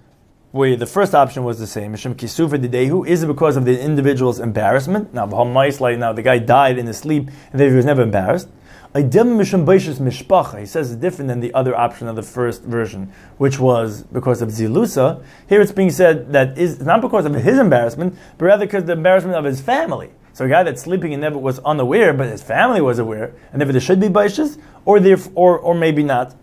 where 0.52 0.76
the 0.76 0.86
first 0.86 1.14
option 1.14 1.44
was 1.44 1.60
the 1.60 1.68
same. 1.68 1.94
Mishum 1.94 2.16
kisufa 2.16 2.58
didehu. 2.58 3.08
Is 3.08 3.24
it 3.24 3.28
because 3.28 3.58
of 3.58 3.66
the 3.66 3.80
individual's 3.80 4.40
embarrassment? 4.40 5.14
Now, 5.14 5.26
like 5.26 5.98
now 6.00 6.14
the 6.14 6.22
guy 6.22 6.40
died 6.40 6.78
in 6.78 6.88
his 6.88 6.98
sleep 6.98 7.30
and 7.52 7.62
he 7.62 7.68
was 7.68 7.86
never 7.86 8.02
embarrassed. 8.02 8.50
He 8.96 9.04
says 9.04 10.92
it's 10.92 10.96
different 10.96 11.28
than 11.28 11.40
the 11.42 11.54
other 11.54 11.76
option 11.76 12.08
of 12.08 12.16
the 12.16 12.24
first 12.24 12.64
version, 12.64 13.12
which 13.38 13.60
was 13.60 14.04
because 14.04 14.42
of 14.42 14.50
zilusa. 14.50 15.22
Here 15.48 15.62
it's 15.62 15.74
being 15.74 15.92
said 15.92 16.32
that 16.32 16.58
is 16.58 16.80
not 16.80 17.02
because 17.02 17.26
of 17.26 17.36
his 17.36 17.60
embarrassment, 17.60 18.18
but 18.38 18.46
rather 18.46 18.66
because 18.66 18.86
the 18.86 18.94
embarrassment 18.94 19.36
of 19.36 19.44
his 19.44 19.60
family. 19.62 20.12
So 20.34 20.46
a 20.46 20.50
guy 20.50 20.64
that's 20.64 20.82
sleeping 20.82 21.14
and 21.14 21.22
never 21.22 21.38
was 21.38 21.60
unaware, 21.60 22.14
but 22.14 22.30
his 22.30 22.42
family 22.42 22.80
was 22.80 22.98
aware, 22.98 23.34
and 23.52 23.62
if 23.62 23.68
there 23.70 23.82
should 23.82 24.00
be 24.00 24.08
baishas, 24.08 24.58
or 24.86 25.00
or 25.36 25.60
or 25.60 25.76
maybe 25.76 26.04
not. 26.04 26.36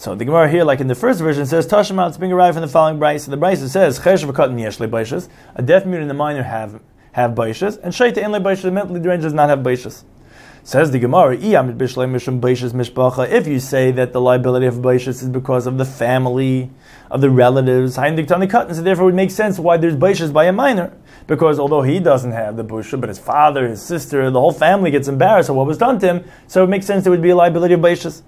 So 0.00 0.14
the 0.14 0.24
Gemara 0.24 0.48
here, 0.48 0.62
like 0.62 0.78
in 0.78 0.86
the 0.86 0.94
first 0.94 1.18
version, 1.18 1.44
says 1.44 1.66
Tashima 1.66 2.06
it's 2.06 2.16
being 2.16 2.30
arrived 2.30 2.54
from 2.54 2.62
the 2.62 2.68
following 2.68 3.00
brayse. 3.00 3.22
So 3.22 3.32
the 3.32 3.36
brayse 3.36 3.68
says 3.68 3.98
Chesh 3.98 4.24
v'katan 4.24 4.54
yeshle 4.54 4.88
baishas. 4.88 5.28
A 5.56 5.62
deaf 5.62 5.84
mute 5.84 6.00
and 6.00 6.08
a 6.08 6.14
minor 6.14 6.44
have 6.44 6.80
have 7.10 7.32
baishas, 7.32 7.80
and 7.82 7.92
Shaita 7.92 8.18
inle 8.18 8.40
baishas. 8.40 8.62
The 8.62 8.70
mentally 8.70 9.00
deranged 9.00 9.24
does 9.24 9.32
not 9.32 9.48
have 9.48 9.58
baishas. 9.58 10.04
Says 10.62 10.92
the 10.92 11.00
Gemara, 11.00 11.34
if 11.34 11.42
you 13.48 13.58
say 13.58 13.90
that 13.90 14.12
the 14.12 14.20
liability 14.20 14.66
of 14.66 14.76
baishas 14.76 15.20
is 15.20 15.28
because 15.28 15.66
of 15.66 15.78
the 15.78 15.84
family, 15.84 16.70
of 17.10 17.20
the 17.20 17.30
relatives, 17.30 17.96
so 17.96 18.02
therefore 18.02 19.02
it 19.02 19.06
would 19.06 19.16
make 19.16 19.32
sense 19.32 19.58
why 19.58 19.78
there's 19.78 19.96
baishas 19.96 20.32
by 20.32 20.44
a 20.44 20.52
minor. 20.52 20.96
Because 21.26 21.58
although 21.58 21.82
he 21.82 21.98
doesn't 21.98 22.32
have 22.32 22.56
the 22.56 22.64
busha, 22.64 23.00
but 23.00 23.08
his 23.08 23.18
father, 23.18 23.66
his 23.66 23.82
sister, 23.82 24.30
the 24.30 24.38
whole 24.38 24.52
family 24.52 24.92
gets 24.92 25.08
embarrassed 25.08 25.50
of 25.50 25.56
what 25.56 25.66
was 25.66 25.78
done 25.78 25.98
to 25.98 26.06
him, 26.06 26.24
so 26.46 26.62
it 26.62 26.68
makes 26.68 26.86
sense 26.86 27.02
there 27.02 27.10
would 27.10 27.20
be 27.20 27.30
a 27.30 27.36
liability 27.36 27.74
of 27.74 27.80
baishas. 27.80 28.22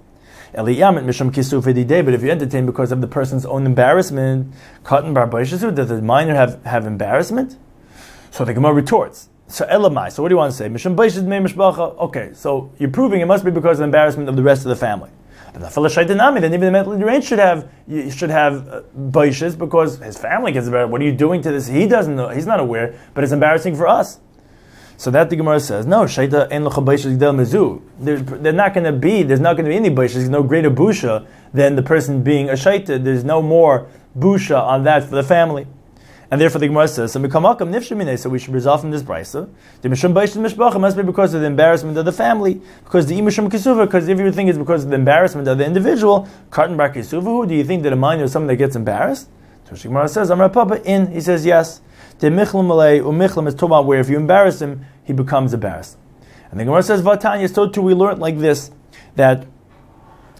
But 0.53 0.67
if 0.67 2.23
you 2.23 2.31
entertain 2.31 2.65
because 2.65 2.91
of 2.91 3.01
the 3.01 3.07
person's 3.07 3.45
own 3.45 3.65
embarrassment, 3.65 4.53
katan 4.83 5.13
bar 5.13 5.27
does 5.27 5.61
the 5.61 6.01
minor 6.01 6.35
have, 6.35 6.63
have 6.65 6.85
embarrassment? 6.85 7.57
So 8.31 8.45
the 8.45 8.53
Gemara 8.53 8.73
retorts. 8.73 9.29
So 9.47 9.65
elamai. 9.65 10.11
So 10.11 10.23
what 10.23 10.29
do 10.29 10.33
you 10.33 10.37
want 10.37 10.51
to 10.51 10.57
say? 10.57 10.69
Mishum 10.69 10.95
mishbacha. 10.95 11.97
Okay, 11.97 12.31
so 12.33 12.71
you're 12.79 12.89
proving 12.89 13.21
it 13.21 13.25
must 13.25 13.43
be 13.43 13.51
because 13.51 13.73
of 13.73 13.79
the 13.79 13.83
embarrassment 13.85 14.29
of 14.29 14.35
the 14.35 14.43
rest 14.43 14.63
of 14.63 14.69
the 14.69 14.75
family. 14.75 15.09
But 15.53 15.61
then 15.61 16.53
even 16.53 16.59
the 16.59 16.71
mentally 16.71 16.97
deranged 16.97 17.27
should 17.27 17.39
have 17.39 17.69
should 18.09 18.29
have 18.29 18.67
uh, 18.69 18.81
because 19.57 19.97
his 19.97 20.17
family 20.17 20.53
gets 20.53 20.67
embarrassed. 20.67 20.91
What 20.91 21.01
are 21.01 21.03
you 21.03 21.11
doing 21.11 21.41
to 21.41 21.51
this? 21.51 21.67
He 21.67 21.87
doesn't 21.87 22.15
know. 22.15 22.29
He's 22.29 22.45
not 22.45 22.61
aware, 22.61 22.97
but 23.13 23.25
it's 23.25 23.33
embarrassing 23.33 23.75
for 23.75 23.87
us. 23.87 24.19
So 25.01 25.09
that 25.09 25.31
the 25.31 25.35
Gemara 25.35 25.59
says, 25.59 25.87
no, 25.87 26.03
Shaita 26.03 26.47
en 26.51 26.63
mezu. 26.63 27.81
They're 27.99 28.53
not 28.53 28.75
going 28.75 28.83
to 28.83 28.91
be, 28.91 29.23
there's 29.23 29.39
not 29.39 29.53
going 29.55 29.65
to 29.65 29.71
be 29.71 29.75
any 29.75 29.89
busha. 29.89 30.13
There's 30.13 30.29
no 30.29 30.43
greater 30.43 30.69
busha 30.69 31.25
than 31.55 31.75
the 31.75 31.81
person 31.81 32.21
being 32.21 32.49
a 32.49 32.53
Shaita. 32.53 33.03
There's 33.03 33.23
no 33.23 33.41
more 33.41 33.87
busha 34.15 34.61
on 34.61 34.83
that 34.83 35.05
for 35.05 35.15
the 35.15 35.23
family. 35.23 35.65
And 36.29 36.39
therefore 36.39 36.59
the 36.59 36.67
Gemara 36.67 36.87
says, 36.87 37.13
so 37.13 38.29
we 38.29 38.37
should 38.37 38.53
resolve 38.53 38.81
from 38.81 38.91
this 38.91 39.01
brisa. 39.01 39.49
The 39.81 39.89
Mishum 39.89 40.13
Baishim 40.13 40.47
Mishbacha 40.47 40.79
must 40.79 40.95
be 40.95 41.01
because 41.01 41.33
of 41.33 41.41
the 41.41 41.47
embarrassment 41.47 41.97
of 41.97 42.05
the 42.05 42.11
family. 42.11 42.61
Because 42.83 43.07
the 43.07 43.19
Imishum 43.19 43.49
Kisuva, 43.49 43.87
because 43.87 44.07
if 44.07 44.19
you 44.19 44.31
think 44.31 44.49
it's 44.51 44.59
because 44.59 44.83
of 44.83 44.91
the 44.91 44.97
embarrassment 44.97 45.47
of 45.47 45.57
the 45.57 45.65
individual, 45.65 46.29
Katan 46.51 46.77
Bar 46.77 46.93
Kisuva, 46.93 47.47
do 47.47 47.55
you 47.55 47.63
think 47.63 47.81
that 47.81 47.91
a 47.91 47.95
minor 47.95 48.25
is 48.25 48.33
someone 48.33 48.49
that 48.49 48.57
gets 48.57 48.75
embarrassed? 48.75 49.29
So 49.67 49.73
the 49.73 49.81
Gemara 49.87 50.07
says, 50.07 50.29
Amar 50.29 50.49
Papa 50.49 50.79
in, 50.83 51.11
he 51.11 51.21
says 51.21 51.43
yes. 51.43 51.81
The 52.21 52.27
Michlam 52.27 52.67
Malay, 52.67 52.99
Umichlam 52.99 53.47
is 53.47 53.55
about 53.55 53.87
where 53.87 53.99
if 53.99 54.07
you 54.07 54.15
embarrass 54.15 54.61
him, 54.61 54.85
he 55.03 55.11
becomes 55.11 55.55
embarrassed. 55.55 55.97
And 56.51 56.59
the 56.59 56.65
Gemara 56.65 56.83
says, 56.83 57.01
Vatanya, 57.01 57.51
so 57.51 57.67
too 57.67 57.81
we 57.81 57.95
learned 57.95 58.19
like 58.19 58.37
this. 58.37 58.69
that 59.15 59.47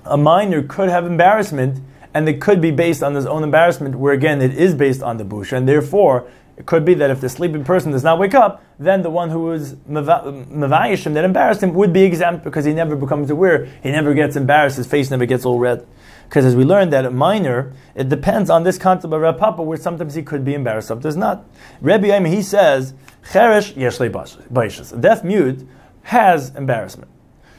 a 0.05 0.15
minor 0.15 0.61
could 0.61 0.89
have 0.89 1.07
embarrassment 1.07 1.79
and 2.13 2.29
it 2.29 2.39
could 2.39 2.61
be 2.61 2.69
based 2.69 3.01
on 3.01 3.15
his 3.15 3.25
own 3.25 3.43
embarrassment, 3.43 3.95
where 3.95 4.13
again 4.13 4.43
it 4.43 4.53
is 4.53 4.75
based 4.75 5.01
on 5.01 5.17
the 5.17 5.23
busha, 5.25 5.53
and 5.53 5.67
therefore 5.67 6.29
it 6.61 6.67
could 6.67 6.85
be 6.85 6.93
that 6.93 7.09
if 7.09 7.19
the 7.19 7.27
sleeping 7.27 7.63
person 7.63 7.91
does 7.91 8.03
not 8.03 8.19
wake 8.19 8.35
up, 8.35 8.63
then 8.77 9.01
the 9.01 9.09
one 9.09 9.31
who 9.31 9.39
was 9.39 9.73
mavayishim 9.89 11.15
that 11.15 11.25
embarrassed 11.25 11.63
him 11.63 11.73
would 11.73 11.91
be 11.91 12.03
exempt 12.03 12.43
because 12.43 12.65
he 12.65 12.71
never 12.71 12.95
becomes 12.95 13.31
aware, 13.31 13.65
he 13.81 13.89
never 13.89 14.13
gets 14.13 14.35
embarrassed, 14.35 14.77
his 14.77 14.85
face 14.85 15.09
never 15.09 15.25
gets 15.25 15.43
all 15.43 15.57
red. 15.57 15.87
Because 16.29 16.45
as 16.45 16.55
we 16.55 16.63
learned 16.63 16.93
that 16.93 17.03
a 17.03 17.09
minor, 17.09 17.73
it 17.95 18.09
depends 18.09 18.51
on 18.51 18.61
this 18.61 18.77
concept 18.77 19.11
of 19.11 19.19
Rav 19.19 19.39
Papa, 19.39 19.63
where 19.63 19.75
sometimes 19.75 20.13
he 20.13 20.21
could 20.21 20.45
be 20.45 20.53
embarrassed, 20.53 20.87
sometimes 20.89 21.17
not. 21.17 21.49
Rebbe 21.81 22.13
Aim, 22.13 22.25
he 22.25 22.43
says, 22.43 22.93
Cheresh 23.23 23.73
yeshle. 23.73 24.93
A 24.93 24.97
deaf 24.97 25.23
mute 25.23 25.67
has 26.03 26.55
embarrassment. 26.55 27.09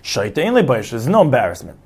Shaita 0.04 0.34
ainli 0.34 0.64
baishas, 0.64 1.08
no 1.08 1.22
embarrassment. 1.22 1.76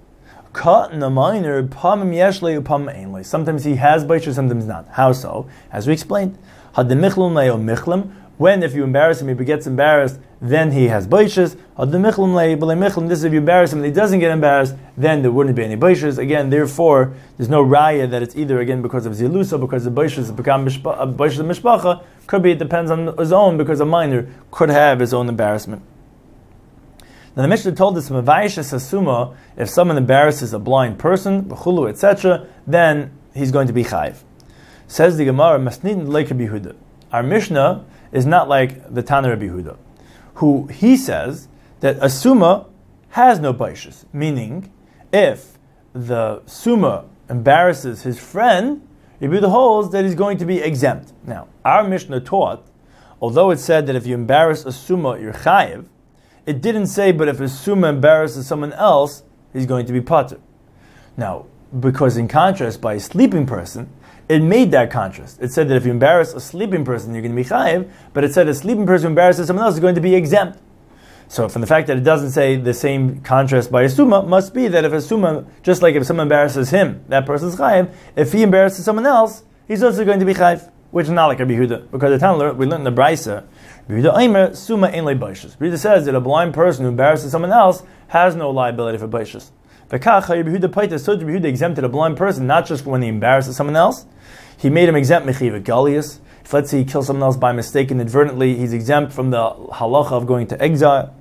Cut 0.53 0.93
in 0.93 1.03
a 1.03 1.09
minor, 1.09 1.63
pamim 1.63 2.13
yeshle 2.13 2.63
upam 2.63 2.95
ainli. 2.95 3.25
Sometimes 3.25 3.65
he 3.65 3.77
has 3.77 4.05
baishas, 4.05 4.35
sometimes 4.35 4.67
not. 4.67 4.87
How 4.89 5.13
so? 5.13 5.49
As 5.73 5.87
we 5.87 5.95
explained, 5.95 6.37
when 8.39 8.63
if 8.63 8.75
you 8.75 8.85
embarrass 8.85 9.23
him, 9.23 9.29
he 9.29 9.45
gets 9.47 9.67
embarrassed, 9.67 10.21
then 10.43 10.73
he 10.73 10.89
has 10.89 11.09
baishas. 11.09 11.57
This 13.09 13.25
if 13.25 13.33
you 13.33 13.39
embarrass 13.39 13.73
him 13.73 13.79
and 13.79 13.87
he 13.87 13.93
doesn't 13.93 14.21
get 14.21 14.31
embarrassed, 14.31 14.75
then 14.95 15.23
there 15.23 15.31
wouldn't 15.31 15.57
be 15.57 15.65
any 15.65 15.77
baishas. 15.77 16.19
Again, 16.19 16.51
therefore, 16.51 17.15
there's 17.39 17.49
no 17.49 17.65
raya 17.65 18.11
that 18.11 18.23
it's 18.23 18.37
either 18.37 18.61
again 18.61 18.83
because 18.83 19.07
of 19.07 19.15
zilusa, 19.15 19.59
because 19.59 19.85
the 19.85 19.91
baishas 19.91 20.37
become 20.37 20.67
baishas 20.67 21.39
uh, 21.39 21.45
of 21.45 21.57
mishpacha. 21.57 22.05
Could 22.27 22.43
be 22.43 22.51
it 22.51 22.59
depends 22.59 22.91
on 22.91 23.17
his 23.17 23.33
own 23.33 23.57
because 23.57 23.81
a 23.81 23.87
minor 23.87 24.29
could 24.51 24.69
have 24.69 25.01
his 25.01 25.15
own 25.15 25.31
embarrassment. 25.31 25.83
Now 27.37 27.43
the 27.43 27.49
Mishnah 27.49 27.73
told 27.73 27.97
us 27.97 28.11
if 28.11 29.69
someone 29.71 29.97
embarrasses 29.97 30.53
a 30.53 30.59
blind 30.59 30.99
person, 30.99 31.51
etc., 31.53 32.47
then 32.67 33.13
he's 33.35 33.51
going 33.51 33.67
to 33.67 33.73
be 33.73 33.85
chayv. 33.85 34.26
Says 34.89 35.17
the 35.17 35.25
Gemara, 35.25 35.59
masnid 35.59 36.09
like 36.09 36.29
Yehuda. 36.29 36.77
Our 37.13 37.23
Mishnah 37.23 37.85
is 38.13 38.27
not 38.27 38.49
like 38.49 38.93
the 38.93 39.03
Tanna 39.03 39.31
Rabbi 39.31 39.47
Huda, 39.47 39.77
who 40.35 40.67
he 40.69 40.97
says 40.97 41.49
that 41.81 41.97
a 42.01 42.09
summa 42.09 42.67
has 43.11 43.41
no 43.41 43.53
baishas, 43.53 44.05
meaning 44.13 44.73
if 45.13 45.59
the 45.93 46.43
summa 46.47 47.05
embarrasses 47.29 48.03
his 48.03 48.19
friend, 48.19 48.87
Rabbi 49.21 49.35
Huda 49.35 49.51
holds 49.51 49.91
that 49.93 50.05
he's 50.05 50.15
going 50.15 50.39
to 50.39 50.45
be 50.45 50.59
exempt. 50.59 51.13
Now, 51.25 51.49
our 51.65 51.83
Mishnah 51.83 52.21
taught, 52.21 52.65
although 53.21 53.51
it 53.51 53.59
said 53.59 53.87
that 53.87 53.97
if 53.97 54.07
you 54.07 54.15
embarrass 54.15 54.65
a 54.65 54.73
summa, 54.73 55.19
you're 55.19 55.33
chayiv, 55.33 55.87
it 56.45 56.61
didn't 56.61 56.87
say, 56.87 57.11
but 57.11 57.27
if 57.29 57.41
a 57.41 57.49
summa 57.49 57.89
embarrasses 57.89 58.47
someone 58.47 58.73
else, 58.75 59.25
he's 59.53 59.67
going 59.67 59.87
to 59.87 59.93
be 59.93 60.01
pater. 60.01 60.39
Now, 61.17 61.47
because 61.81 62.17
in 62.17 62.29
contrast, 62.29 62.81
by 62.81 62.95
a 62.95 63.01
sleeping 63.01 63.47
person, 63.47 63.91
it 64.29 64.43
made 64.43 64.73
that 64.73 64.91
contrast. 64.91 65.41
It 65.41 65.53
said 65.53 65.69
that 65.69 65.77
if 65.77 65.85
you 65.85 65.91
embarrass 65.91 66.35
a 66.35 66.41
sleeping 66.41 66.85
person, 66.85 67.13
you're 67.13 67.23
going 67.23 67.35
to 67.35 67.43
be 67.43 67.49
chayiv, 67.49 67.89
but 68.13 68.25
it 68.25 68.35
said 68.35 68.49
a 68.49 68.55
sleeping 68.55 68.87
person 68.87 69.05
who 69.05 69.09
embarrasses 69.11 69.47
someone 69.47 69.65
else 69.65 69.75
is 69.75 69.81
going 69.81 69.95
to 69.95 70.01
be 70.01 70.15
exempt. 70.15 70.59
So, 71.29 71.49
from 71.49 71.61
the 71.61 71.67
fact 71.67 71.89
that 71.89 71.97
it 71.97 72.05
doesn't 72.05 72.31
say 72.31 72.57
the 72.57 72.75
same 72.75 73.21
contrast 73.21 73.71
by 73.73 73.83
a 73.83 73.89
summa, 73.89 74.23
must 74.23 74.55
be 74.55 74.69
that 74.69 74.85
if 74.85 74.93
a 74.93 75.01
summa, 75.01 75.45
just 75.63 75.83
like 75.83 75.97
if 75.97 76.07
someone 76.07 76.27
embarrasses 76.27 76.71
him, 76.71 77.05
that 77.09 77.27
person's 77.27 77.57
chayiv. 77.57 77.93
If 78.15 78.33
he 78.33 78.43
embarrasses 78.43 78.85
someone 78.85 79.07
else, 79.07 79.43
he's 79.67 79.83
also 79.83 80.05
going 80.05 80.21
to 80.21 80.27
be 80.27 80.35
chayiv, 80.35 80.71
which 80.93 81.05
is 81.05 81.11
not 81.11 81.27
like 81.27 81.41
Rabbi 81.41 81.55
Huda, 81.55 81.91
because 81.91 82.11
the 82.11 82.19
time 82.19 82.39
we 82.57 82.67
learned 82.67 82.87
in 82.87 82.95
the 82.95 83.01
Brisa, 83.01 83.45
Rabbi 83.89 84.03
Huda 84.03 84.19
Aimer 84.21 84.55
summa 84.55 84.89
ain't 84.89 85.05
like 85.05 85.19
baishas. 85.19 85.57
Rabbi 85.59 85.75
says 85.77 86.05
that 86.05 86.15
a 86.15 86.21
blind 86.21 86.55
person 86.55 86.85
who 86.85 86.91
embarrasses 86.91 87.33
someone 87.33 87.53
else 87.53 87.83
has 88.09 88.37
no 88.37 88.51
liability 88.51 88.99
for 88.99 89.09
baishas. 89.09 89.51
V'kach 89.91 90.29
Rabbi 90.29 90.49
Huda 90.49 90.69
paita 90.69 91.01
so 91.01 91.17
Rabbi 91.19 91.47
exempted 91.47 91.83
a 91.83 91.89
blind 91.89 92.17
person 92.17 92.47
not 92.47 92.67
just 92.67 92.87
when 92.87 93.03
he 93.03 93.09
embarrasses 93.09 93.57
someone 93.57 93.77
else, 93.77 94.07
he 94.57 94.71
made 94.71 94.89
him 94.89 94.97
exempt 94.97 95.29
mechiva 95.29 95.63
galius. 95.63 96.21
If 96.45 96.53
let's 96.53 96.71
say 96.71 96.79
he 96.79 96.85
kills 96.85 97.09
someone 97.09 97.25
else 97.25 97.37
by 97.37 97.53
mistake 97.53 97.91
inadvertently, 97.91 98.57
he's 98.57 98.73
exempt 98.73 99.13
from 99.13 99.31
the 99.31 99.51
halacha 99.51 100.13
of 100.13 100.27
going 100.27 100.47
to 100.49 100.63
exile. 100.63 101.15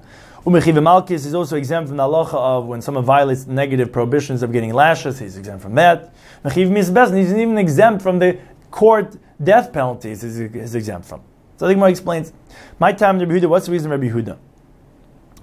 Umechiva 0.46 0.82
malchus 0.84 1.26
is 1.26 1.34
also 1.34 1.56
exempt 1.56 1.88
from 1.88 1.98
the 1.98 2.04
halacha 2.04 2.36
of 2.36 2.66
when 2.68 2.82
someone 2.82 3.04
violates 3.04 3.48
negative 3.48 3.92
prohibitions 3.92 4.44
of 4.44 4.52
getting 4.52 4.72
lashes, 4.74 5.18
he's 5.18 5.38
exempt 5.38 5.64
from 5.64 5.74
that. 5.76 6.14
Mechiv 6.44 6.70
misbezin, 6.70 7.18
he's 7.18 7.34
even 7.34 7.58
exempt 7.58 8.04
from 8.04 8.20
the 8.20 8.38
court 8.70 9.18
death 9.44 9.74
penalties, 9.74 10.22
he's, 10.22 10.38
he's 10.38 10.76
exempt 10.76 11.08
from. 11.08 11.22
So 11.58 11.68
the 11.68 11.74
Gemara 11.74 11.90
explains, 11.90 12.32
my 12.78 12.92
time 12.92 13.18
Rabbi 13.18 13.32
Huda, 13.32 13.50
what's 13.50 13.66
the 13.66 13.72
reason 13.72 13.90
Rabbi 13.90 14.10
Huda? 14.10 14.38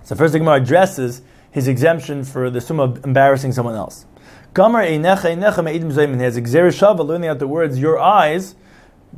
So 0.05 0.15
first 0.15 0.33
the 0.33 0.39
Gemara 0.39 0.61
addresses 0.61 1.23
his 1.51 1.67
exemption 1.67 2.23
for 2.25 2.51
the 2.51 2.61
sum 2.61 2.79
of 2.79 3.05
embarrassing 3.05 3.53
someone 3.53 3.75
else. 3.75 4.07
Gomer 4.55 4.83
einecha 4.83 5.35
einecha 5.35 5.65
me'idim 5.65 5.93
zayim. 5.93 6.17
He 6.17 6.23
has 6.23 6.39
exer 6.39 6.69
shava 6.69 7.07
learning 7.07 7.31
out 7.31 7.39
the 7.39 7.49
words 7.49 7.79
your 7.79 7.99
eyes 7.99 8.55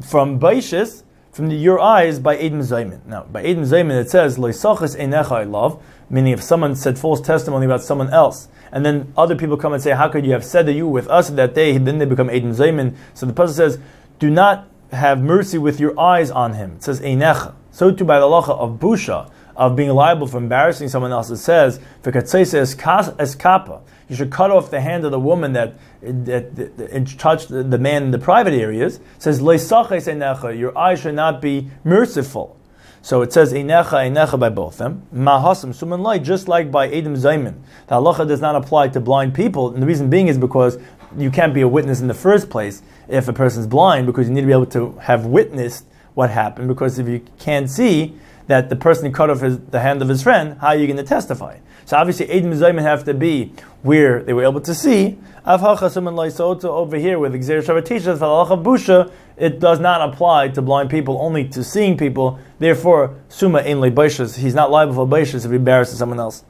from 0.01 0.39
baishis 0.39 1.05
from 1.35 1.49
the 1.49 1.57
your 1.57 1.81
eyes 1.81 2.21
by 2.21 2.37
Edim 2.37 2.61
Zaymin. 2.61 3.05
Now, 3.07 3.25
by 3.25 3.43
Edim 3.43 3.67
Zaymin 3.67 4.01
it 4.01 4.09
says, 4.09 4.39
Loisachas 4.39 4.97
Einecha 4.97 5.33
I 5.33 5.43
love, 5.43 5.83
meaning 6.09 6.33
if 6.33 6.41
someone 6.41 6.77
said 6.77 6.97
false 6.97 7.21
testimony 7.21 7.67
about 7.67 7.83
someone 7.83 8.11
else, 8.11 8.47
and 8.71 8.87
then 8.87 9.13
other 9.17 9.35
people 9.35 9.57
come 9.57 9.73
and 9.73 9.83
say, 9.83 9.91
How 9.91 10.09
could 10.09 10.25
you 10.25 10.31
have 10.31 10.45
said 10.45 10.67
that 10.67 10.75
you 10.75 10.87
with 10.87 11.09
us 11.09 11.31
that 11.31 11.53
day? 11.53 11.77
Then 11.77 11.99
they 11.99 12.05
become 12.05 12.29
Edim 12.29 12.55
Zaymin. 12.55 12.95
So 13.15 13.27
the 13.27 13.33
Pasuk 13.33 13.55
says, 13.55 13.79
Do 14.21 14.31
not 14.31 14.69
have 14.93 15.21
mercy 15.21 15.59
with 15.59 15.81
your 15.81 15.99
eyes 15.99 16.31
on 16.31 16.55
him. 16.55 16.75
It 16.77 16.85
says 16.85 17.01
Einecha. 17.01 17.55
So 17.73 17.91
too 17.91 18.05
by 18.05 18.21
the 18.21 18.27
lacha 18.27 18.51
of 18.51 18.79
Busha, 18.79 19.29
of 19.57 19.77
being 19.77 19.91
liable 19.91 20.27
for 20.27 20.39
embarrassing 20.39 20.89
someone 20.89 21.13
else, 21.13 21.31
it 21.31 21.39
says, 21.39 21.81
es 22.07 23.35
kappa 23.35 23.83
you 24.09 24.17
should 24.17 24.31
cut 24.31 24.51
off 24.51 24.71
the 24.71 24.81
hand 24.81 25.05
of 25.05 25.11
the 25.11 25.21
woman 25.21 25.53
that, 25.55 25.75
that, 26.03 26.55
that, 26.57 26.77
that 26.77 27.19
touched 27.19 27.49
the, 27.49 27.63
the, 27.63 27.79
man 27.79 28.03
in 28.03 28.11
the 28.11 28.19
private 28.19 28.53
areas. 28.53 29.01
Says 29.19 29.41
It 29.41 29.59
says, 29.61 30.59
your 30.59 30.77
eyes 30.77 31.01
should 31.01 31.15
not 31.15 31.41
be 31.41 31.71
merciful. 31.85 32.57
So 33.01 33.21
it 33.21 33.35
says 33.35 33.53
einecha 33.53 33.93
einecha 33.93 34.39
by 34.39 34.49
both 34.49 34.79
them. 34.79 35.07
Mahasam 35.15 35.75
suman 35.75 36.01
light, 36.01 36.23
just 36.23 36.49
like 36.49 36.71
by 36.71 36.87
Adam 36.87 37.15
Zayman. 37.15 37.57
The 37.89 37.97
halacha 37.97 38.27
does 38.27 38.41
not 38.41 38.57
apply 38.57 38.89
to 38.89 39.01
blind 39.01 39.35
people, 39.35 39.75
and 39.75 39.83
the 39.83 39.87
reason 39.87 40.09
being 40.09 40.29
is 40.29 40.39
because 40.39 40.79
you 41.15 41.31
can't 41.31 41.53
be 41.53 41.61
a 41.61 41.69
witness 41.69 42.01
in 42.01 42.09
the 42.09 42.15
first 42.15 42.49
place 42.49 42.83
if 43.09 43.29
a 43.29 43.33
person's 43.35 43.67
blind, 43.67 44.07
because 44.07 44.27
you 44.27 44.35
need 44.35 44.41
to 44.41 44.47
be 44.47 44.55
able 44.55 44.65
to 44.67 44.93
have 45.01 45.27
witnessed 45.27 45.85
what 46.15 46.31
happened. 46.31 46.67
Because 46.67 46.99
if 46.99 47.07
you 47.07 47.23
can't 47.39 47.69
see 47.69 48.19
that 48.47 48.69
the 48.69 48.77
person 48.77 49.13
cut 49.13 49.31
off 49.31 49.41
his, 49.41 49.59
the 49.59 49.81
hand 49.81 50.03
of 50.03 50.09
his 50.09 50.23
friend, 50.23 50.59
how 50.61 50.69
are 50.69 50.77
you 50.77 50.87
going 50.87 50.97
to 50.97 51.03
testify? 51.03 51.59
So 51.87 51.97
obviously, 51.97 52.27
Eidim 52.27 52.55
Zayman 52.55 52.83
have 52.83 53.05
to 53.05 53.15
be 53.15 53.53
where 53.83 54.23
they 54.23 54.33
were 54.33 54.45
able 54.45 54.61
to 54.63 54.75
see. 54.75 55.19
Over 55.47 56.97
here, 56.97 57.19
with 57.19 57.35
Xer 57.35 57.85
teaches 57.85 58.19
Busha, 58.19 59.13
it 59.37 59.61
does 59.61 59.81
not 59.81 60.01
apply 60.09 60.49
to 60.49 60.63
blind 60.63 60.89
people, 60.89 61.19
only 61.21 61.47
to 61.49 61.63
seeing 61.63 61.99
people. 61.99 62.39
Therefore, 62.59 63.17
Suma 63.29 63.59
Ein 63.59 63.77
Baishas, 63.95 64.39
he's 64.39 64.55
not 64.55 64.71
liable 64.71 64.95
for 64.95 65.07
Baishas 65.07 65.45
if 65.45 65.51
he 65.51 65.57
embarrasses 65.57 65.99
someone 65.99 66.19
else. 66.19 66.45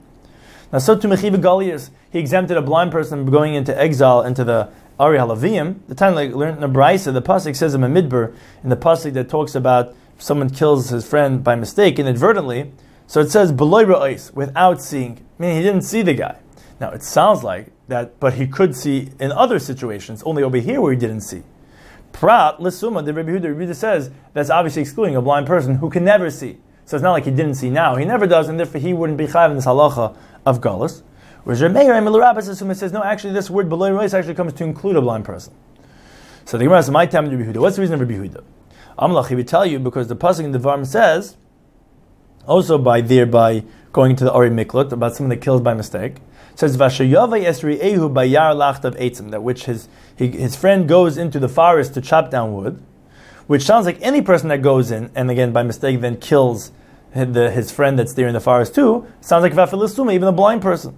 Now, 0.72 0.78
so 0.78 0.97
to 0.97 1.09
Mechiva 1.09 1.36
Galias, 1.36 1.90
he 2.11 2.20
exempted 2.20 2.57
a 2.57 2.62
blind 2.62 2.92
person 2.92 3.26
going 3.26 3.55
into 3.55 3.76
exile 3.76 4.22
into 4.22 4.45
the 4.45 4.68
Ari 5.01 5.18
Halavim. 5.18 5.80
The 5.88 5.95
time 5.97 6.14
like 6.14 6.32
learned 6.32 6.62
in 6.62 6.72
the 6.72 6.78
Brisa, 6.78 7.12
the 7.12 7.22
pasuk 7.22 7.57
says 7.57 7.74
in 7.74 7.82
a 7.82 7.88
midbar 7.88 8.32
in 8.62 8.70
the 8.70 8.76
pasuk 8.76 9.12
that 9.14 9.28
talks 9.28 9.57
about 9.57 9.95
someone 10.19 10.51
kills 10.51 10.91
his 10.91 11.07
friend 11.09 11.43
by 11.43 11.55
mistake 11.55 11.99
inadvertently. 11.99 12.73
So 13.07 13.21
it 13.21 13.31
says 13.31 13.53
beloy 13.53 13.85
ra'is, 13.85 14.33
without 14.35 14.81
seeing, 14.81 15.27
meaning 15.39 15.57
he 15.57 15.62
didn't 15.62 15.83
see 15.83 16.03
the 16.03 16.15
guy. 16.15 16.39
Now 16.81 16.91
it 16.91 17.03
sounds 17.03 17.45
like 17.45 17.69
that, 17.89 18.19
but 18.21 18.35
he 18.35 18.47
could 18.47 18.75
see 18.75 19.11
in 19.21 19.31
other 19.33 19.59
situations, 19.59 20.23
only 20.25 20.43
over 20.43 20.57
here 20.57 20.81
where 20.81 20.93
he 20.93 20.99
didn't 20.99 21.21
see. 21.21 21.43
Prat 22.12 22.61
l'suma, 22.61 23.03
the 23.03 23.12
Rebbe 23.12 23.33
Huda, 23.33 23.59
Rebbe 23.59 23.75
says 23.75 24.11
that's 24.33 24.49
obviously 24.49 24.83
excluding 24.83 25.17
a 25.17 25.23
blind 25.23 25.47
person 25.47 25.77
who 25.77 25.91
can 25.91 26.05
never 26.05 26.31
see. 26.31 26.59
So 26.87 26.97
it's 26.97 27.03
not 27.03 27.12
like 27.12 27.25
he 27.25 27.31
didn't 27.31 27.55
see 27.55 27.71
now; 27.71 27.97
he 27.97 28.05
never 28.05 28.27
does, 28.27 28.49
and 28.49 28.59
therefore 28.59 28.81
he 28.81 28.93
wouldn't 28.93 29.19
be 29.19 29.27
chayav 29.27 29.51
in 29.51 29.57
this 29.57 29.67
halacha 29.67 30.17
of 30.47 30.61
galus. 30.61 31.03
Whereas 31.45 31.61
Remeir 31.61 31.97
and 31.97 32.07
Rabbis 32.07 32.47
says 32.79 32.93
no, 32.93 33.03
actually 33.03 33.33
this 33.33 33.51
word 33.51 33.69
beloy 33.69 33.91
reis 33.91 34.15
actually 34.15 34.35
comes 34.35 34.53
to 34.55 34.65
include 34.65 34.97
a 34.97 35.03
blind 35.03 35.25
person. 35.25 35.53
So 36.45 36.57
the 36.57 36.65
Gemara 36.65 36.83
says, 36.83 36.91
"My 36.91 37.07
time 37.07 37.29
Rebbe 37.29 37.45
Huda." 37.45 37.61
What's 37.61 37.77
the 37.77 37.83
reason 37.83 38.01
of 38.01 38.09
Rebbe 38.09 38.29
Huda? 38.29 38.45
Amlach, 38.99 39.28
he 39.28 39.34
would 39.34 39.49
tell 39.49 39.66
you 39.66 39.78
because 39.78 40.09
the 40.09 40.16
pasuk 40.16 40.45
in 40.45 40.53
the 40.53 40.59
Varm 40.59 40.84
says 40.84 41.36
also 42.47 42.78
by 42.78 43.01
thereby 43.01 43.64
going 43.92 44.16
to 44.16 44.24
the 44.24 44.32
Ori 44.32 44.51
Miklut, 44.51 44.92
about 44.92 45.14
someone 45.14 45.30
that 45.30 45.42
kills 45.42 45.61
by 45.61 45.74
mistake. 45.74 46.16
Says 46.57 46.76
Vashayava 46.76 47.42
Esri 47.42 47.80
Ehu 47.80 48.12
Bayar 48.12 48.55
Lachtav 48.55 48.99
Eitzim, 49.01 49.30
that 49.30 49.42
which 49.42 49.64
his 49.64 49.88
he, 50.16 50.28
his 50.28 50.55
friend 50.55 50.88
goes 50.88 51.16
into 51.16 51.38
the 51.38 51.49
forest 51.49 51.95
to 51.95 52.01
chop 52.01 52.30
down 52.30 52.55
wood, 52.55 52.80
which 53.47 53.62
sounds 53.62 53.86
like 53.86 54.01
any 54.01 54.22
person 54.22 54.49
that 54.49 54.62
goes 54.62 54.90
in 54.90 55.11
and 55.14 55.30
again 55.30 55.53
by 55.53 55.62
mistake 55.62 56.01
then 56.01 56.16
kills 56.16 56.70
the, 57.14 57.51
his 57.51 57.70
friend 57.70 57.99
that's 57.99 58.12
there 58.14 58.26
in 58.26 58.34
the 58.34 58.40
forest 58.40 58.74
too, 58.74 59.07
sounds 59.20 59.42
like 59.42 59.53
Vafilisuma, 59.53 60.12
even 60.12 60.28
a 60.28 60.32
blind 60.32 60.62
person. 60.62 60.97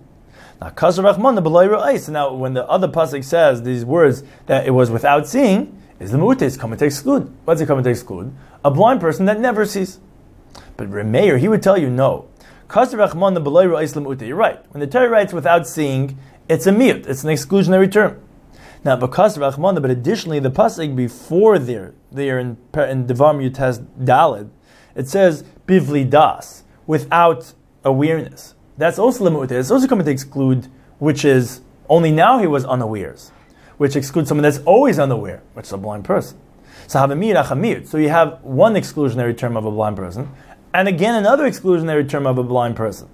Now, 0.60 0.72
Rahman, 0.74 1.34
the 1.34 1.98
So 1.98 2.12
now, 2.12 2.32
when 2.32 2.54
the 2.54 2.66
other 2.66 2.88
pasuk 2.88 3.22
says 3.22 3.62
these 3.62 3.84
words 3.84 4.22
that 4.46 4.66
it 4.66 4.70
was 4.70 4.90
without 4.90 5.28
seeing, 5.28 5.78
is 5.98 6.12
the 6.12 6.18
mu'tes 6.18 6.58
coming 6.58 6.78
to 6.78 6.84
exclude? 6.84 7.32
What's 7.44 7.60
it 7.60 7.66
coming 7.66 7.84
to 7.84 7.90
exclude? 7.90 8.34
A 8.64 8.70
blind 8.70 9.00
person 9.00 9.26
that 9.26 9.40
never 9.40 9.64
sees. 9.64 9.98
But 10.76 10.90
Remeir, 10.90 11.38
he 11.38 11.48
would 11.48 11.62
tell 11.62 11.78
you 11.78 11.88
no. 11.88 12.28
You're 12.68 14.36
right. 14.36 14.72
When 14.72 14.80
the 14.80 14.86
Torah 14.86 15.08
writes 15.08 15.32
without 15.32 15.68
seeing, 15.68 16.18
it's 16.48 16.66
a 16.66 16.72
mute. 16.72 17.06
It's 17.06 17.24
an 17.24 17.30
exclusionary 17.30 17.90
term. 17.90 18.20
Now, 18.84 18.96
because 18.96 19.38
Rachmana, 19.38 19.80
but 19.80 19.90
additionally, 19.90 20.38
the 20.38 20.50
pasuk 20.50 20.94
before 20.94 21.58
there, 21.58 21.94
there 22.12 22.38
in, 22.38 22.56
in 22.74 23.06
Devar 23.06 23.34
Yutes 23.34 23.84
Dalid, 23.98 24.50
it 24.94 25.08
says 25.08 25.44
bivli 25.66 26.08
das, 26.08 26.64
without 26.86 27.52
awareness. 27.84 28.54
That's 28.78 28.98
also 28.98 29.28
limut. 29.28 29.50
It's 29.50 29.70
also 29.70 29.86
coming 29.86 30.04
to 30.04 30.10
exclude, 30.10 30.68
which 30.98 31.24
is 31.24 31.62
only 31.88 32.10
now 32.10 32.38
he 32.38 32.46
was 32.46 32.64
unawares, 32.64 33.32
which 33.78 33.96
excludes 33.96 34.28
someone 34.28 34.42
that's 34.42 34.58
always 34.64 34.98
unaware, 34.98 35.42
which 35.54 35.66
is 35.66 35.72
a 35.72 35.78
blind 35.78 36.04
person. 36.04 36.38
So. 36.86 36.98
So 36.98 37.98
you 37.98 38.08
have 38.08 38.42
one 38.42 38.74
exclusionary 38.74 39.36
term 39.36 39.56
of 39.56 39.64
a 39.64 39.70
blind 39.70 39.96
person, 39.96 40.30
and 40.72 40.88
again 40.88 41.14
another 41.14 41.44
exclusionary 41.44 42.08
term 42.08 42.26
of 42.26 42.38
a 42.38 42.44
blind 42.44 42.76
person. 42.76 43.08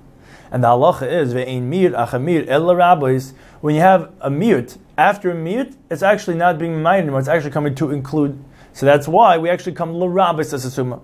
And 0.50 0.62
the 0.62 0.68
halacha 0.68 1.10
is 1.10 1.32
ve'ein 1.32 1.62
mir 1.62 1.92
achamir 1.92 2.46
el 2.46 2.74
rabbis. 2.74 3.32
When 3.62 3.74
you 3.74 3.80
have 3.80 4.12
a 4.20 4.30
mute 4.30 4.76
after 4.98 5.30
a 5.30 5.34
mute, 5.34 5.74
it's 5.90 6.02
actually 6.02 6.36
not 6.36 6.58
being 6.58 6.74
reminded 6.74 7.04
anymore. 7.04 7.20
It's 7.20 7.28
actually 7.28 7.52
coming 7.52 7.74
to 7.76 7.90
include. 7.90 8.42
So 8.74 8.84
that's 8.84 9.08
why 9.08 9.38
we 9.38 9.48
actually 9.48 9.72
come 9.72 9.94
l'rabbis 9.96 10.52
as 10.52 10.66
a 10.66 10.70
summa. 10.70 11.00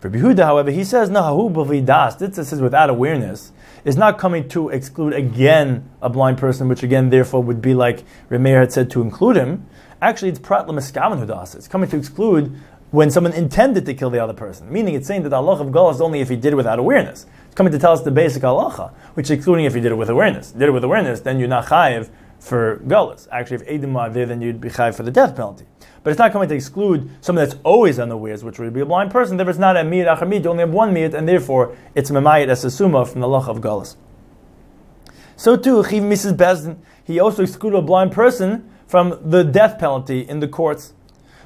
For 0.00 0.10
Behuda, 0.10 0.44
however, 0.44 0.72
he 0.72 0.82
says 0.82 1.10
nahu 1.10 1.52
b'vidas. 1.52 2.18
This 2.18 2.48
says 2.48 2.60
without 2.60 2.90
awareness 2.90 3.52
is 3.84 3.96
not 3.96 4.18
coming 4.18 4.48
to 4.48 4.68
exclude 4.68 5.12
again 5.12 5.88
a 6.00 6.08
blind 6.08 6.38
person, 6.38 6.68
which 6.68 6.82
again 6.82 7.10
therefore 7.10 7.42
would 7.42 7.60
be 7.60 7.74
like 7.74 8.04
Remeir 8.30 8.60
had 8.60 8.72
said 8.72 8.90
to 8.90 9.02
include 9.02 9.36
him. 9.36 9.66
Actually, 10.00 10.30
it's 10.30 10.38
prat 10.38 10.68
l'meskavan 10.68 11.24
hudas. 11.24 11.54
It's 11.54 11.68
coming 11.68 11.88
to 11.90 11.96
exclude 11.96 12.56
when 12.90 13.10
someone 13.10 13.32
intended 13.32 13.86
to 13.86 13.94
kill 13.94 14.10
the 14.10 14.22
other 14.22 14.34
person. 14.34 14.70
Meaning, 14.70 14.94
it's 14.94 15.06
saying 15.06 15.22
that 15.22 15.30
the 15.30 15.36
Allah 15.36 15.60
of 15.60 15.72
Gal 15.72 15.90
is 15.90 16.00
only 16.00 16.20
if 16.20 16.28
he 16.28 16.36
did 16.36 16.52
it 16.52 16.56
without 16.56 16.78
awareness. 16.78 17.26
It's 17.46 17.54
coming 17.54 17.72
to 17.72 17.78
tell 17.78 17.92
us 17.92 18.02
the 18.02 18.10
basic 18.10 18.42
halacha, 18.42 18.92
which 19.14 19.26
is 19.26 19.30
excluding 19.30 19.64
if 19.64 19.74
he 19.74 19.80
did 19.80 19.92
it 19.92 19.96
with 19.96 20.10
awareness. 20.10 20.52
Did 20.52 20.62
it 20.62 20.72
with 20.72 20.84
awareness, 20.84 21.20
then 21.20 21.38
you're 21.38 21.48
not 21.48 21.66
chayiv 21.66 22.10
for 22.42 22.78
gullus. 22.88 23.28
Actually, 23.30 23.56
if 23.56 23.68
edim 23.68 23.96
are 23.96 24.10
there, 24.10 24.26
then 24.26 24.42
you'd 24.42 24.60
be 24.60 24.68
chayiv 24.68 24.96
for 24.96 25.04
the 25.04 25.12
death 25.12 25.36
penalty. 25.36 25.64
But 26.02 26.10
it's 26.10 26.18
not 26.18 26.32
coming 26.32 26.48
to 26.48 26.54
exclude 26.56 27.08
someone 27.20 27.48
that's 27.48 27.60
always 27.62 28.00
unawares, 28.00 28.42
which 28.42 28.58
would 28.58 28.72
be 28.74 28.80
a 28.80 28.86
blind 28.86 29.12
person. 29.12 29.36
Therefore, 29.36 29.50
it's 29.50 29.60
not 29.60 29.76
a 29.76 29.80
miyat 29.80 30.18
achamid. 30.18 30.42
You 30.42 30.50
only 30.50 30.62
have 30.62 30.72
one 30.72 30.92
miyat, 30.92 31.14
and 31.14 31.28
therefore 31.28 31.76
it's 31.94 32.10
memayit 32.10 32.48
as 32.48 32.64
a 32.64 32.70
summa 32.70 33.06
from 33.06 33.20
the 33.20 33.28
lach 33.28 33.46
of 33.46 33.60
gullus. 33.60 33.94
So 35.36 35.56
too, 35.56 35.84
chiv 35.84 36.02
misas 36.02 36.36
beis 36.36 36.64
din, 36.64 36.82
he 37.04 37.20
also 37.20 37.44
excluded 37.44 37.78
a 37.78 37.82
blind 37.82 38.10
person 38.10 38.68
from 38.88 39.18
the 39.24 39.44
death 39.44 39.78
penalty 39.78 40.20
in 40.28 40.40
the 40.40 40.48
courts. 40.48 40.94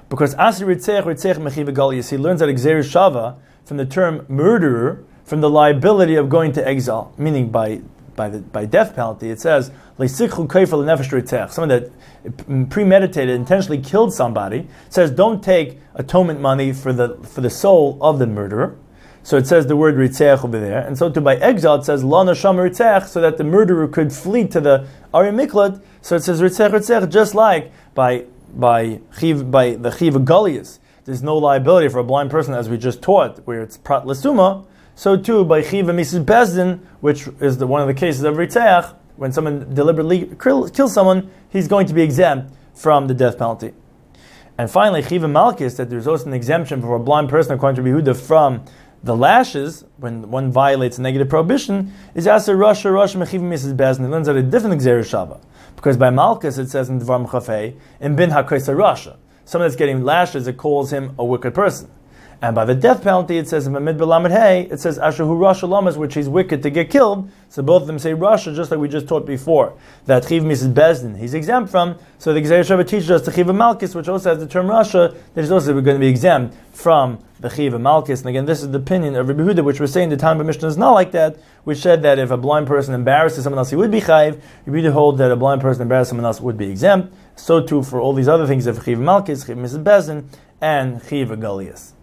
Because 0.08 0.34
Asir 0.38 0.66
Ritzech 0.66 1.02
Ritzech 1.02 1.36
Mechiv 1.36 1.68
Galias, 1.74 2.10
he 2.10 2.16
learns 2.16 2.40
that 2.40 2.48
Exer 2.48 2.78
Shava 2.78 3.36
from 3.64 3.76
the 3.76 3.84
term 3.84 4.24
murderer, 4.28 5.04
from 5.24 5.42
the 5.42 5.50
liability 5.50 6.14
of 6.14 6.30
going 6.30 6.52
to 6.52 6.66
exile, 6.66 7.12
meaning 7.18 7.50
by 7.50 7.82
by 8.16 8.28
the 8.28 8.38
by 8.38 8.64
death 8.64 8.94
penalty. 8.94 9.30
It 9.30 9.40
says 9.40 9.70
someone 9.96 10.08
that 11.68 11.90
premeditated, 12.70 13.34
intentionally 13.34 13.80
killed 13.80 14.12
somebody. 14.12 14.66
Says 14.88 15.10
don't 15.10 15.42
take 15.44 15.78
atonement 15.94 16.40
money 16.40 16.72
for 16.72 16.92
the 16.92 17.16
for 17.18 17.40
the 17.40 17.50
soul 17.50 17.98
of 18.00 18.18
the 18.18 18.26
murderer. 18.26 18.76
So 19.22 19.36
it 19.36 19.46
says 19.46 19.66
the 19.66 19.76
word 19.76 19.96
ritzeach 19.96 20.44
over 20.44 20.60
there, 20.60 20.86
and 20.86 20.96
so 20.96 21.10
to 21.10 21.20
by 21.20 21.36
exile 21.36 21.76
it 21.76 21.84
says 21.84 22.04
lana 22.04 22.34
sham 22.34 22.56
ritzeach, 22.56 23.06
so 23.06 23.20
that 23.20 23.38
the 23.38 23.44
murderer 23.44 23.88
could 23.88 24.12
flee 24.12 24.46
to 24.48 24.60
the 24.60 24.86
Ari 25.12 25.30
Miklat. 25.30 25.82
So 26.00 26.16
it 26.16 26.22
says 26.22 26.40
ritzeach 26.40 26.70
ritzeach, 26.70 27.10
just 27.10 27.34
like 27.34 27.72
by 27.94 28.26
by 28.54 29.00
chiv, 29.18 29.50
by 29.50 29.74
the 29.74 29.90
chiv 29.90 30.24
gullius. 30.24 30.78
There's 31.04 31.22
no 31.22 31.36
liability 31.36 31.88
for 31.88 31.98
a 31.98 32.04
blind 32.04 32.30
person, 32.30 32.54
as 32.54 32.68
we 32.68 32.78
just 32.78 33.00
taught, 33.00 33.38
where 33.46 33.62
it's 33.62 33.76
prat 33.76 34.04
lesuma. 34.04 34.64
So 34.98 35.14
too 35.14 35.44
by 35.44 35.60
chiv 35.60 35.84
misas 35.84 36.24
beis 36.24 36.54
din, 36.54 36.80
which 37.00 37.28
is 37.38 37.58
the, 37.58 37.66
one 37.66 37.82
of 37.82 37.86
the 37.86 37.92
cases 37.92 38.22
of 38.22 38.36
ritzeach, 38.36 38.94
when 39.16 39.30
someone 39.30 39.74
deliberately 39.74 40.34
kills 40.42 40.94
someone, 40.94 41.30
he's 41.50 41.68
going 41.68 41.86
to 41.86 41.92
be 41.92 42.00
exempt 42.00 42.54
from 42.72 43.06
the 43.06 43.12
death 43.12 43.36
penalty. 43.36 43.74
And 44.56 44.70
finally, 44.70 45.02
chiv 45.02 45.20
malchus, 45.28 45.74
that 45.74 45.90
there's 45.90 46.06
also 46.06 46.24
an 46.24 46.32
exemption 46.32 46.80
for 46.80 46.96
a 46.96 46.98
blind 46.98 47.28
person 47.28 47.52
according 47.52 47.84
to 47.84 47.90
Behuda 47.90 48.16
from 48.16 48.64
the 49.02 49.14
lashes, 49.14 49.84
when 49.98 50.30
one 50.30 50.50
violates 50.50 50.96
a 50.96 51.02
negative 51.02 51.28
prohibition, 51.28 51.92
is 52.14 52.26
Aser 52.26 52.56
Rasha 52.56 52.90
Rasha 52.90 53.16
Mechiv 53.22 53.42
misas 53.42 53.76
beis 53.76 53.98
din. 53.98 54.06
It 54.06 54.08
learns 54.08 54.28
at 54.28 54.36
a 54.36 54.42
different 54.42 54.80
Xer. 54.80 55.40
Because 55.76 55.98
by 55.98 56.08
Malchus 56.08 56.56
it 56.56 56.70
says 56.70 56.88
in 56.88 57.00
Dvar 57.00 57.26
Mechafei, 57.26 57.76
in 58.00 58.16
Bin 58.16 58.30
HaKoisa 58.30 58.74
Rasha. 58.74 59.18
Someone 59.44 59.68
that's 59.68 59.76
getting 59.76 60.04
lashes, 60.04 60.46
it 60.46 60.56
calls 60.56 60.90
him 60.90 61.14
a 61.18 61.24
wicked 61.24 61.52
person. 61.52 61.90
And 62.42 62.54
by 62.54 62.66
the 62.66 62.74
death 62.74 63.02
penalty, 63.02 63.38
it 63.38 63.48
says 63.48 63.66
in 63.66 63.72
Belamed 63.72 64.30
Hey, 64.30 64.68
it 64.70 64.78
says 64.78 64.98
Ashahu 64.98 65.38
Rasha 65.38 65.66
Lamas, 65.66 65.96
which 65.96 66.14
he's 66.14 66.28
wicked 66.28 66.62
to 66.64 66.70
get 66.70 66.90
killed. 66.90 67.30
So 67.48 67.62
both 67.62 67.82
of 67.82 67.86
them 67.86 67.98
say 67.98 68.12
Rasha, 68.12 68.54
just 68.54 68.70
like 68.70 68.78
we 68.78 68.88
just 68.88 69.08
taught 69.08 69.24
before. 69.24 69.72
That 70.04 70.28
Chiv 70.28 70.42
misas 70.42 70.72
beis 70.72 71.00
din, 71.00 71.14
he's 71.14 71.32
exempt 71.32 71.70
from. 71.70 71.96
So 72.18 72.34
the 72.34 72.42
Gzeir 72.42 72.60
Shabbat 72.60 72.88
teaches 72.88 73.10
us 73.10 73.24
the 73.24 73.32
Chiv 73.32 73.46
Malchus, 73.46 73.94
which 73.94 74.08
also 74.08 74.30
has 74.30 74.38
the 74.38 74.46
term 74.46 74.66
Rasha, 74.66 75.16
that 75.32 75.44
is 75.44 75.50
also 75.50 75.72
going 75.80 75.96
to 75.96 75.98
be 75.98 76.08
exempt 76.08 76.54
from 76.74 77.18
the 77.40 77.48
Chiv 77.48 77.80
Malchus. 77.80 78.20
And 78.20 78.28
again, 78.28 78.44
this 78.44 78.62
is 78.62 78.70
the 78.70 78.78
opinion 78.78 79.16
of 79.16 79.28
Rabbi 79.28 79.40
Huda, 79.40 79.64
which 79.64 79.80
we're 79.80 79.86
saying 79.86 80.10
the 80.10 80.18
time 80.18 80.38
of 80.38 80.46
Mishnah 80.46 80.68
is 80.68 80.76
not 80.76 80.92
like 80.92 81.12
that, 81.12 81.38
which 81.64 81.78
said 81.78 82.02
that 82.02 82.18
if 82.18 82.30
a 82.30 82.36
blind 82.36 82.66
person 82.66 82.92
embarrasses 82.92 83.44
someone 83.44 83.58
else, 83.58 83.70
he 83.70 83.76
would 83.76 83.90
be 83.90 84.02
Chayiv. 84.02 84.38
Rabbi 84.66 84.80
Huda 84.80 84.92
hold 84.92 85.16
that 85.18 85.30
a 85.30 85.36
blind 85.36 85.62
person 85.62 85.80
embarrasses 85.80 86.10
someone 86.10 86.26
else 86.26 86.42
would 86.42 86.58
be 86.58 86.70
exempt. 86.70 87.14
So 87.36 87.62
too 87.62 87.82
for 87.82 87.98
all 87.98 88.12
these 88.12 88.28
other 88.28 88.46
things 88.46 88.66
of 88.66 88.84
Chiv 88.84 88.98
Malchus, 88.98 89.46
Chiv 89.46 89.56
misas 89.56 89.82
beis 89.82 90.08
din, 90.08 90.28
and 90.60 91.02
Chiv 91.08 91.28
Galias. 91.28 91.95